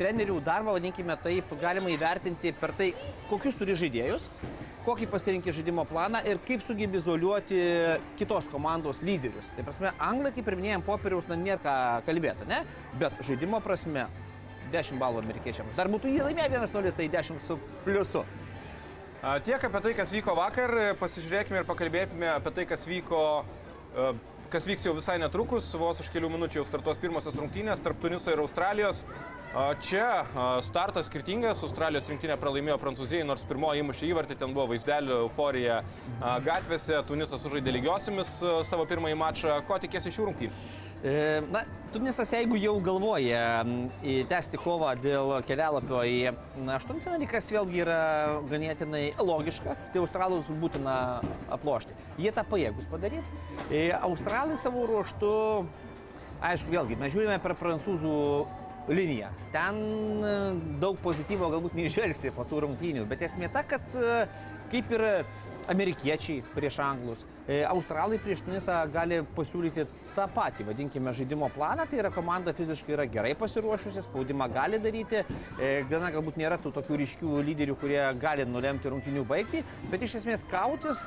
trenerių 0.00 0.40
darbą, 0.44 0.74
vadinkime 0.76 1.16
taip, 1.22 1.54
galima 1.62 1.92
įvertinti 1.94 2.52
per 2.58 2.74
tai, 2.76 2.90
kokius 3.30 3.56
turi 3.56 3.78
žaidėjus, 3.78 4.28
kokį 4.84 5.08
pasirinkė 5.12 5.54
žaidimo 5.56 5.86
planą 5.88 6.20
ir 6.28 6.40
kaip 6.44 6.64
sugebė 6.66 7.00
izoliuoti 7.00 7.58
kitos 8.20 8.48
komandos 8.52 9.00
lyderius. 9.06 9.48
Tai 9.56 9.64
prasme, 9.66 9.94
anglai, 10.04 10.34
kaip 10.36 10.48
ir 10.48 10.58
minėjom, 10.60 10.84
popieriaus, 10.86 11.28
na, 11.30 11.38
nėra 11.38 11.62
ką 11.64 11.76
kalbėti, 12.08 12.48
ne? 12.50 12.64
Bet 13.00 13.22
žaidimo 13.24 13.62
prasme 13.64 14.08
10 14.72 15.00
balų 15.00 15.22
amerikiečiam. 15.24 15.68
Dar 15.76 15.90
būtų 15.92 16.12
jį 16.12 16.24
laimėję 16.28 16.48
1-0, 16.56 16.94
tai 16.96 17.08
10 17.12 17.44
su 17.44 17.58
pliusu. 17.86 18.24
Tiek 19.44 19.64
apie 19.66 19.80
tai, 19.82 19.94
kas 19.98 20.12
vyko 20.14 20.34
vakar, 20.38 20.74
pasižiūrėkime 21.00 21.62
ir 21.62 21.66
pakalbėkime 21.66 22.28
apie 22.36 22.52
tai, 22.54 22.66
kas 22.70 22.86
vyko 22.86 23.22
kas 24.48 24.64
vyks 24.64 24.86
jau 24.86 24.94
visai 24.96 25.18
netrukus, 25.20 25.66
vos 25.76 25.98
už 26.00 26.08
kelių 26.08 26.30
minučių 26.32 26.62
jau 26.62 26.64
startuos 26.64 26.96
pirmosios 27.00 27.36
rungtynės 27.36 27.82
tarp 27.84 27.98
Tuniso 28.00 28.32
ir 28.32 28.40
Australijos. 28.40 29.02
Čia 29.84 30.06
startas 30.64 31.08
skirtingas, 31.08 31.60
Australijos 31.66 32.08
rinktinė 32.08 32.36
pralaimėjo 32.40 32.78
Prancūzijai, 32.80 33.26
nors 33.28 33.44
pirmoji 33.48 33.82
įmušė 33.82 34.08
įvartį, 34.08 34.38
ten 34.40 34.54
buvo 34.56 34.70
vaizdelio 34.72 35.22
euforija 35.26 35.82
gatvėse, 36.46 36.96
Tunisas 37.08 37.44
sužaidė 37.44 37.76
lygiosiamis 37.76 38.38
savo 38.68 38.88
pirmąjį 38.88 39.18
mačą. 39.20 39.58
Ko 39.68 39.80
tikėsi 39.84 40.14
šių 40.16 40.30
rungtynių? 40.30 40.52
E, 41.04 41.42
na, 41.52 41.62
Tunisas, 41.92 42.28
jeigu 42.34 42.58
jau 42.58 42.74
galvoja 42.84 43.62
tęsti 44.28 44.58
kovą 44.60 44.90
dėl 45.00 45.30
kelialapio 45.46 46.02
į 46.04 46.16
aštuntfinalį, 46.74 47.28
kas 47.30 47.48
vėlgi 47.54 47.80
yra 47.84 48.00
ganėtinai 48.50 49.04
logiška, 49.16 49.76
tai 49.94 50.02
australus 50.02 50.50
būtina 50.60 50.96
aplošti. 51.54 51.94
Jie 52.20 52.34
tą 52.34 52.44
pajėgus 52.50 52.90
padaryti. 52.90 53.42
E, 53.70 53.86
australai 53.94 54.58
savo 54.60 54.84
ruoštų, 54.90 55.32
aišku, 56.50 56.74
vėlgi, 56.74 56.98
mes 57.00 57.14
žiūrime 57.14 57.38
per 57.46 57.54
prancūzų 57.62 58.18
liniją. 58.90 59.30
Ten 59.54 59.80
e, 60.18 60.36
daug 60.82 60.98
pozityvo 61.04 61.52
galbūt 61.54 61.78
neižvelgsi 61.78 62.34
po 62.36 62.44
tų 62.48 62.66
rungtynių, 62.66 63.06
bet 63.08 63.22
esmė 63.30 63.52
ta, 63.54 63.62
kad 63.64 63.86
kaip 64.68 64.92
ir 64.98 65.06
amerikiečiai 65.68 66.42
prieš 66.54 66.78
anglus, 66.84 67.24
e, 67.46 67.62
australai 67.68 68.18
prieš 68.22 68.42
Tunisą 68.46 68.76
gali 68.92 69.20
pasiūlyti 69.36 69.86
tą 70.16 70.26
patį, 70.34 70.68
vadinkime, 70.70 71.14
žaidimo 71.14 71.50
planą. 71.54 71.86
Tai 71.88 72.00
yra 72.02 72.12
komanda 72.14 72.54
fiziškai 72.56 72.96
yra 72.96 73.08
gerai 73.08 73.34
pasiruošusi, 73.38 74.04
spaudimą 74.06 74.48
gali 74.52 74.80
daryti, 74.82 75.24
gana 75.90 76.12
galbūt 76.14 76.38
nėra 76.40 76.58
tų 76.62 76.72
tokių 76.78 77.00
ryškių 77.02 77.42
lyderių, 77.48 77.76
kurie 77.80 78.00
gali 78.20 78.46
nulemti 78.48 78.92
rungtynių 78.92 79.26
baigti, 79.28 79.64
bet 79.92 80.04
iš 80.04 80.18
esmės 80.22 80.46
kautis, 80.50 81.04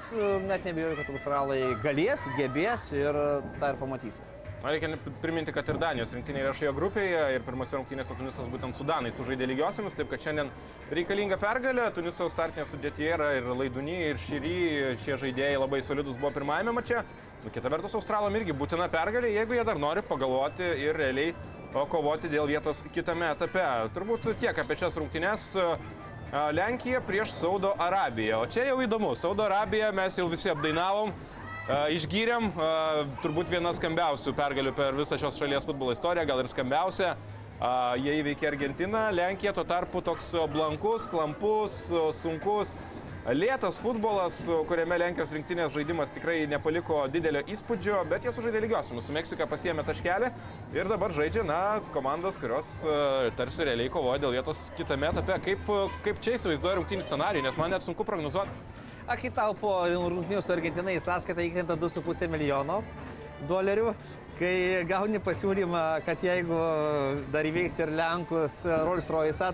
net 0.47 0.67
nebijoju, 0.67 0.99
kad 1.01 1.15
australai 1.15 1.63
galės, 1.83 2.29
gebės 2.37 2.91
ir 2.95 3.25
tą 3.59 3.73
ir 3.73 3.81
pamatysime. 3.81 4.40
Reikia 4.61 4.93
priminti, 5.21 5.49
kad 5.49 5.65
ir 5.73 5.77
Danijos 5.81 6.11
rinktinė 6.13 6.43
yra 6.43 6.51
šioje 6.53 6.71
grupėje 6.77 7.21
ir 7.33 7.41
pirmose 7.41 7.79
rungtynėse 7.79 8.13
Tunisas 8.13 8.49
būtent 8.51 8.77
su 8.77 8.85
Danais 8.85 9.15
sužaidė 9.17 9.47
lygiosiamis, 9.49 9.95
taip 9.97 10.11
kad 10.11 10.21
šiandien 10.21 10.51
reikalinga 10.93 11.39
pergalė. 11.41 11.87
Tuniso 11.95 12.27
startinė 12.29 12.67
sudėtyje 12.69 13.15
yra 13.15 13.31
ir 13.39 13.49
Laidunį, 13.57 13.95
ir 14.11 14.21
Šyry, 14.21 14.59
šie 15.01 15.17
žaidėjai 15.23 15.57
labai 15.63 15.81
solidus 15.81 16.19
buvo 16.21 16.29
pirmajame 16.35 16.75
mače. 16.77 17.01
Nu, 17.41 17.49
kita 17.49 17.73
vertus, 17.73 17.97
Australam 17.97 18.37
irgi 18.37 18.53
būtina 18.53 18.85
pergalė, 18.93 19.33
jeigu 19.33 19.57
jie 19.57 19.65
dar 19.65 19.81
nori 19.81 20.05
pagalvoti 20.05 20.69
ir 20.85 20.93
realiai 20.93 21.33
kovoti 21.89 22.29
dėl 22.29 22.45
vietos 22.53 22.85
kitame 22.93 23.31
etape. 23.33 23.65
Turbūt 23.97 24.29
tiek 24.37 24.61
apie 24.61 24.77
šias 24.77 25.01
rungtynės. 25.01 25.49
Lenkija 26.53 27.01
prieš 27.03 27.33
Saudo 27.33 27.73
Arabiją. 27.81 28.45
O 28.45 28.47
čia 28.47 28.69
jau 28.69 28.77
įdomu. 28.85 29.15
Saudo 29.17 29.49
Arabiją 29.49 29.89
mes 29.97 30.21
jau 30.21 30.29
visi 30.31 30.53
apdainavom. 30.53 31.09
Išgyrėm 31.69 32.47
turbūt 33.21 33.51
vienas 33.51 33.77
skambiausių 33.77 34.33
pergalių 34.33 34.71
per 34.73 34.95
visą 34.97 35.19
šios 35.21 35.37
šalies 35.37 35.67
futbolo 35.69 35.93
istoriją, 35.93 36.25
gal 36.25 36.41
ir 36.41 36.49
skambiausia. 36.49 37.13
Jie 38.01 38.15
įveikė 38.23 38.47
Argentiną, 38.49 39.03
Lenkiją, 39.13 39.53
tuo 39.53 39.63
tarpu 39.69 40.01
toks 40.01 40.31
blankus, 40.49 41.05
klampus, 41.05 41.75
sunkus, 42.17 42.73
lėtas 43.37 43.77
futbolas, 43.77 44.39
kuriame 44.65 44.97
Lenkijos 45.03 45.35
rinktinės 45.37 45.69
žaidimas 45.75 46.09
tikrai 46.09 46.39
nepaliko 46.49 47.03
didelio 47.13 47.45
įspūdžio, 47.53 48.01
bet 48.09 48.25
jie 48.25 48.33
sužaidė 48.33 48.65
lygiosiamis. 48.65 49.05
Su 49.05 49.13
Meksika 49.13 49.45
pasiemė 49.45 49.85
taškelį 49.85 50.33
ir 50.73 50.89
dabar 50.89 51.13
žaidžia, 51.13 51.45
na, 51.45 51.61
komandos, 51.93 52.41
kurios 52.41 52.79
tarsi 53.37 53.69
realiai 53.69 53.93
kovoja 53.93 54.25
dėl 54.25 54.33
vietos 54.39 54.71
kitame 54.73 55.13
etape. 55.13 55.37
Kaip, 55.45 55.75
kaip 56.09 56.25
čia 56.25 56.39
įsivaizduoja 56.41 56.81
rungtynių 56.81 57.05
scenarijų, 57.05 57.45
nes 57.45 57.61
man 57.61 57.77
net 57.77 57.85
sunku 57.85 58.01
prognozuoti. 58.09 58.80
Aki 59.11 59.27
tau 59.35 59.51
po 59.57 59.73
rungtynių 59.91 60.39
su 60.39 60.53
Argentina 60.53 60.91
į 60.93 61.01
sąskaitą 61.03 61.43
įkrenta 61.43 61.75
2,5 61.75 62.29
milijono 62.31 62.77
dolerių, 63.49 63.89
kai 64.39 64.53
gauni 64.87 65.19
pasiūlymą, 65.19 65.81
kad 66.05 66.23
jeigu 66.23 66.59
dar 67.33 67.49
įveiks 67.49 67.75
ir 67.81 67.91
Lenkus 67.97 68.61
Rolls 68.69 69.09
Royce 69.11 69.49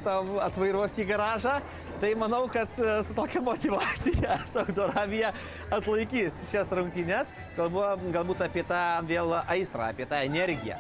atvairuos 0.46 0.94
į 1.02 1.08
garažą, 1.10 1.56
tai 2.04 2.14
manau, 2.22 2.44
kad 2.54 2.70
su 2.78 3.18
tokia 3.18 3.42
motivacija 3.48 4.38
Saudo 4.54 4.86
Arabija 4.92 5.34
atlaikys 5.74 6.38
šias 6.52 6.76
rungtynės, 6.78 7.34
kalbu 7.58 7.88
galbūt 8.14 8.46
apie 8.46 8.68
tą 8.68 8.84
vėl 9.10 9.40
aistrą, 9.42 9.90
apie 9.90 10.06
tą 10.06 10.22
energiją. 10.30 10.78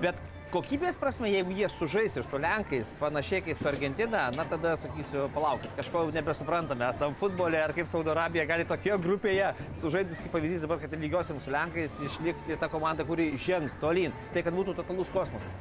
Bet 0.00 0.16
kokybės 0.52 0.96
prasme, 1.00 1.28
jeigu 1.30 1.52
jie 1.56 1.68
sužais 1.72 2.14
ir 2.16 2.24
su 2.24 2.38
Lenkais, 2.40 2.90
panašiai 3.00 3.42
kaip 3.44 3.58
su 3.60 3.68
Argentina, 3.68 4.26
na 4.36 4.44
tada 4.48 4.74
sakysiu, 4.80 5.26
palaukit, 5.34 5.70
kažko 5.76 6.06
nebesuprantame, 6.14 6.86
mes 6.86 7.00
tam 7.00 7.16
futbolė 7.18 7.60
ar 7.66 7.74
kaip 7.76 7.90
Saudo 7.90 8.14
Arabija 8.14 8.46
gali 8.48 8.66
tokioje 8.68 8.98
grupėje 9.04 9.50
sužaidus, 9.80 10.20
kaip 10.22 10.32
pavyzdys 10.34 10.64
dabar, 10.64 10.80
kad 10.82 10.94
lygiosiam 10.96 11.40
su 11.42 11.52
Lenkais 11.52 11.98
išlikti 12.06 12.56
tą 12.60 12.70
komandą, 12.72 13.06
kuri 13.08 13.30
žengs 13.40 13.76
tolyn. 13.82 14.14
Tai 14.34 14.44
kad 14.46 14.56
būtų 14.56 14.76
totalus 14.78 15.12
kosmosas. 15.12 15.60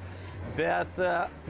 Bet 0.58 1.02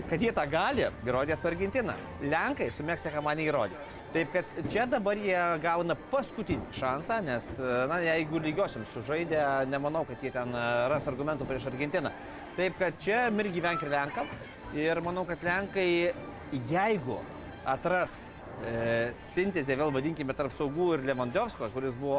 kad 0.09 0.23
jie 0.23 0.33
tą 0.35 0.47
gali, 0.49 0.87
įrodė 1.05 1.37
su 1.37 1.47
Argentina. 1.47 1.95
Lenkai 2.23 2.71
su 2.73 2.85
Meksika 2.87 3.21
man 3.23 3.39
įrodė. 3.39 3.77
Taip 4.15 4.31
kad 4.31 4.57
čia 4.71 4.85
dabar 4.87 5.19
jie 5.19 5.37
gauna 5.61 5.97
paskutinį 6.11 6.71
šansą, 6.73 7.19
nes, 7.27 7.49
na, 7.91 7.99
jeigu 8.01 8.39
lygiosiam 8.41 8.85
sužaidė, 8.93 9.41
nemanau, 9.67 10.05
kad 10.07 10.23
jie 10.23 10.31
ten 10.31 10.55
ras 10.89 11.09
argumentų 11.11 11.45
prieš 11.45 11.67
Argentiną. 11.69 12.13
Taip 12.57 12.73
kad 12.79 12.95
čia 12.97 13.27
mir 13.29 13.51
gyvenk 13.53 13.83
ir 13.85 13.91
Lenkam. 13.93 14.29
Ir 14.73 14.97
manau, 15.05 15.21
kad 15.29 15.43
Lenkai, 15.45 16.09
jeigu 16.71 17.19
atras 17.69 18.15
e, 18.65 19.11
sintezė, 19.21 19.75
vėl 19.77 19.93
vadinkime, 19.93 20.33
tarp 20.33 20.55
saugų 20.57 20.87
ir 20.95 21.03
Lewandowsko, 21.05 21.69
kuris 21.75 21.93
buvo, 21.99 22.17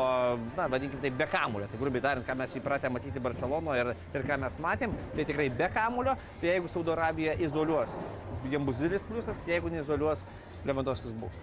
na, 0.55 0.69
vadinkime 0.71 1.03
tai 1.03 1.11
be 1.11 1.27
kamulio. 1.33 1.67
Tai 1.73 1.81
grubiai 1.81 2.05
tariant, 2.05 2.27
ką 2.29 2.37
mes 2.39 2.55
įpratę 2.61 2.93
matyti 2.95 3.23
Barcelonoje 3.25 3.83
ir, 3.83 3.91
ir 4.15 4.29
ką 4.31 4.39
mes 4.45 4.61
matėm, 4.63 4.95
tai 5.17 5.27
tikrai 5.27 5.49
be 5.59 5.71
kamulio. 5.75 6.15
Tai 6.39 6.53
jeigu 6.53 6.71
Saudo 6.71 6.95
Arabija 6.95 7.35
izoliuos, 7.43 7.99
jiems 8.47 8.71
bus 8.71 8.79
didelis 8.79 9.09
pliusas, 9.11 9.43
jeigu 9.51 9.75
neizoliuos, 9.75 10.23
Lewandowskis 10.71 11.19
bus. 11.19 11.35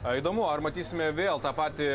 A, 0.00 0.16
Įdomu, 0.16 0.48
ar 0.48 0.64
matysime 0.64 1.12
vėl 1.12 1.40
tą 1.44 1.52
patį 1.52 1.92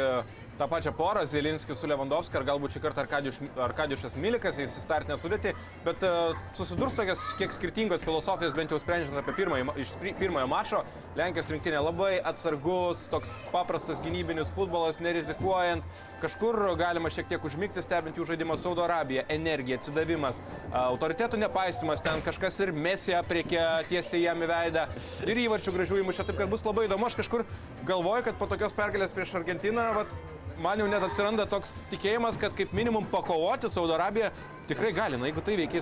tą 0.58 0.68
pačią 0.68 0.92
porą, 0.94 1.26
Zielinskis 1.26 1.80
su 1.80 1.88
Lewandowski, 1.88 2.38
ar 2.38 2.46
galbūt 2.46 2.76
šį 2.76 2.82
kartą 2.84 3.04
Arkadiuš, 3.04 3.39
Arkadiušas 3.68 4.16
Milikas, 4.20 4.60
jis 4.62 4.76
startinę 4.84 5.18
sudėti, 5.18 5.54
bet 5.86 6.04
uh, 6.06 6.38
susidurs 6.58 6.98
tokias 6.98 7.24
kiek 7.39 7.54
skirtingos 7.56 8.06
filosofijos, 8.06 8.54
bent 8.58 8.74
jau 8.74 8.80
sprendžiant 8.82 9.18
apie 9.20 9.34
pirmąjį, 9.39 9.74
iš 9.82 9.94
pirmojo 10.20 10.50
mačo. 10.52 10.84
Lenkijos 11.18 11.52
rinktinė 11.54 11.82
labai 11.82 12.16
atsargus, 12.26 13.08
toks 13.13 13.36
paprastas 13.54 14.02
gynybinis 14.02 14.54
futbolas, 14.54 14.98
nerizikuojant. 15.04 15.86
Kažkur 16.24 16.58
galima 16.80 17.12
šiek 17.13 17.28
tiek 17.30 17.46
užmygti, 17.46 17.84
stebint 17.84 18.18
jų 18.18 18.26
žaidimą 18.30 18.56
Saudo 18.58 18.86
Arabija, 18.86 19.26
energija, 19.34 19.78
atsidavimas, 19.78 20.39
autoritetų 20.72 21.42
nepaisimas, 21.42 22.02
ten 22.02 22.24
kažkas 22.26 22.62
ir 22.63 22.72
mesija 22.74 23.20
priekia 23.28 23.66
tiesiai 23.89 24.24
jam 24.24 24.42
į 24.42 24.50
veidą 24.54 24.88
ir 25.28 25.44
įvarčių 25.48 25.76
gražių 25.76 26.00
įmušė, 26.02 26.26
taip 26.30 26.39
kad 26.39 26.54
bus 26.54 26.63
labai 26.66 26.88
įdomu. 26.88 27.10
Aš 27.10 27.20
kažkur 27.20 27.44
galvoju, 27.86 28.30
kad 28.30 28.39
po 28.39 28.48
tokios 28.50 28.74
pergalės 28.78 29.13
prieš 29.13 29.36
Argentiną, 29.42 29.89
vat, 30.00 30.16
man 30.62 30.80
jau 30.80 30.88
net 30.89 31.04
atsiranda 31.06 31.46
toks 31.50 31.82
tikėjimas, 31.92 32.38
kad 32.42 32.56
kaip 32.58 32.74
minimum 32.76 33.08
pakovoti 33.12 33.70
Saudo 33.72 33.96
Arabiją 33.96 34.32
tikrai 34.70 34.94
gali. 34.96 35.20
Na, 35.20 35.30
jeigu 35.30 35.44
tai 35.46 35.58
veikia 35.60 35.82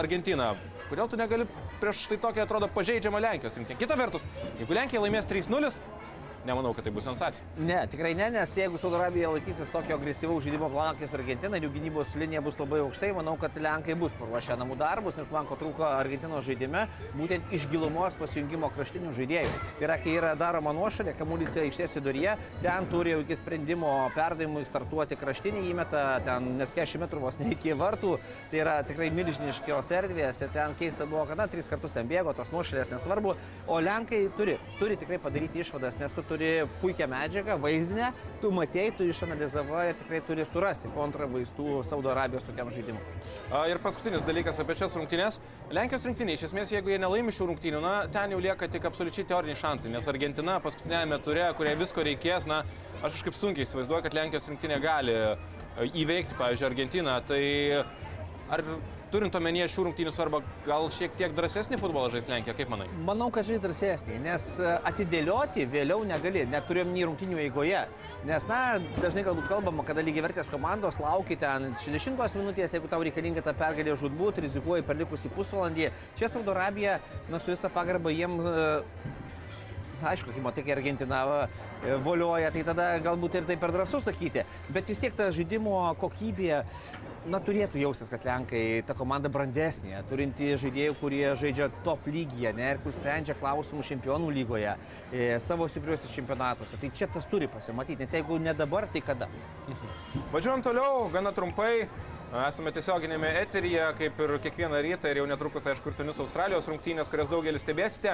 Argentiną, 0.00 0.52
kodėl 0.90 1.10
tu 1.10 1.18
negali 1.20 1.46
prieš 1.80 2.06
tai 2.10 2.18
tokią 2.20 2.44
atrodo 2.44 2.68
pažeidžiamą 2.74 3.20
Lenkijos 3.22 3.58
rinktinę? 3.58 3.78
Kita 3.80 3.96
vertus, 3.98 4.26
jeigu 4.60 4.76
Lenkija 4.76 5.02
laimės 5.02 5.28
3-0, 5.30 5.80
nemanau, 6.50 6.74
kad 6.76 6.86
tai 6.86 6.92
bus 6.94 7.06
sensacija. 7.06 7.44
Ne, 7.58 7.78
tikrai 7.90 8.12
ne, 8.18 8.30
nes 8.34 8.54
jeigu 8.56 8.78
Saudo 8.80 8.98
Arabija 9.00 9.30
laikysis 9.32 9.70
tokio 9.72 9.96
agresyvaus 9.96 10.44
žaidimo 10.44 10.70
plano 10.72 10.98
kaip 10.98 11.14
Argentina 11.16 11.58
ir 11.58 11.66
jų 11.66 11.72
gynybos 11.76 12.14
linija 12.18 12.42
bus 12.44 12.58
labai 12.60 12.82
aukštai, 12.84 13.12
manau, 13.16 13.36
kad 13.40 13.56
Lenkai 13.60 13.96
bus 13.98 14.14
paruošę 14.18 14.56
namų 14.60 14.78
darbus, 14.80 15.18
nes 15.20 15.30
man 15.32 15.48
ko 15.48 15.58
trūko 15.60 15.86
Argentinos 15.88 16.46
žaidime, 16.46 16.86
būtent 17.16 17.54
iš 17.56 17.66
gilumos 17.70 18.18
pasijungimo 18.20 18.70
kraštinių 18.76 19.12
žaidėjų. 19.16 19.52
Tai 19.78 19.86
yra, 19.88 19.98
kai 20.02 20.16
yra 20.16 20.32
daroma 20.38 20.74
nuošalė, 20.76 21.14
kamuolys 21.18 21.56
aikštės 21.60 21.98
viduryje, 21.98 22.36
ten 22.64 22.88
turi 22.92 23.14
jau 23.14 23.22
iki 23.24 23.38
sprendimo 23.38 23.92
perdavimui 24.16 24.64
startuoti 24.68 25.18
kraštinį 25.20 25.64
įmetą, 25.70 26.04
ten 26.26 26.50
nes 26.58 26.74
40 26.76 27.04
metrų 27.04 27.24
vos 27.26 27.38
ne 27.40 27.52
iki 27.54 27.76
vartų, 27.78 28.16
tai 28.50 28.62
yra 28.64 28.78
tikrai 28.88 29.10
milžiniškios 29.14 29.92
erdvės 30.00 30.42
ir 30.44 30.52
ten 30.54 30.74
keista 30.78 31.06
buvo, 31.10 31.26
kad 31.28 31.40
na, 31.40 31.48
tris 31.50 31.68
kartus 31.70 31.94
ten 31.96 32.08
bėgo, 32.10 32.34
tos 32.36 32.52
nuošalės 32.54 32.94
nesvarbu, 32.94 33.36
o 33.68 33.80
Lenkai 33.80 34.22
turi, 34.36 34.56
turi 34.80 34.96
tikrai 35.00 35.20
padaryti 35.22 35.62
išvadas, 35.64 35.98
nes 36.00 36.14
tu 36.16 36.24
turi 36.26 36.39
puikią 36.80 37.06
medžiagą, 37.10 37.56
vaizdinę, 37.60 38.10
tu 38.42 38.50
matėjai, 38.54 38.92
tu 38.98 39.06
išanalizavai 39.08 39.86
ir 39.90 39.98
tikrai 40.00 40.20
turi 40.26 40.46
surasti 40.48 40.90
kontra 40.94 41.28
vaistų 41.30 41.80
Saudo 41.88 42.12
Arabijos 42.12 42.46
tokiam 42.48 42.70
žaidimui. 42.72 43.02
Ir 43.70 43.80
paskutinis 43.84 44.24
dalykas 44.26 44.60
apie 44.62 44.76
šias 44.78 44.96
rungtynės. 44.98 45.40
Lenkijos 45.74 46.06
rinktinė, 46.08 46.36
iš 46.38 46.48
esmės, 46.50 46.72
jeigu 46.74 46.92
jie 46.92 47.00
nelaimi 47.02 47.34
šių 47.34 47.50
rungtynių, 47.52 47.82
na, 47.84 47.94
ten 48.12 48.34
jau 48.34 48.40
lieka 48.42 48.68
tik 48.70 48.86
absoliučiai 48.90 49.26
teoriniai 49.30 49.58
šansai, 49.60 49.92
nes 49.94 50.08
Argentina 50.10 50.58
paskutinėme 50.64 51.20
ture, 51.24 51.48
kurie 51.58 51.74
visko 51.80 52.04
reikės, 52.06 52.48
na, 52.50 52.62
aš 53.00 53.18
kažkaip 53.18 53.38
sunkiai 53.38 53.66
įsivaizduoju, 53.68 54.06
kad 54.06 54.16
Lenkijos 54.16 54.48
rinktinė 54.52 54.80
gali 54.82 55.16
e, 55.16 55.34
įveikti, 56.04 56.38
pavyzdžiui, 56.40 56.70
Argentiną. 56.70 57.20
Tai 57.28 57.42
ar 58.50 58.64
turint 59.10 59.34
omenyje 59.34 59.66
šių 59.72 59.84
rungtynių 59.88 60.12
svarbą, 60.14 60.40
gal 60.66 60.86
šiek 60.94 61.14
tiek 61.18 61.34
drąsesnį 61.34 61.78
futbolą 61.82 62.10
žais 62.14 62.28
Lenkija, 62.30 62.54
kaip 62.58 62.70
manai? 62.72 62.86
Manau, 63.06 63.30
kad 63.34 63.48
žais 63.48 63.62
drąsesnį, 63.62 64.18
nes 64.24 64.46
e, 64.62 64.74
atidėlioti 64.90 65.66
vėliau 65.70 66.04
negali, 66.08 66.44
neturėjom 66.50 66.92
nei 66.94 67.06
rungtynių 67.08 67.40
eigoje. 67.46 67.82
Nes, 68.28 68.46
na, 68.50 68.60
dažnai 69.00 69.24
galbūt 69.26 69.48
kalbama, 69.50 69.84
kada 69.88 70.04
lygiai 70.04 70.26
vertės 70.28 70.50
komandos 70.52 71.00
laukia 71.00 71.38
ten 71.40 71.70
60 71.80 72.36
minutės, 72.38 72.74
jeigu 72.76 72.90
tau 72.90 73.00
reikalinga 73.06 73.44
ta 73.44 73.56
pergalė 73.56 73.96
žudbūt, 74.00 74.42
rizikuoji 74.44 74.86
per 74.86 75.00
likusį 75.00 75.32
pusvalandį. 75.34 75.88
Čia 76.20 76.28
Saudo 76.30 76.54
Arabija, 76.54 77.00
na, 77.32 77.40
su 77.40 77.54
visą 77.54 77.72
pagarbą 77.72 78.12
jiem 78.14 78.38
aišku, 80.06 80.32
kai 80.32 80.42
matai, 80.44 80.64
kai 80.64 80.74
Argentina 80.76 81.20
e, 81.26 81.96
volioja, 82.04 82.50
tai 82.54 82.64
tada 82.64 82.90
galbūt 83.04 83.40
ir 83.40 83.48
tai 83.48 83.56
per 83.60 83.72
drąsu 83.74 84.00
sakyti, 84.04 84.44
bet 84.72 84.88
vis 84.88 85.02
tiek 85.02 85.16
ta 85.16 85.28
žaidimo 85.34 85.76
kokybė, 86.00 86.62
na, 87.28 87.40
turėtų 87.44 87.80
jaustis, 87.80 88.08
kad 88.12 88.24
Lenkai 88.24 88.82
ta 88.86 88.94
komanda 88.96 89.30
brandesnė, 89.32 90.00
turinti 90.08 90.52
žaidėjų, 90.60 90.94
kurie 91.00 91.24
žaidžia 91.40 91.68
top 91.84 92.06
lygyje, 92.10 92.52
ne, 92.56 92.70
ir 92.74 92.80
kur 92.84 92.94
sprendžia 92.94 93.36
klausimus 93.40 93.90
čempionų 93.90 94.30
lygoje, 94.38 94.76
e, 95.12 95.26
savo 95.44 95.68
stipriuosius 95.68 96.14
čempionatuose. 96.16 96.80
Tai 96.80 96.92
čia 96.96 97.10
tas 97.12 97.28
turi 97.30 97.50
pasimatyti, 97.50 98.00
nes 98.04 98.16
jeigu 98.16 98.40
ne 98.40 98.54
dabar, 98.56 98.88
tai 98.92 99.04
kada? 99.04 99.28
Važiuojam 100.32 100.64
toliau, 100.64 101.10
gana 101.12 101.34
trumpai. 101.36 101.88
Esame 102.30 102.70
tiesioginėme 102.70 103.26
eteryje, 103.40 103.82
kaip 103.98 104.20
ir 104.22 104.32
kiekvieną 104.44 104.78
rytą 104.86 105.10
ir 105.10 105.18
jau 105.18 105.24
netrukus, 105.26 105.64
aišku, 105.66 105.90
ir 105.90 105.96
Tunis 105.98 106.20
Australijos 106.22 106.68
rungtynės, 106.70 107.08
kurias 107.10 107.32
daugelis 107.32 107.64
stebėsite. 107.64 108.12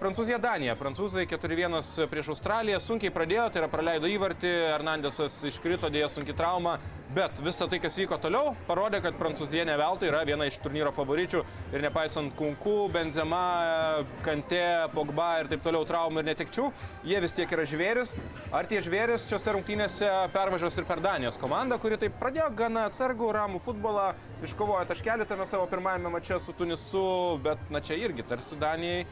Prancūzija 0.00 0.38
Danija. 0.40 0.78
Prancūzai 0.80 1.26
4-1 1.28 2.08
prieš 2.08 2.30
Australiją. 2.32 2.78
Sunkiai 2.80 3.12
pradėjo, 3.12 3.50
tai 3.52 3.60
yra 3.60 3.68
praleido 3.68 4.08
įvartį, 4.08 4.54
Hernandesas 4.70 5.36
iškrito, 5.52 5.92
dėjo 5.92 6.08
sunki 6.08 6.32
trauma. 6.32 6.78
Bet 7.10 7.40
visa 7.42 7.66
tai, 7.66 7.80
kas 7.82 7.96
vyko 7.98 8.14
toliau, 8.22 8.52
parodė, 8.68 9.00
kad 9.02 9.16
Prancūzija 9.18 9.64
ne 9.66 9.74
veltui 9.74 10.06
yra 10.06 10.20
viena 10.22 10.46
iš 10.46 10.60
turnyro 10.62 10.92
favoričių 10.94 11.40
ir 11.74 11.82
nepaisant 11.82 12.36
Kunku, 12.38 12.84
Benzema, 12.94 14.04
Kante, 14.22 14.60
Pogba 14.94 15.40
ir 15.40 15.50
taip 15.50 15.64
toliau 15.64 15.82
traumų 15.88 16.22
ir 16.22 16.28
netekčių, 16.28 16.68
jie 17.10 17.18
vis 17.24 17.34
tiek 17.34 17.50
yra 17.50 17.64
žvėris. 17.66 18.14
Ar 18.54 18.70
tie 18.70 18.78
žvėris 18.86 19.26
šiuose 19.26 19.56
rungtynėse 19.56 20.06
pervažiuos 20.30 20.78
ir 20.78 20.86
per 20.86 21.02
Danijos 21.02 21.40
komandą, 21.42 21.80
kuri 21.82 21.98
taip 21.98 22.14
pradėjo 22.22 22.46
gana 22.62 22.86
atsargų, 22.86 23.32
ramų 23.34 23.49
futbolą, 23.58 24.12
iškovojo 24.46 24.84
taškelį 24.86 25.26
tame 25.26 25.48
savo 25.50 25.66
pirmajame 25.66 26.12
mače 26.14 26.38
su 26.38 26.54
Tunisu, 26.54 27.40
bet 27.42 27.66
na 27.74 27.82
čia 27.82 27.98
irgi 27.98 28.22
tarsi 28.22 28.58
Danijai. 28.60 29.02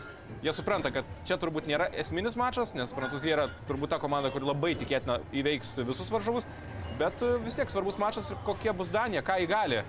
Jie 0.45 0.53
supranta, 0.53 0.93
kad 0.93 1.09
čia 1.27 1.39
turbūt 1.41 1.67
nėra 1.67 1.89
esminis 1.97 2.37
mačas, 2.37 2.75
nes 2.77 2.93
Prancūzija 2.95 3.39
yra 3.39 3.47
turbūt 3.67 3.95
ta 3.95 3.99
komanda, 3.99 4.29
kuri 4.31 4.45
labai 4.45 4.75
tikėtina 4.77 5.23
įveiks 5.33 5.79
visus 5.89 6.13
varžovus, 6.13 6.45
Bet 6.99 7.23
e, 7.23 7.39
vis 7.45 7.55
tiek 7.55 7.71
svarbus 7.71 7.99
mačas 7.99 8.31
ir 8.33 8.39
kokie 8.47 8.75
bus 8.75 8.91
Danija, 8.91 9.23
ką 9.23 9.39
jį 9.43 9.49
gali 9.51 9.83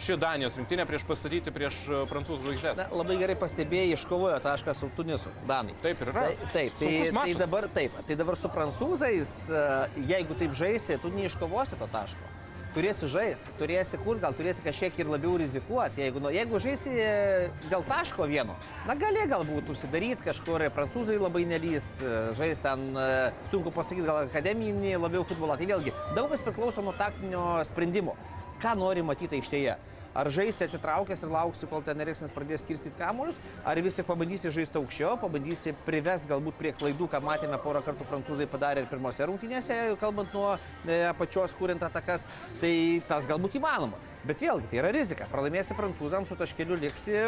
ši 0.00 0.16
Danijos 0.18 0.56
rinktinė 0.58 0.86
prieš 0.88 1.04
pastatyti 1.06 1.52
prieš 1.54 1.82
e, 1.86 2.00
prancūzų 2.10 2.48
žvaigždės. 2.48 2.80
Na, 2.80 2.86
labai 2.98 3.18
gerai 3.20 3.36
pastebėjai, 3.38 3.92
iškovojo 3.98 4.38
tašką 4.42 4.74
su 4.74 4.88
Tunisu, 4.96 5.32
Danai. 5.50 5.76
Taip 5.84 6.00
ir 6.02 6.12
yra. 6.14 6.24
Tai, 6.24 6.48
taip, 6.56 6.78
tai, 6.80 6.92
tai, 7.12 7.34
dabar, 7.44 7.68
taip, 7.76 8.00
tai 8.08 8.18
dabar 8.18 8.40
su 8.40 8.50
prancūzais, 8.56 9.34
e, 9.52 9.66
jeigu 10.14 10.38
taip 10.40 10.56
žaisi, 10.58 10.98
tu 11.02 11.12
neiškovosi 11.14 11.78
to 11.78 11.90
taško 11.92 12.33
turėsi 12.74 13.08
žaisti, 13.10 13.54
turėsi 13.60 13.98
kur, 14.02 14.18
gal 14.22 14.34
turėsi 14.36 14.64
kažkiek 14.64 14.98
ir 14.98 15.10
labiau 15.12 15.36
rizikuoti. 15.40 16.02
Jeigu, 16.04 16.22
nu, 16.22 16.32
jeigu 16.34 16.60
žaisi 16.62 16.92
dėl 17.70 17.86
taško 17.88 18.26
vieno, 18.30 18.56
na 18.88 18.96
gali 18.98 19.24
galbūt 19.30 19.70
užsidaryti 19.74 20.26
kažkur, 20.26 20.66
prancūzai 20.74 21.16
labai 21.20 21.46
nelys, 21.48 21.96
žaisti 22.38 22.66
ten, 22.66 22.86
sunku 23.52 23.72
pasakyti, 23.74 24.06
gal 24.08 24.24
akademinį 24.26 24.96
labiau 24.98 25.24
futbolą. 25.28 25.58
Tai 25.60 25.70
vėlgi, 25.70 25.94
daug 26.18 26.30
kas 26.34 26.44
priklauso 26.44 26.84
nuo 26.84 26.94
taktinio 26.98 27.62
sprendimo. 27.68 28.18
Ką 28.62 28.76
nori 28.78 29.02
matyti 29.06 29.38
aikštėje? 29.40 29.78
Ar 30.14 30.30
žaisi 30.30 30.62
atsitraukęs 30.68 31.24
ir 31.26 31.32
lauksi, 31.34 31.66
kol 31.66 31.82
ten 31.82 31.98
Eriksas 32.04 32.32
pradės 32.34 32.62
skirstyti 32.62 32.94
kamuolius, 33.00 33.38
ar 33.66 33.80
vis 33.82 33.98
tik 33.98 34.06
pabandysi 34.06 34.52
žaisti 34.54 34.78
aukščiau, 34.78 35.16
pabandysi 35.18 35.74
privesti 35.86 36.30
galbūt 36.30 36.58
prie 36.60 36.70
klaidų, 36.76 37.08
ką 37.10 37.18
matėme 37.24 37.58
porą 37.64 37.82
kartų 37.82 38.06
prancūzai 38.12 38.46
padarė 38.50 38.84
ir 38.84 38.90
pirmose 38.92 39.26
rungtynėse, 39.26 39.78
kalbant 39.98 40.30
nuo 40.36 40.52
e, 40.86 41.00
apačios 41.10 41.56
kuriant 41.58 41.82
atakas, 41.82 42.28
tai 42.62 42.74
tas 43.10 43.26
galbūt 43.26 43.58
įmanoma. 43.58 43.98
Bet 44.24 44.40
vėlgi, 44.40 44.70
tai 44.70 44.78
yra 44.80 44.94
rizika. 44.94 45.26
Pralaimėsi 45.28 45.74
prancūzams, 45.76 46.30
su 46.30 46.38
taškeliu 46.38 46.78
liksi 46.80 47.18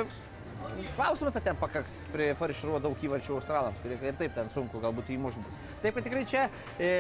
Klausimas, 0.96 1.36
ar 1.36 1.44
ten 1.44 1.56
pakaks 1.60 1.98
prifarširuoti 2.12 2.84
daug 2.84 3.04
įvarčių 3.08 3.36
australams, 3.36 3.80
kurie 3.82 3.98
ir 4.00 4.18
taip 4.18 4.34
ten 4.36 4.50
sunku 4.52 4.80
galbūt 4.82 5.10
įmušt 5.14 5.42
bus. 5.44 5.56
Taip, 5.82 5.96
kad 5.96 6.06
tikrai 6.06 6.24
čia 6.28 6.46
e, 6.78 6.90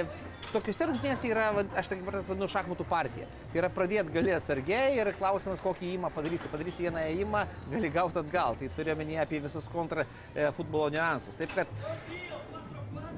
tokiuose 0.52 0.88
rungtynėse 0.90 1.30
yra, 1.30 1.48
aš 1.76 1.92
taip 1.92 2.04
pat 2.06 2.18
vadinu, 2.20 2.48
šachmatų 2.52 2.86
partija. 2.90 3.28
Tai 3.52 3.62
yra 3.62 3.70
pradėti 3.72 4.14
gali 4.16 4.34
atsargiai 4.36 4.96
ir 5.00 5.12
klausimas, 5.18 5.62
kokį 5.64 5.92
įimą 5.94 6.12
padarysi. 6.16 6.50
Padarysi 6.52 6.86
vieną 6.86 7.06
įimą, 7.14 7.46
gali 7.72 7.92
gauti 7.94 8.22
atgal. 8.22 8.58
Tai 8.60 8.70
turiu 8.76 8.94
omenyje 8.96 9.22
apie 9.24 9.42
visus 9.44 9.68
kontra 9.72 10.06
e, 10.06 10.50
futbolo 10.56 10.90
niuansus. 10.94 11.38
Taip, 11.40 11.56
kad 11.56 11.70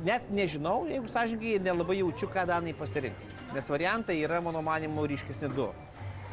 net 0.06 0.30
nežinau, 0.30 0.86
jeigu 0.88 1.10
sąžininkai, 1.10 1.58
nelabai 1.64 2.00
jaučiu, 2.00 2.30
ką 2.32 2.46
Danai 2.48 2.74
pasirinks. 2.76 3.28
Nes 3.54 3.70
variantai 3.70 4.20
yra, 4.22 4.40
mano 4.44 4.62
manimu, 4.64 5.06
ryškesni 5.10 5.50
du. 5.54 5.70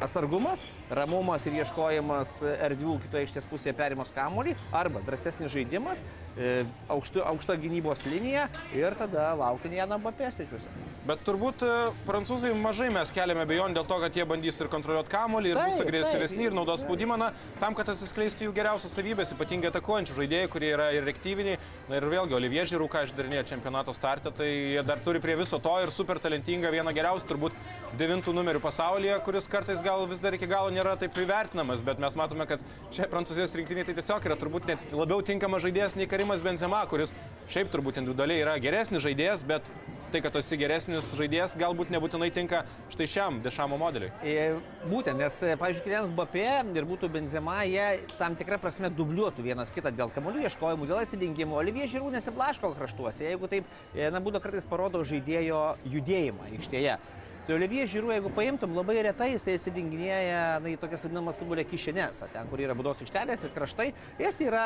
atsargumas, 0.00 0.66
ramumas 0.90 1.46
ir 1.46 1.56
ieškojimas 1.60 2.38
erdvių 2.46 2.96
kitoje 3.04 3.26
aikštės 3.26 3.48
pusėje 3.50 3.74
perimas 3.76 4.12
kamuolį, 4.14 4.54
arba 4.74 5.02
drąsesnis 5.06 5.50
žaidimas, 5.52 6.02
e, 6.36 6.64
aukštu, 6.92 7.22
aukšta 7.26 7.56
gynybos 7.60 8.04
linija 8.06 8.46
ir 8.76 8.94
tada 8.98 9.32
laukia 9.38 9.72
Jano 9.80 9.98
Bapėstečiuose. 10.02 10.70
Bet 11.06 11.22
turbūt 11.26 11.62
e, 11.66 11.72
prancūzai 12.06 12.52
mažai 12.58 12.88
mes 12.94 13.12
keliame 13.14 13.44
abejonių 13.44 13.78
dėl 13.78 13.88
to, 13.88 13.98
kad 14.02 14.16
jie 14.18 14.26
bandys 14.28 14.60
ir 14.62 14.70
kontroliuoti 14.72 15.12
kamuolį, 15.12 15.52
ir 15.52 15.60
bus 15.60 15.80
Taip, 15.80 15.88
agresyvesni, 15.88 16.40
taip. 16.42 16.50
ir 16.50 16.56
naudos 16.56 16.82
spaudimą, 16.82 17.18
na, 17.20 17.32
tam, 17.60 17.76
kad 17.78 17.90
atsiskleistų 17.94 18.48
jų 18.48 18.54
geriausias 18.56 18.94
savybės, 18.96 19.34
ypatingai 19.36 19.70
atakuojančių 19.72 20.16
žaidėjų, 20.20 20.50
kurie 20.54 20.72
yra 20.74 20.90
ir 20.96 21.06
reaktyviniai. 21.06 21.58
Na 21.90 22.00
ir 22.00 22.08
vėlgi, 22.10 22.34
Olivier 22.38 22.66
Žirų, 22.66 22.88
ką 22.90 23.04
išdarinėjo 23.06 23.44
čempionato 23.52 23.94
startą, 23.94 24.32
tai 24.34 24.48
jie 24.48 24.82
dar 24.86 25.02
turi 25.04 25.22
prie 25.22 25.36
viso 25.38 25.60
to 25.62 25.74
ir 25.82 25.94
super 25.94 26.18
talentingą 26.22 26.72
vieną 26.74 26.94
geriausių, 26.96 27.28
turbūt 27.30 27.54
devintų 28.00 28.34
numerių 28.34 28.62
pasaulyje, 28.64 29.14
kuris 29.26 29.46
kartais 29.50 29.82
gal 29.84 30.06
vis 30.10 30.22
dar 30.22 30.34
iki 30.34 30.48
galo 30.50 30.74
nėra 30.76 30.94
taip 31.00 31.16
įvertinamas, 31.22 31.82
bet 31.84 32.00
mes 32.02 32.16
matome, 32.18 32.46
kad 32.48 32.62
šiai 32.94 33.08
prancūzijos 33.12 33.56
rinktiniai 33.56 33.88
tai 33.88 33.96
tiesiog 33.98 34.28
yra 34.28 34.38
turbūt 34.40 34.68
net 34.70 34.94
labiau 34.96 35.24
tinkamas 35.24 35.64
žaidėjas 35.64 35.96
nei 35.98 36.08
Karimas 36.10 36.44
Benzema, 36.44 36.84
kuris 36.90 37.16
šiaip 37.52 37.72
turbūt 37.72 38.00
individualiai 38.02 38.44
yra 38.44 38.56
geresnis 38.62 39.04
žaidėjas, 39.06 39.44
bet 39.48 39.66
tai, 40.12 40.20
kad 40.22 40.32
tu 40.32 40.40
esi 40.40 40.56
geresnis 40.58 41.08
žaidėjas, 41.18 41.56
galbūt 41.58 41.90
nebūtinai 41.94 42.28
tinka 42.34 42.62
štai 42.92 43.08
šiam 43.10 43.40
dešamo 43.44 43.78
modeliui. 43.80 44.12
E, 44.22 44.54
Būtent, 44.86 45.18
nes, 45.18 45.38
e, 45.42 45.56
pavyzdžiui, 45.58 45.82
Kilianas 45.84 46.12
Bapė 46.14 46.46
ir 46.78 46.86
būtų 46.86 47.10
Benzema, 47.12 47.58
jie 47.66 48.06
tam 48.20 48.36
tikrą 48.38 48.60
prasme 48.62 48.90
dubliuotų 48.94 49.44
vienas 49.48 49.72
kitą 49.74 49.90
dėl 49.90 50.12
kamuolių 50.14 50.46
ieškojimų, 50.46 50.86
dėl 50.86 51.02
atsidengimo. 51.02 51.58
Olivier 51.58 51.90
Žirų 51.90 52.12
nesiblaško 52.14 52.70
kraštuose, 52.78 53.26
jeigu 53.26 53.50
taip, 53.50 53.66
e, 53.94 54.06
na, 54.14 54.22
būtų 54.22 54.42
kartais 54.44 54.68
parodo 54.68 55.02
žaidėjo 55.04 55.62
judėjimą 55.96 56.52
aikštėje. 56.52 56.98
Tai 57.46 57.54
Olivier 57.54 57.86
Žirų, 57.86 58.08
jeigu 58.10 58.30
paimtum, 58.34 58.72
labai 58.74 58.96
retai 59.06 59.28
jisai 59.30 59.52
atsidinginėja, 59.54 60.38
na, 60.64 60.70
į 60.72 60.78
tokias 60.82 61.04
vadinamas 61.06 61.36
futbolė 61.38 61.62
kišenės, 61.70 62.24
ten, 62.32 62.48
kur 62.50 62.58
yra 62.58 62.74
būdos 62.74 63.04
aikštelės 63.04 63.44
ir 63.46 63.52
kraštai, 63.54 63.84
jis 64.18 64.40
yra 64.42 64.62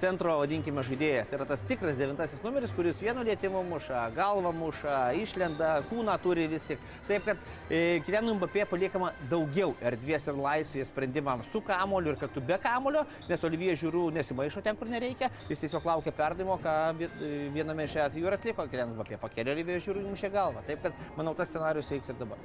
centro, 0.00 0.38
vadinkime, 0.40 0.80
žaidėjas. 0.88 1.28
Tai 1.28 1.36
yra 1.36 1.46
tas 1.50 1.60
tikras 1.68 1.98
devintasis 2.00 2.40
numeris, 2.40 2.72
kuris 2.72 3.02
vienu 3.04 3.20
lietimu 3.28 3.60
muša, 3.68 4.06
galvą 4.16 4.54
muša, 4.56 4.94
išlenda, 5.20 5.74
kūną 5.90 6.14
turi 6.24 6.46
vis 6.48 6.64
tik. 6.64 6.80
Taip, 7.10 7.26
kad 7.28 7.44
e, 7.68 7.82
Kilianui 8.06 8.38
Mbappé 8.38 8.64
paliekama 8.72 9.12
daugiau 9.28 9.74
erdvės 9.84 10.30
ir 10.32 10.40
laisvės 10.46 10.88
sprendimams 10.94 11.52
su 11.52 11.60
kamoliu 11.68 12.14
ir 12.14 12.18
kad 12.24 12.32
tu 12.32 12.40
be 12.40 12.56
kamolio, 12.64 13.04
nes 13.28 13.44
Olivier 13.44 13.76
Žiūrų 13.84 14.06
nesimaišo 14.16 14.64
ten, 14.64 14.80
kur 14.80 14.88
nereikia, 14.88 15.28
jis 15.52 15.66
tiesiog 15.66 15.84
laukia 15.92 16.16
perdavimo, 16.16 16.56
ką 16.64 16.74
vi- 17.02 17.12
viename 17.58 17.84
iš 17.84 17.98
atvejų 18.08 18.32
ir 18.32 18.38
atliko 18.40 18.64
Kilianas 18.72 18.96
Mbappé, 18.96 19.20
pakėlė 19.28 19.58
Olivier 19.58 19.84
Žiūrų 19.90 20.06
įmušė 20.08 20.32
galvą. 20.32 20.64
Taip, 20.72 20.80
kad 20.88 21.04
manau, 21.20 21.36
tas 21.36 21.52
scenarius 21.52 21.92
veiks 21.92 22.13
ir 22.14 22.22
dabar. 22.22 22.38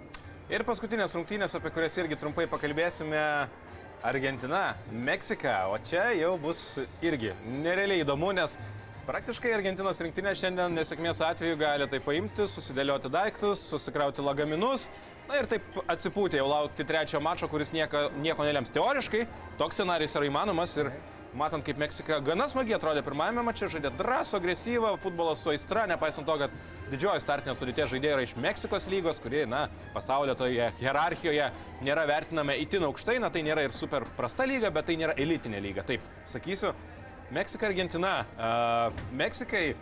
Ir 0.50 0.66
paskutinės 0.66 1.14
rungtynės, 1.18 1.56
apie 1.58 1.72
kurias 1.74 1.98
irgi 2.02 2.18
trumpai 2.20 2.50
pakalbėsime. 2.50 3.24
Argentina, 4.00 4.78
Meksika, 4.96 5.66
o 5.68 5.76
čia 5.84 6.06
jau 6.16 6.38
bus 6.40 6.78
irgi 7.04 7.34
nerealiai 7.44 8.06
įdomu, 8.06 8.30
nes 8.32 8.54
praktiškai 9.10 9.52
Argentinos 9.58 10.00
rinktinė 10.00 10.32
šiandien 10.40 10.72
nesėkmės 10.78 11.20
atveju 11.28 11.58
gali 11.60 11.88
tai 11.92 12.00
paimti, 12.06 12.48
susidėlioti 12.48 13.12
daiktus, 13.12 13.66
susikrauti 13.74 14.24
lagaminus. 14.24 14.88
Na 15.28 15.42
ir 15.42 15.50
taip 15.52 15.68
atsipūtė 15.92 16.40
jau 16.40 16.48
laukti 16.48 16.88
trečio 16.88 17.20
mačo, 17.22 17.52
kuris 17.52 17.74
nieko, 17.76 18.08
nieko 18.24 18.48
nelems. 18.48 18.72
Teoriškai 18.72 19.26
toks 19.60 19.82
scenarius 19.82 20.16
yra 20.16 20.32
įmanomas 20.32 20.78
ir 20.80 20.94
matant, 21.38 21.64
kaip 21.66 21.78
Meksika 21.82 22.20
gana 22.26 22.48
smagiai 22.50 22.78
atrodė 22.78 23.04
pirmajame 23.06 23.44
mače, 23.46 23.70
žaidė 23.74 23.92
drąsų, 24.00 24.38
agresyvą, 24.40 24.94
futbolas 25.04 25.44
su 25.44 25.52
aistra, 25.54 25.86
nepaisant 25.90 26.28
to, 26.28 26.38
kad 26.42 26.56
didžioji 26.90 27.24
startinė 27.24 27.56
sudėties 27.58 27.92
žaidėjai 27.94 28.16
yra 28.16 28.26
iš 28.26 28.36
Meksikos 28.42 28.88
lygos, 28.92 29.22
kurie, 29.24 29.44
na, 29.50 29.68
pasaulio 29.94 30.36
toje 30.40 30.72
hierarchijoje 30.82 31.50
nėra 31.86 32.08
vertinama 32.10 32.58
itin 32.60 32.88
aukštai, 32.90 33.20
na 33.22 33.30
tai 33.34 33.44
nėra 33.46 33.68
ir 33.68 33.76
super 33.76 34.08
prasta 34.18 34.48
lyga, 34.50 34.74
bet 34.74 34.90
tai 34.90 34.98
nėra 35.02 35.18
elitinė 35.22 35.62
lyga. 35.64 35.86
Taip, 35.88 36.06
sakysiu, 36.30 36.74
Meksika, 37.36 37.70
Argentina. 37.70 38.14
Uh, 38.34 39.04
Meksikai 39.14 39.76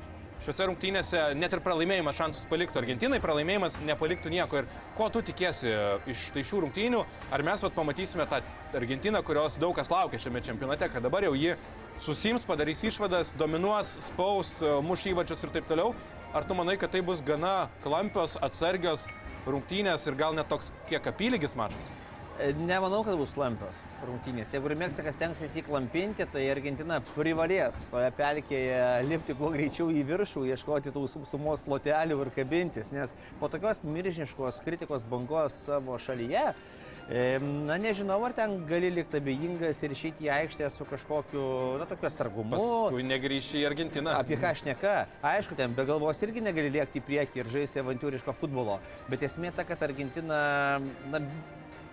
šiuose 0.45 0.67
rungtynėse 0.69 1.21
net 1.37 1.53
ir 1.55 1.61
pralaimėjimas 1.65 2.17
šansus 2.17 2.47
paliktų 2.51 2.81
Argentinai, 2.81 3.19
pralaimėjimas 3.23 3.77
nepaliktų 3.87 4.31
nieko. 4.33 4.61
Ir 4.61 4.69
ko 4.97 5.09
tu 5.13 5.23
tikėsi 5.25 5.73
iš 6.13 6.27
tai 6.35 6.43
šių 6.47 6.63
rungtynių? 6.65 7.03
Ar 7.33 7.43
mes 7.45 7.63
vat, 7.65 7.75
pamatysime 7.75 8.27
tą 8.29 8.41
Argentiną, 8.77 9.23
kurios 9.25 9.59
daug 9.61 9.75
kas 9.77 9.91
laukia 9.93 10.21
šiame 10.21 10.43
čempionate, 10.45 10.89
kad 10.93 11.05
dabar 11.05 11.25
jau 11.27 11.33
ji 11.37 11.55
susims, 12.03 12.45
padarys 12.47 12.83
išvadas, 12.87 13.33
dominuos, 13.39 13.97
spaus, 14.07 14.57
muš 14.85 15.07
įvačius 15.13 15.47
ir 15.47 15.55
taip 15.57 15.69
toliau? 15.69 15.95
Ar 16.35 16.45
tu 16.45 16.57
manai, 16.57 16.77
kad 16.77 16.91
tai 16.93 17.01
bus 17.01 17.23
gana 17.25 17.69
klampios, 17.85 18.35
atsargios 18.43 19.07
rungtynės 19.47 20.05
ir 20.09 20.19
gal 20.19 20.35
net 20.37 20.51
toks 20.51 20.73
kiek 20.91 21.07
apylygis 21.09 21.55
mačas? 21.57 22.06
Nemanau, 22.37 22.99
kad 23.01 23.17
bus 23.17 23.31
lampios 23.33 23.79
rungtynės. 24.05 24.51
Jeigu 24.53 24.69
ir 24.69 24.77
Meksika 24.77 25.09
stengsis 25.15 25.55
įklampinti, 25.57 26.27
tai 26.29 26.43
Argentina 26.53 26.99
privalės 27.15 27.79
toje 27.89 28.11
pelkėje 28.13 28.81
lipti 29.09 29.33
kuo 29.39 29.49
greičiau 29.55 29.89
į 29.89 30.03
viršų, 30.05 30.43
ieškoti 30.51 30.93
tų 30.93 31.07
sum- 31.09 31.25
sumos 31.25 31.65
plotelių 31.65 32.19
ir 32.21 32.31
kabintis, 32.35 32.91
nes 32.93 33.15
po 33.39 33.49
tokios 33.49 33.81
milžiniškos 33.81 34.61
kritikos 34.61 35.07
bangos 35.09 35.57
savo 35.65 35.97
šalyje, 35.97 36.53
na 37.41 37.79
nežinau, 37.81 38.19
ar 38.27 38.33
ten 38.37 38.53
gali 38.69 38.91
likti 38.93 39.17
abejingas 39.17 39.81
ir 39.87 39.97
išeiti 39.97 40.27
į 40.27 40.31
aikštę 40.37 40.69
su 40.69 40.85
kažkokiu, 40.85 41.43
na, 41.81 41.89
tokiu 41.89 42.11
atsargumu. 42.11 42.59
Paskui 42.59 43.05
negrįši 43.07 43.63
į 43.63 43.67
Argentiną. 43.71 44.13
Apie 44.19 44.37
ką 44.37 44.51
aš 44.51 44.65
neka? 44.67 45.07
Aišku, 45.25 45.57
ten 45.57 45.73
be 45.73 45.87
galvos 45.89 46.21
irgi 46.21 46.43
negali 46.43 46.69
lėkti 46.75 47.01
į 47.01 47.07
priekį 47.07 47.41
ir 47.45 47.53
žaisti 47.55 47.81
avantūriško 47.81 48.35
futbolo. 48.35 48.77
Bet 49.09 49.23
esmė 49.25 49.55
ta, 49.55 49.63
kad 49.65 49.81
Argentina, 49.87 50.41
na, 51.07 51.23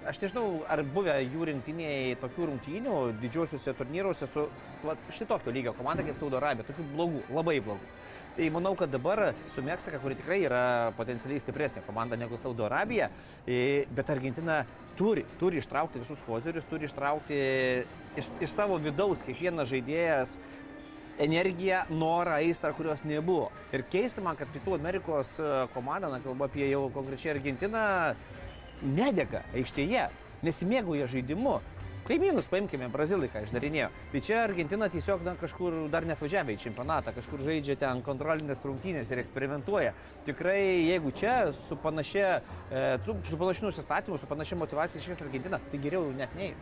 aš 0.09 0.21
nežinau, 0.23 0.47
ar 0.71 0.83
buvę 0.95 1.17
jų 1.23 1.49
rinktinėje 1.51 2.17
tokių 2.23 2.49
rungtynių 2.51 2.97
didžiosiuose 3.23 3.75
turnyruose 3.79 4.29
su 4.31 4.47
va, 4.85 4.97
šitokio 5.15 5.55
lygio 5.55 5.75
komanda 5.77 6.05
kaip 6.07 6.19
Saudo 6.21 6.41
Arabija, 6.41 6.67
tokių 6.69 6.89
blogų, 6.95 7.23
labai 7.35 7.61
blogų. 7.65 7.93
Tai 8.35 8.49
manau, 8.51 8.73
kad 8.75 8.91
dabar 8.91 9.29
su 9.55 9.63
Meksika, 9.63 10.01
kuri 10.03 10.17
tikrai 10.19 10.41
yra 10.43 10.63
potencialiai 10.99 11.39
stipresnė 11.39 11.85
komanda 11.87 12.19
negu 12.19 12.35
Saudo 12.41 12.67
Arabija, 12.67 13.07
bet 13.47 14.11
Argentina 14.11 14.65
turi, 14.99 15.23
turi 15.39 15.61
ištraukti 15.63 16.03
visus 16.03 16.25
kozerius, 16.27 16.67
turi 16.67 16.89
ištraukti 16.89 17.39
iš, 18.19 18.33
iš 18.43 18.51
savo 18.51 18.81
vidaus 18.83 19.23
kiekvienas 19.23 19.71
žaidėjas 19.71 20.35
energiją, 21.23 21.85
norą, 21.95 22.41
aistrą, 22.43 22.73
kurios 22.75 23.05
nebuvo. 23.07 23.53
Ir 23.71 23.85
keista 23.91 24.23
man, 24.25 24.35
kad 24.35 24.51
Pietų 24.51 24.75
Amerikos 24.81 25.37
e, 25.39 25.51
komanda, 25.75 26.11
na 26.11 26.19
kalba 26.25 26.49
apie 26.51 26.67
jau 26.67 26.89
konkrečiai 26.95 27.37
Argentiną, 27.37 27.85
nedega 28.85 29.45
aikštėje, 29.57 30.09
nesimėgauja 30.45 31.09
žaidimu. 31.11 31.61
Kaimynus 32.05 32.51
paimkime, 32.53 32.91
brazilai 32.93 33.31
ką 33.33 33.41
išdarinėjo. 33.47 33.87
Tai 34.13 34.21
čia 34.21 34.43
Argentina 34.45 34.91
tiesiog 34.93 35.23
na, 35.25 35.33
kažkur 35.41 35.87
dar 35.89 36.05
net 36.05 36.21
važiavę 36.21 36.53
į 36.53 36.61
čempionatą, 36.61 37.15
kažkur 37.17 37.41
žaidžia 37.47 37.79
ten 37.81 38.03
kontrolinės 38.05 38.61
rungtynės 38.69 39.09
ir 39.09 39.23
eksperimentuoja. 39.23 39.95
Tikrai, 40.27 40.59
jeigu 40.85 41.15
čia 41.17 41.55
su 41.57 41.79
panašia, 41.81 42.43
e, 42.69 42.83
su 43.31 43.39
panašiu 43.41 43.71
nusistatymu, 43.71 44.19
su 44.21 44.29
panašia 44.29 44.59
motivacija 44.61 45.01
išės 45.01 45.25
Argentina, 45.25 45.57
tai 45.73 45.81
geriau 45.81 46.11
net 46.13 46.37
nei. 46.37 46.53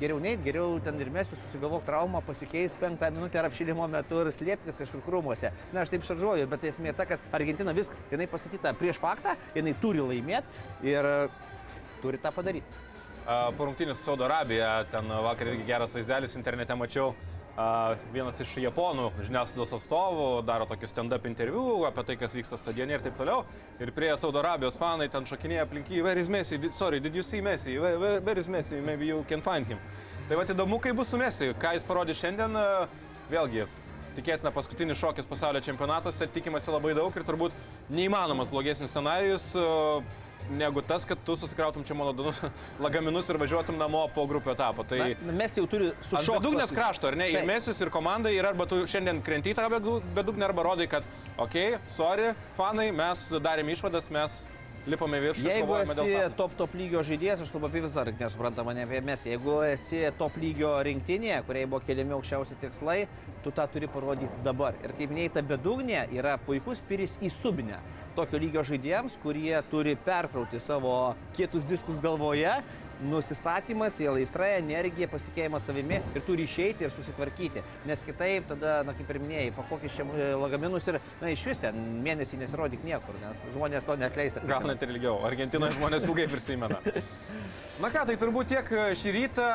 Geriau 0.00 0.16
neit, 0.20 0.40
geriau 0.44 0.78
ten 0.84 0.96
ir 1.00 1.08
mes 1.12 1.28
susigalvok 1.28 1.84
traumą, 1.84 2.22
pasikeis 2.24 2.74
penktą 2.80 3.08
minutę 3.12 3.40
ar 3.40 3.46
apšilimo 3.48 3.84
metu 3.88 4.18
ir 4.20 4.28
slėpkis 4.32 4.80
kažkur 4.80 5.00
krūmuose. 5.04 5.52
Na, 5.72 5.84
aš 5.84 5.92
taip 5.92 6.04
šaržuoju, 6.08 6.48
bet 6.52 6.64
esmė 6.68 6.92
ta, 6.96 7.04
kad 7.08 7.20
Argentina 7.36 7.72
viskas, 7.76 8.00
jinai 8.12 8.28
pasakyta 8.28 8.72
prieš 8.76 9.00
faktą, 9.00 9.36
jinai 9.56 9.72
turi 9.80 10.04
laimėti 10.04 10.88
ir 10.88 11.08
turi 12.02 12.18
tą 12.22 12.32
padaryti. 12.34 12.84
Su 13.26 13.94
Saudo 14.02 14.24
Arabija, 14.24 14.84
ten 14.90 15.08
vakar 15.08 15.48
irgi 15.50 15.64
geras 15.66 15.94
vaizdelis 15.94 16.36
internete 16.38 16.74
mačiau. 16.78 17.14
Vienas 18.12 18.36
iš 18.44 18.50
japonų 18.60 19.06
žiniasklaidos 19.24 19.70
atstovų 19.78 20.26
daro 20.44 20.66
tokį 20.68 20.90
stand-up 20.90 21.24
interviu 21.24 21.86
apie 21.88 22.04
tai, 22.04 22.16
kas 22.20 22.34
vyksta 22.36 22.58
stadione 22.60 22.92
ir 22.92 23.00
taip 23.00 23.16
toliau. 23.16 23.46
Ir 23.80 23.90
prie 23.96 24.10
Saudo 24.20 24.42
Arabijos 24.42 24.76
fanai 24.76 25.08
ten 25.08 25.24
šokinėja 25.24 25.64
aplink 25.64 25.88
jį, 25.88 26.02
where 26.04 26.20
is 26.20 26.28
Messi, 26.28 26.60
sorry, 26.70 27.00
did 27.00 27.16
you 27.16 27.24
see 27.24 27.40
Messi, 27.40 27.78
where, 27.80 28.20
where, 28.20 28.38
is 28.38 28.46
Messi, 28.46 28.82
maybe 28.84 29.06
you 29.08 29.24
can 29.26 29.40
find 29.40 29.66
him. 29.66 29.80
Tai 30.28 30.36
va 30.36 30.44
įdomu, 30.44 30.78
kaip 30.84 31.00
bus 31.00 31.08
su 31.08 31.16
Messi, 31.16 31.48
ką 31.56 31.72
jis 31.78 31.88
parodė 31.88 32.14
šiandien, 32.14 32.60
vėlgi. 33.32 33.64
Tikėtina 34.16 34.52
paskutinis 34.52 35.00
šokis 35.00 35.28
pasaulio 35.28 35.60
čempionatuose, 35.64 36.28
tikimasi 36.32 36.70
labai 36.72 36.92
daug 36.96 37.16
ir 37.16 37.24
turbūt 37.24 37.56
neįmanomas 37.88 38.52
blogesnis 38.52 38.92
scenarius 38.92 39.50
negu 40.50 40.82
tas, 40.82 41.04
kad 41.08 41.18
tu 41.24 41.36
susikrautum 41.36 41.84
čia 41.84 41.94
monodonus 41.98 42.42
lagaminus 42.84 43.28
ir 43.30 43.38
važiuotum 43.40 43.78
namo 43.80 44.06
po 44.14 44.26
grupių 44.30 44.52
etapo. 44.54 44.84
Tai 44.86 45.14
Na, 45.26 45.32
mes 45.32 45.56
jau 45.58 45.66
turime 45.70 45.92
sušokti. 46.06 46.40
bedugnės 46.40 46.74
krašto, 46.74 47.10
ar 47.10 47.16
ne? 47.18 47.30
Ir 47.32 47.40
Taip. 47.40 47.48
mesis, 47.50 47.80
ir 47.80 47.90
komanda, 47.94 48.32
ir 48.32 48.46
arba 48.46 48.66
tu 48.66 48.82
šiandien 48.86 49.22
krenti 49.26 49.54
tą 49.56 49.68
bedu- 49.72 50.00
bedugnę, 50.16 50.44
arba 50.50 50.62
rodai, 50.66 50.86
kad, 50.90 51.06
okei, 51.36 51.74
okay, 51.76 51.80
sorry, 51.88 52.34
fanai, 52.58 52.90
mes 52.94 53.28
darėme 53.42 53.74
išvadas, 53.74 54.10
mes 54.10 54.44
lipame 54.86 55.18
viršų. 55.18 55.42
ir 55.42 55.50
Jeigu 55.50 55.76
esi 55.82 56.36
top 56.38 56.52
top 56.56 56.74
lygio 56.78 57.02
žaidėjas, 57.02 57.42
aš 57.42 57.50
kalbu 57.50 57.66
apie 57.66 57.82
visą 57.82 58.04
rinktinę, 58.06 58.30
suprantama, 58.30 58.74
ne 58.74 58.84
apie 58.86 59.00
mes. 59.02 59.24
Jeigu 59.26 59.56
esi 59.66 60.04
top 60.18 60.36
lygio 60.38 60.76
rinktinė, 60.86 61.40
kuriai 61.48 61.66
buvo 61.66 61.80
keliami 61.82 62.14
aukščiausi 62.14 62.54
tikslai, 62.62 63.08
tu 63.42 63.50
tą 63.50 63.66
turi 63.72 63.88
parodyti 63.90 64.42
dabar. 64.46 64.78
Ir 64.84 64.94
kaip 64.94 65.10
minėjai, 65.10 65.32
ta 65.34 65.42
bedugnė 65.42 66.06
yra 66.14 66.36
puikus 66.38 66.82
piris 66.86 67.18
į 67.18 67.32
subinę. 67.34 67.80
Tokio 68.16 68.38
lygio 68.40 68.62
žaidėjams, 68.64 69.18
kurie 69.20 69.52
turi 69.68 69.92
perkrauti 70.06 70.56
savo 70.62 70.92
kietus 71.36 71.66
diskus 71.68 71.98
galvoje 72.00 72.54
nusistatymas, 73.04 73.98
vėl 74.00 74.20
aistra, 74.20 74.48
energija, 74.60 75.08
pasitikėjimas 75.12 75.66
savimi 75.68 76.00
ir 76.14 76.24
turi 76.26 76.46
išeiti 76.48 76.86
ir 76.86 76.94
susitvarkyti. 76.94 77.64
Nes 77.88 78.04
kitaip 78.06 78.48
tada, 78.52 78.78
na 78.86 78.94
kaip 78.96 79.10
ir 79.12 79.20
minėjai, 79.22 79.52
pakokis 79.56 79.98
čia 79.98 80.06
e, 80.06 80.30
lagaminus 80.40 80.88
ir, 80.90 81.00
na 81.20 81.32
iš 81.34 81.44
vis 81.50 81.62
ten 81.64 81.76
mėnesį 82.06 82.40
nesirodyk 82.42 82.84
niekur, 82.86 83.18
nes 83.22 83.40
žmonės 83.54 83.88
to 83.88 83.98
netleis. 84.00 84.38
Gal 84.48 84.68
net 84.68 84.82
ir 84.86 84.94
ilgiau. 84.96 85.20
Argentinoje 85.28 85.76
žmonės 85.78 86.08
ilgai 86.08 86.28
prisimena. 86.32 86.80
Na 87.76 87.90
ką, 87.92 88.06
tai 88.08 88.14
turbūt 88.16 88.48
tiek 88.48 88.70
šį 88.96 89.10
rytą. 89.12 89.46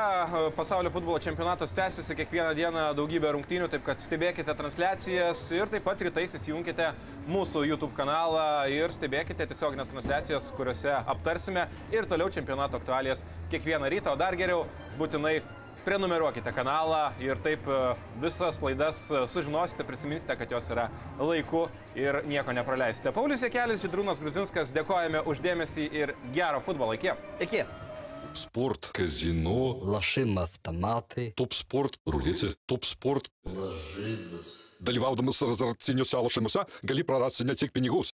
Pasaulio 0.54 0.92
futbolo 0.94 1.18
čempionatas 1.18 1.72
tęsiasi 1.74 2.14
kiekvieną 2.20 2.52
dieną 2.54 2.84
daugybę 2.94 3.32
rungtynių, 3.34 3.66
taip 3.74 3.82
kad 3.88 4.04
stebėkite 4.04 4.54
transliacijas 4.60 5.42
ir 5.58 5.72
taip 5.72 5.82
pat 5.88 6.04
rytais 6.06 6.38
įsijunkite 6.38 6.92
mūsų 7.34 7.64
YouTube 7.72 7.96
kanalą 7.98 8.68
ir 8.70 8.94
stebėkite 8.94 9.48
tiesioginės 9.50 9.90
transliacijas, 9.90 10.52
kuriuose 10.54 10.94
aptarsime 11.00 11.66
ir 11.90 12.06
toliau 12.06 12.30
čempionato 12.30 12.78
aktualijas 12.78 13.26
kiekvieną 13.51 13.89
rytą, 13.93 14.13
o 14.13 14.21
dar 14.21 14.37
geriau 14.37 14.65
būtinai 14.99 15.41
prenumeruokite 15.87 16.51
kanalą 16.53 17.13
ir 17.23 17.39
taip 17.45 17.69
e, 17.71 17.81
visas 18.23 18.59
laidas 18.65 19.05
e, 19.11 19.23
sužinosite, 19.31 19.87
prisiminsite, 19.87 20.35
kad 20.39 20.51
jos 20.51 20.67
yra 20.75 20.89
laiku 21.21 21.69
ir 21.95 22.25
nieko 22.27 22.55
nepraleisite. 22.57 23.13
Paulius 23.15 23.45
Jekelis, 23.47 23.85
Židrūnas 23.85 24.23
Grudzinskas, 24.23 24.75
dėkojame 24.75 25.23
uždėmesį 25.31 25.87
ir 25.95 26.17
gero 26.35 26.59
futbolo. 26.67 26.97
Iki. 26.99 27.15
Iki. 27.47 27.63
Спорт, 28.37 28.91
казино, 28.93 29.79
Лашим 29.81 30.39
автомати. 30.39 31.33
топ 31.37 31.55
спорт, 31.55 31.99
рулети, 32.07 32.51
топ 32.67 32.85
спорт. 32.85 33.31
Dalyvaudamas 34.83 35.43
azartiniuose 35.43 36.19
lošimuose 36.19 36.67
gali 36.83 37.05
prarasti 37.07 37.47
ne 37.47 37.55
tik 37.55 37.73
pinigus, 37.73 38.11